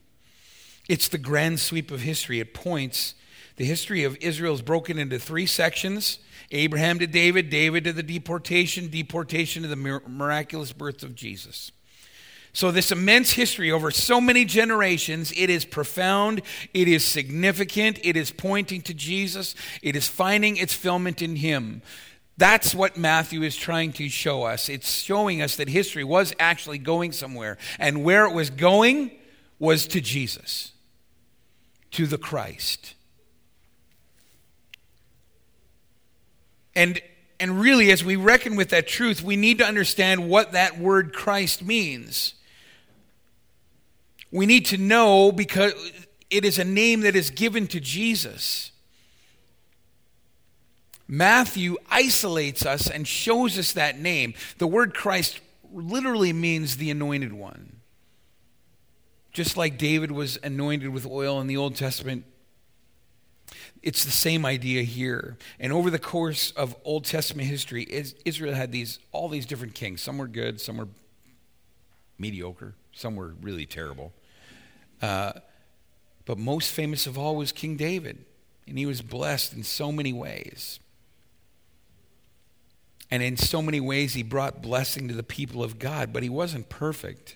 It's 0.88 1.10
the 1.10 1.18
grand 1.18 1.60
sweep 1.60 1.92
of 1.92 2.02
history. 2.02 2.40
It 2.40 2.54
points, 2.54 3.16
the 3.58 3.66
history 3.66 4.04
of 4.04 4.18
Israel 4.22 4.54
is 4.54 4.62
broken 4.62 4.98
into 4.98 5.20
three 5.20 5.46
sections 5.46 6.20
Abraham 6.52 7.00
to 7.00 7.08
David, 7.08 7.50
David 7.50 7.84
to 7.86 7.94
the 7.94 8.04
deportation, 8.04 8.90
deportation 8.90 9.64
to 9.64 9.70
the 9.70 9.76
miraculous 9.76 10.72
birth 10.72 11.02
of 11.02 11.16
Jesus. 11.16 11.72
So, 12.56 12.70
this 12.70 12.92
immense 12.92 13.32
history 13.32 13.72
over 13.72 13.90
so 13.90 14.22
many 14.22 14.46
generations, 14.46 15.34
it 15.36 15.50
is 15.50 15.66
profound, 15.66 16.44
it 16.72 16.88
is 16.88 17.04
significant, 17.04 18.00
it 18.04 18.16
is 18.16 18.30
pointing 18.30 18.84
to 18.84 18.94
Jesus, 18.94 19.56
it 19.82 19.96
is 19.96 20.08
finding 20.08 20.58
its 20.58 20.72
fulfillment 20.72 21.24
in 21.24 21.36
Him. 21.38 21.82
That's 22.38 22.76
what 22.76 22.96
Matthew 22.96 23.42
is 23.42 23.56
trying 23.56 23.92
to 23.94 24.08
show 24.08 24.44
us. 24.44 24.70
It's 24.70 25.02
showing 25.02 25.42
us 25.42 25.56
that 25.56 25.68
history 25.68 26.04
was 26.04 26.34
actually 26.40 26.78
going 26.78 27.12
somewhere, 27.12 27.58
and 27.80 28.04
where 28.04 28.26
it 28.26 28.34
was 28.34 28.52
going 28.52 29.10
was 29.58 29.88
to 29.88 30.00
Jesus, 30.00 30.74
to 31.92 32.06
the 32.06 32.20
Christ. 32.20 32.94
And 36.76 37.02
and 37.40 37.60
really, 37.60 37.92
as 37.92 38.06
we 38.06 38.16
reckon 38.16 38.56
with 38.56 38.70
that 38.70 38.88
truth, 38.88 39.24
we 39.24 39.38
need 39.38 39.58
to 39.58 39.66
understand 39.66 40.30
what 40.30 40.52
that 40.52 40.78
word 40.78 41.14
Christ 41.14 41.64
means 41.64 42.36
we 44.34 44.48
need 44.48 44.66
to 44.66 44.78
know 44.78 45.32
because 45.32 45.74
it 46.32 46.44
is 46.44 46.58
a 46.58 46.66
name 46.66 47.02
that 47.02 47.16
is 47.16 47.30
given 47.30 47.68
to 47.68 47.80
Jesus. 47.80 48.72
Matthew 51.08 51.78
isolates 51.92 52.66
us 52.66 52.90
and 52.90 53.08
shows 53.08 53.60
us 53.60 53.74
that 53.74 54.00
name. 54.00 54.34
The 54.58 54.66
word 54.66 54.96
Christ 54.96 55.40
literally 55.72 56.34
means 56.34 56.78
the 56.78 56.90
anointed 56.90 57.32
one. 57.32 57.78
Just 59.32 59.56
like 59.56 59.78
David 59.78 60.12
was 60.12 60.40
anointed 60.42 60.90
with 60.90 61.06
oil 61.06 61.40
in 61.40 61.46
the 61.46 61.58
Old 61.58 61.76
Testament, 61.76 62.26
it's 63.84 64.04
the 64.04 64.12
same 64.12 64.48
idea 64.48 64.82
here. 64.82 65.38
And 65.60 65.72
over 65.72 65.92
the 65.92 66.00
course 66.00 66.50
of 66.52 66.76
Old 66.84 67.06
Testament 67.06 67.48
history, 67.48 67.86
Israel 68.26 68.56
had 68.56 68.72
these 68.72 68.98
all 69.12 69.30
these 69.30 69.46
different 69.46 69.76
kings. 69.76 70.02
Some 70.02 70.18
were 70.18 70.28
good, 70.28 70.60
some 70.60 70.78
were 70.78 70.88
mediocre, 72.18 72.74
some 72.94 73.16
were 73.16 73.36
really 73.40 73.68
terrible. 73.68 74.12
Uh, 75.04 75.34
but 76.24 76.38
most 76.38 76.72
famous 76.72 77.06
of 77.08 77.18
all 77.18 77.36
was 77.36 77.52
King 77.52 77.76
David, 77.76 78.24
and 78.66 78.78
he 78.78 78.86
was 78.86 79.02
blessed 79.02 79.52
in 79.52 79.64
so 79.64 79.92
many 79.92 80.14
ways. 80.14 80.80
And 83.12 83.22
in 83.22 83.36
so 83.36 83.62
many 83.62 83.82
ways, 83.82 84.14
he 84.14 84.24
brought 84.24 84.62
blessing 84.62 85.10
to 85.10 85.14
the 85.14 85.22
people 85.22 85.62
of 85.62 85.78
God, 85.78 86.14
but 86.14 86.24
he 86.24 86.30
wasn't 86.30 86.70
perfect. 86.70 87.36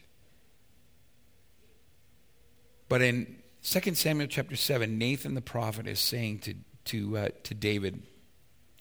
But 2.87 3.01
in 3.01 3.35
2 3.63 3.95
Samuel 3.95 4.29
chapter 4.29 4.55
7, 4.55 4.97
Nathan 4.97 5.33
the 5.33 5.41
prophet 5.41 5.87
is 5.87 5.99
saying 5.99 6.39
to, 6.39 6.53
to, 6.85 7.17
uh, 7.17 7.29
to 7.43 7.53
David, 7.53 8.01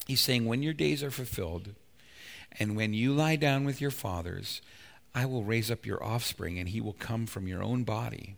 he's 0.06 0.20
saying, 0.20 0.46
When 0.46 0.62
your 0.62 0.72
days 0.72 1.02
are 1.02 1.10
fulfilled, 1.10 1.74
and 2.52 2.76
when 2.76 2.94
you 2.94 3.12
lie 3.12 3.34
down 3.34 3.64
with 3.64 3.80
your 3.80 3.90
fathers, 3.90 4.62
I 5.12 5.26
will 5.26 5.42
raise 5.42 5.72
up 5.72 5.84
your 5.84 6.04
offspring, 6.04 6.56
and 6.60 6.68
he 6.68 6.80
will 6.80 6.92
come 6.92 7.26
from 7.26 7.48
your 7.48 7.64
own 7.64 7.82
body. 7.82 8.36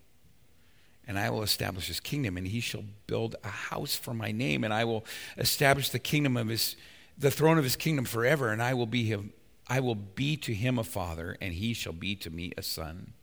And 1.08 1.18
I 1.18 1.30
will 1.30 1.42
establish 1.42 1.88
his 1.88 1.98
kingdom, 1.98 2.36
and 2.36 2.46
he 2.46 2.60
shall 2.60 2.84
build 3.08 3.34
a 3.42 3.48
house 3.48 3.96
for 3.96 4.14
my 4.14 4.30
name, 4.30 4.62
and 4.62 4.72
I 4.72 4.84
will 4.84 5.04
establish 5.36 5.88
the 5.88 5.98
kingdom 5.98 6.36
of 6.36 6.48
his 6.48 6.76
the 7.16 7.32
throne 7.32 7.58
of 7.58 7.64
his 7.64 7.74
kingdom 7.74 8.04
forever, 8.04 8.52
and 8.52 8.62
I 8.62 8.74
will 8.74 8.86
be 8.86 9.04
him 9.04 9.32
I 9.68 9.80
will 9.80 9.94
be 9.94 10.36
to 10.36 10.54
him 10.54 10.78
a 10.78 10.84
father, 10.84 11.36
and 11.40 11.54
he 11.54 11.74
shall 11.74 11.92
be 11.92 12.14
to 12.16 12.30
me 12.30 12.52
a 12.56 12.62
son. 12.62 13.14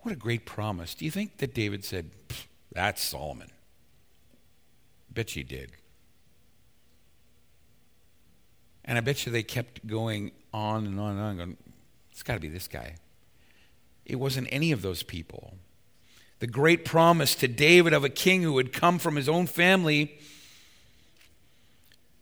What 0.00 0.12
a 0.12 0.16
great 0.16 0.46
promise. 0.46 0.94
Do 0.94 1.04
you 1.04 1.10
think 1.10 1.38
that 1.38 1.54
David 1.54 1.84
said, 1.84 2.10
that's 2.72 3.02
Solomon. 3.02 3.50
Bet 5.10 5.36
you 5.36 5.44
did. 5.44 5.72
And 8.84 8.96
I 8.96 9.00
bet 9.00 9.26
you 9.26 9.32
they 9.32 9.42
kept 9.42 9.86
going 9.86 10.32
on 10.52 10.86
and 10.86 10.98
on 10.98 11.12
and 11.12 11.20
on, 11.20 11.36
going, 11.36 11.56
it's 12.10 12.22
got 12.22 12.34
to 12.34 12.40
be 12.40 12.48
this 12.48 12.68
guy. 12.68 12.96
It 14.04 14.16
wasn't 14.16 14.48
any 14.50 14.72
of 14.72 14.82
those 14.82 15.02
people. 15.02 15.54
The 16.40 16.46
great 16.46 16.84
promise 16.84 17.34
to 17.36 17.48
David 17.48 17.92
of 17.92 18.04
a 18.04 18.08
king 18.08 18.42
who 18.42 18.52
would 18.54 18.72
come 18.72 18.98
from 18.98 19.16
his 19.16 19.28
own 19.28 19.46
family 19.46 20.18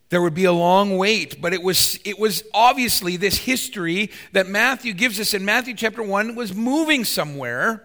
there 0.09 0.21
would 0.21 0.33
be 0.33 0.45
a 0.45 0.53
long 0.53 0.97
wait 0.97 1.41
but 1.41 1.53
it 1.53 1.61
was 1.61 1.99
it 2.05 2.17
was 2.17 2.43
obviously 2.53 3.17
this 3.17 3.39
history 3.39 4.09
that 4.31 4.47
Matthew 4.47 4.93
gives 4.93 5.19
us 5.19 5.33
in 5.33 5.43
Matthew 5.43 5.73
chapter 5.73 6.01
1 6.01 6.35
was 6.35 6.53
moving 6.55 7.03
somewhere 7.03 7.83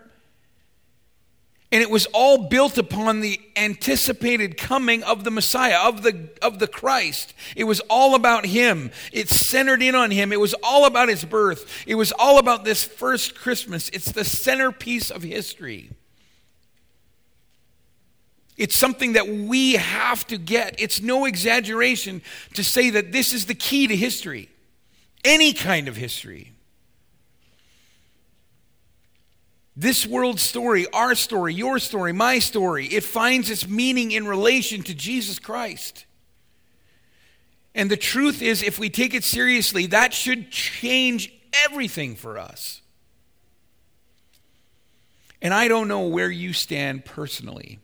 and 1.73 1.81
it 1.81 1.91
was 1.91 2.07
all 2.13 2.49
built 2.49 2.77
upon 2.77 3.21
the 3.21 3.41
anticipated 3.57 4.59
coming 4.59 5.03
of 5.03 5.25
the 5.25 5.31
Messiah, 5.31 5.89
of 5.89 6.03
the, 6.03 6.29
of 6.43 6.59
the 6.59 6.67
Christ. 6.67 7.33
It 7.57 7.65
was 7.65 7.81
all 7.89 8.15
about 8.15 8.45
Him. 8.45 8.91
It 9.11 9.31
centered 9.31 9.83
in 9.83 9.95
on 9.95 10.11
Him. 10.11 10.33
It 10.35 10.41
was 10.41 10.55
all 10.63 10.85
about 10.85 11.09
His 11.09 11.25
birth. 11.25 11.85
It 11.87 11.95
was 11.95 12.13
all 12.13 12.39
about 12.39 12.67
this 12.67 12.85
first 12.85 13.35
Christmas. 13.35 13.89
It's 13.89 14.13
the 14.13 14.23
centerpiece 14.23 15.11
of 15.11 15.23
history. 15.23 15.89
It's 18.57 18.77
something 18.77 19.15
that 19.15 19.29
we 19.29 19.75
have 19.75 20.27
to 20.27 20.37
get. 20.37 20.77
It's 20.79 21.01
no 21.01 21.25
exaggeration 21.25 22.23
to 22.55 22.63
say 22.63 22.91
that 22.91 23.13
this 23.13 23.33
is 23.33 23.47
the 23.47 23.55
key 23.55 23.87
to 23.87 23.97
history, 23.97 24.49
any 25.25 25.53
kind 25.53 25.89
of 25.89 25.97
history. 25.97 26.53
This 29.75 30.07
world's 30.07 30.43
story, 30.43 30.87
our 30.93 31.15
story, 31.15 31.55
your 31.55 31.79
story, 31.79 32.13
my 32.13 32.39
story, 32.41 32.87
it 32.87 33.05
finds 33.05 33.49
its 33.49 33.67
meaning 33.67 34.13
in 34.13 34.29
relation 34.29 34.83
to 34.83 34.95
Jesus 34.95 35.39
Christ. 35.39 36.05
And 37.75 37.91
the 37.91 37.97
truth 37.97 38.43
is, 38.43 38.63
if 38.63 38.79
we 38.79 38.91
take 38.91 39.15
it 39.15 39.25
seriously, 39.25 39.87
that 39.87 40.13
should 40.13 40.51
change 40.51 41.33
everything 41.65 42.17
for 42.17 42.39
us. 42.39 42.83
And 45.41 45.55
I 45.55 45.69
don't 45.69 45.89
know 45.89 46.07
where 46.07 46.31
you 46.31 46.53
stand 46.53 47.07
personally 47.07 47.81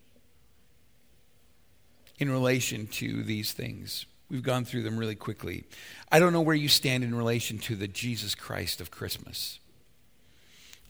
in 2.18 2.30
relation 2.30 2.86
to 2.86 3.22
these 3.22 3.52
things. 3.52 4.06
We've 4.30 4.42
gone 4.42 4.64
through 4.64 4.82
them 4.82 4.98
really 4.98 5.14
quickly. 5.14 5.64
I 6.12 6.18
don't 6.18 6.32
know 6.32 6.40
where 6.40 6.54
you 6.54 6.68
stand 6.68 7.02
in 7.02 7.14
relation 7.14 7.58
to 7.60 7.76
the 7.76 7.88
Jesus 7.88 8.34
Christ 8.34 8.80
of 8.80 8.90
Christmas 8.90 9.58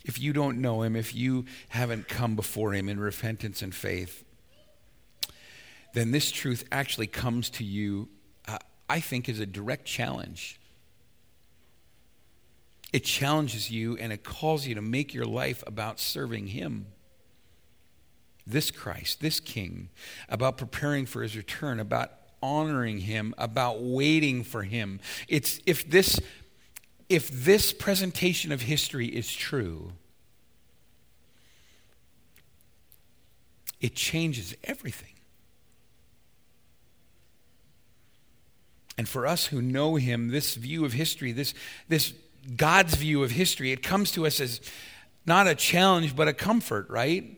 if 0.09 0.19
you 0.19 0.33
don't 0.33 0.61
know 0.61 0.83
him, 0.83 0.97
if 0.97 1.15
you 1.15 1.45
haven't 1.69 2.09
come 2.09 2.35
before 2.35 2.73
him 2.73 2.89
in 2.89 2.99
repentance 2.99 3.61
and 3.61 3.75
faith, 3.75 4.25
then 5.93 6.11
this 6.13 6.31
truth 6.31 6.65
actually 6.73 7.07
comes 7.07 7.51
to 7.51 7.65
you, 7.65 8.09
uh, 8.49 8.57
I 8.89 9.01
think, 9.01 9.29
as 9.29 9.39
a 9.39 9.47
direct 9.47 9.85
challenge. 9.85 10.59
It 12.91 13.05
challenges 13.05 13.71
you 13.71 13.99
and 13.99 14.11
it 14.11 14.25
calls 14.25 14.67
you 14.67 14.75
to 14.77 14.83
make 14.83 15.13
your 15.13 15.27
life 15.27 15.63
about 15.67 16.01
serving 16.01 16.49
him. 16.49 16.87
This 18.49 18.71
Christ, 18.71 19.21
this 19.21 19.41
King, 19.41 19.91
about 20.29 20.57
preparing 20.57 21.07
for 21.07 21.23
his 21.23 21.37
return, 21.37 21.81
about 21.81 22.13
honoring 22.43 22.99
him, 22.99 23.35
about 23.37 23.83
waiting 23.83 24.43
for 24.43 24.63
him. 24.63 25.01
It's 25.29 25.61
if 25.67 25.89
this 25.89 26.21
if 27.09 27.31
this 27.31 27.73
presentation 27.73 28.53
of 28.53 28.63
history 28.63 29.07
is 29.07 29.33
true, 29.33 29.93
it 33.81 33.95
changes 33.95 34.55
everything. 34.65 35.15
And 38.99 39.09
for 39.09 39.27
us 39.27 39.47
who 39.47 39.63
know 39.63 39.95
him, 39.95 40.29
this 40.29 40.57
view 40.57 40.85
of 40.85 40.93
history, 40.93 41.31
this, 41.31 41.55
this 41.89 42.13
God's 42.57 42.95
view 42.97 43.23
of 43.23 43.31
history, 43.31 43.71
it 43.71 43.83
comes 43.83 44.11
to 44.13 44.27
us 44.27 44.41
as 44.41 44.61
not 45.25 45.47
a 45.47 45.55
challenge, 45.55 46.17
but 46.17 46.27
a 46.27 46.33
comfort, 46.33 46.91
right? 46.91 47.38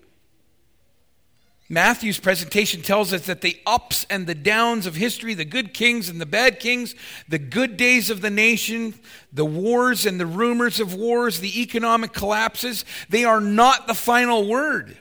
Matthew's 1.73 2.18
presentation 2.18 2.83
tells 2.83 3.12
us 3.12 3.27
that 3.27 3.43
the 3.43 3.57
ups 3.64 4.05
and 4.11 4.27
the 4.27 4.35
downs 4.35 4.87
of 4.87 4.97
history, 4.97 5.35
the 5.35 5.45
good 5.45 5.73
kings 5.73 6.09
and 6.09 6.21
the 6.21 6.27
bad 6.27 6.59
kings, 6.59 6.97
the 7.29 7.39
good 7.39 7.77
days 7.77 8.11
of 8.11 8.23
the 8.23 8.29
nation, 8.29 8.93
the 9.33 9.45
wars 9.45 10.05
and 10.05 10.18
the 10.18 10.27
rumors 10.27 10.81
of 10.81 10.95
wars, 10.95 11.39
the 11.39 11.62
economic 11.62 12.12
collapses, 12.12 12.85
they 13.09 13.25
are 13.25 13.41
not 13.41 13.87
the 13.87 13.95
final 13.95 14.49
word. 14.49 14.99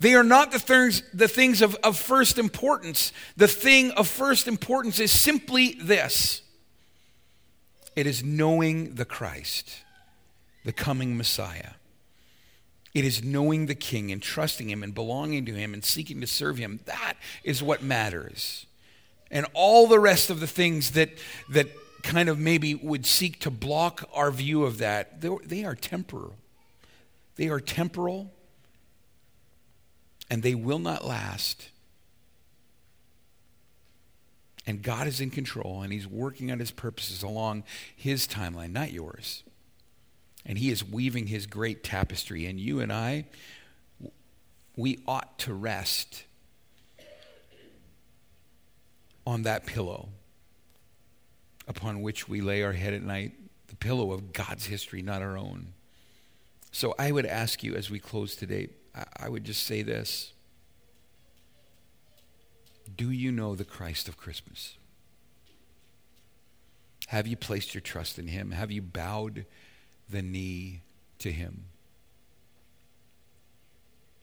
They 0.00 0.14
are 0.14 0.24
not 0.24 0.50
the 0.50 0.58
things, 0.58 1.02
the 1.12 1.28
things 1.28 1.60
of, 1.60 1.74
of 1.84 1.98
first 1.98 2.38
importance. 2.38 3.12
The 3.36 3.48
thing 3.48 3.90
of 3.92 4.08
first 4.08 4.48
importance 4.48 4.98
is 4.98 5.12
simply 5.12 5.74
this 5.74 6.40
it 7.94 8.06
is 8.06 8.24
knowing 8.24 8.94
the 8.94 9.04
Christ, 9.04 9.82
the 10.64 10.72
coming 10.72 11.18
Messiah. 11.18 11.72
It 12.98 13.04
is 13.04 13.22
knowing 13.22 13.66
the 13.66 13.76
King 13.76 14.10
and 14.10 14.20
trusting 14.20 14.68
Him 14.68 14.82
and 14.82 14.92
belonging 14.92 15.44
to 15.44 15.52
Him 15.52 15.72
and 15.72 15.84
seeking 15.84 16.20
to 16.20 16.26
serve 16.26 16.58
Him. 16.58 16.80
That 16.86 17.14
is 17.44 17.62
what 17.62 17.80
matters. 17.80 18.66
And 19.30 19.46
all 19.54 19.86
the 19.86 20.00
rest 20.00 20.30
of 20.30 20.40
the 20.40 20.48
things 20.48 20.90
that, 20.92 21.10
that 21.48 21.68
kind 22.02 22.28
of 22.28 22.40
maybe 22.40 22.74
would 22.74 23.06
seek 23.06 23.38
to 23.40 23.52
block 23.52 24.08
our 24.12 24.32
view 24.32 24.64
of 24.64 24.78
that, 24.78 25.20
they 25.20 25.64
are 25.64 25.76
temporal. 25.76 26.34
They 27.36 27.48
are 27.48 27.60
temporal 27.60 28.32
and 30.28 30.42
they 30.42 30.56
will 30.56 30.80
not 30.80 31.04
last. 31.04 31.68
And 34.66 34.82
God 34.82 35.06
is 35.06 35.20
in 35.20 35.30
control 35.30 35.82
and 35.82 35.92
He's 35.92 36.08
working 36.08 36.50
on 36.50 36.58
His 36.58 36.72
purposes 36.72 37.22
along 37.22 37.62
His 37.94 38.26
timeline, 38.26 38.72
not 38.72 38.90
yours 38.90 39.44
and 40.48 40.58
He 40.58 40.70
is 40.70 40.82
weaving 40.82 41.26
His 41.28 41.46
great 41.46 41.84
tapestry. 41.84 42.46
And 42.46 42.58
you 42.58 42.80
and 42.80 42.92
I, 42.92 43.26
we 44.76 44.98
ought 45.06 45.38
to 45.40 45.52
rest 45.52 46.24
on 49.26 49.42
that 49.42 49.66
pillow 49.66 50.08
upon 51.68 52.00
which 52.00 52.28
we 52.28 52.40
lay 52.40 52.62
our 52.62 52.72
head 52.72 52.94
at 52.94 53.02
night, 53.02 53.32
the 53.66 53.76
pillow 53.76 54.12
of 54.12 54.32
God's 54.32 54.64
history, 54.66 55.02
not 55.02 55.20
our 55.20 55.36
own. 55.36 55.74
So 56.72 56.94
I 56.98 57.12
would 57.12 57.26
ask 57.26 57.62
you 57.62 57.74
as 57.74 57.90
we 57.90 57.98
close 57.98 58.34
today, 58.34 58.70
I 59.16 59.28
would 59.28 59.44
just 59.44 59.64
say 59.64 59.82
this. 59.82 60.32
Do 62.96 63.10
you 63.10 63.30
know 63.30 63.54
the 63.54 63.64
Christ 63.64 64.08
of 64.08 64.16
Christmas? 64.16 64.78
Have 67.08 67.26
you 67.26 67.36
placed 67.36 67.74
your 67.74 67.82
trust 67.82 68.18
in 68.18 68.28
him? 68.28 68.52
Have 68.52 68.70
you 68.70 68.80
bowed 68.80 69.44
the 70.10 70.22
knee 70.22 70.82
to 71.18 71.32
him. 71.32 71.64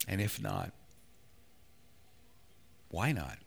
And 0.07 0.21
if 0.21 0.41
not, 0.41 0.71
why 2.89 3.11
not? 3.11 3.37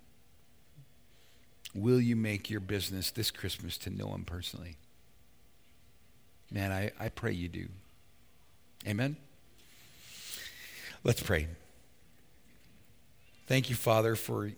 Will 1.74 2.00
you 2.00 2.16
make 2.16 2.50
your 2.50 2.60
business 2.60 3.10
this 3.10 3.30
Christmas 3.30 3.78
to 3.78 3.90
know 3.90 4.08
him 4.14 4.24
personally? 4.24 4.76
Man, 6.50 6.72
I, 6.72 6.92
I 6.98 7.08
pray 7.10 7.32
you 7.32 7.48
do. 7.48 7.68
Amen? 8.86 9.16
Let's 11.04 11.22
pray. 11.22 11.46
Thank 13.46 13.70
you, 13.70 13.76
Father, 13.76 14.16
for 14.16 14.50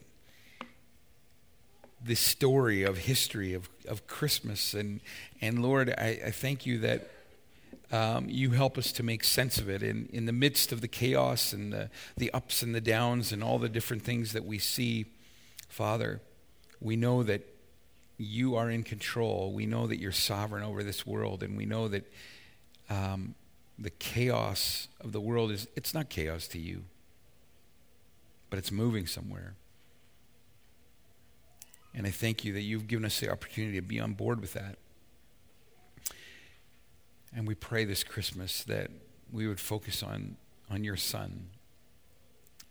this 2.02 2.20
story 2.20 2.82
of 2.82 2.98
history 2.98 3.54
of, 3.54 3.68
of 3.86 4.06
Christmas. 4.06 4.72
And, 4.72 5.00
and 5.40 5.62
Lord, 5.62 5.90
I, 5.90 6.20
I 6.26 6.30
thank 6.30 6.64
you 6.64 6.78
that 6.78 7.10
um, 7.93 8.26
you 8.28 8.51
help 8.51 8.78
us 8.78 8.93
to 8.93 9.03
make 9.03 9.24
sense 9.24 9.59
of 9.59 9.68
it 9.68 9.82
in, 9.82 10.09
in 10.12 10.26
the 10.26 10.32
midst 10.32 10.70
of 10.70 10.80
the 10.80 10.88
chaos 10.88 11.53
and 11.53 11.72
the, 11.72 11.91
the 12.16 12.30
ups 12.32 12.62
and 12.62 12.74
the 12.74 12.80
downs 12.80 13.32
and 13.32 13.43
all 13.43 13.59
the 13.59 13.68
different 13.68 14.03
things 14.03 14.32
that 14.32 14.45
we 14.45 14.59
see, 14.59 15.07
Father. 15.68 16.20
We 16.80 16.97
know 16.97 17.22
that 17.24 17.47
you 18.16 18.55
are 18.55 18.70
in 18.70 18.84
control. 18.84 19.53
We 19.53 19.66
know 19.66 19.86
that 19.86 19.99
you're 19.99 20.12
sovereign 20.12 20.62
over 20.62 20.82
this 20.84 21.07
world, 21.07 21.43
and 21.43 21.57
we 21.57 21.66
know 21.66 21.88
that 21.88 22.11
um, 22.88 23.34
the 23.78 23.91
chaos 23.91 24.88
of 25.01 25.12
the 25.12 25.20
world 25.20 25.51
is 25.51 25.66
it's 25.74 25.95
not 25.95 26.11
chaos 26.11 26.47
to 26.49 26.59
you, 26.59 26.84
but 28.51 28.59
it's 28.59 28.70
moving 28.70 29.07
somewhere. 29.07 29.55
And 31.95 32.07
I 32.07 32.11
thank 32.11 32.45
you 32.45 32.53
that 32.53 32.61
you've 32.61 32.86
given 32.86 33.05
us 33.05 33.18
the 33.18 33.30
opportunity 33.30 33.76
to 33.76 33.82
be 33.82 33.99
on 33.99 34.12
board 34.12 34.41
with 34.41 34.53
that. 34.53 34.76
And 37.34 37.46
we 37.46 37.54
pray 37.54 37.84
this 37.84 38.02
Christmas 38.02 38.64
that 38.64 38.90
we 39.30 39.46
would 39.46 39.60
focus 39.60 40.02
on, 40.02 40.36
on 40.68 40.84
your 40.84 40.96
Son, 40.96 41.50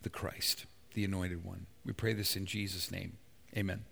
the 0.01 0.09
Christ, 0.09 0.65
the 0.93 1.05
Anointed 1.05 1.45
One. 1.45 1.65
We 1.85 1.93
pray 1.93 2.13
this 2.13 2.35
in 2.35 2.45
Jesus' 2.45 2.91
name. 2.91 3.17
Amen. 3.55 3.85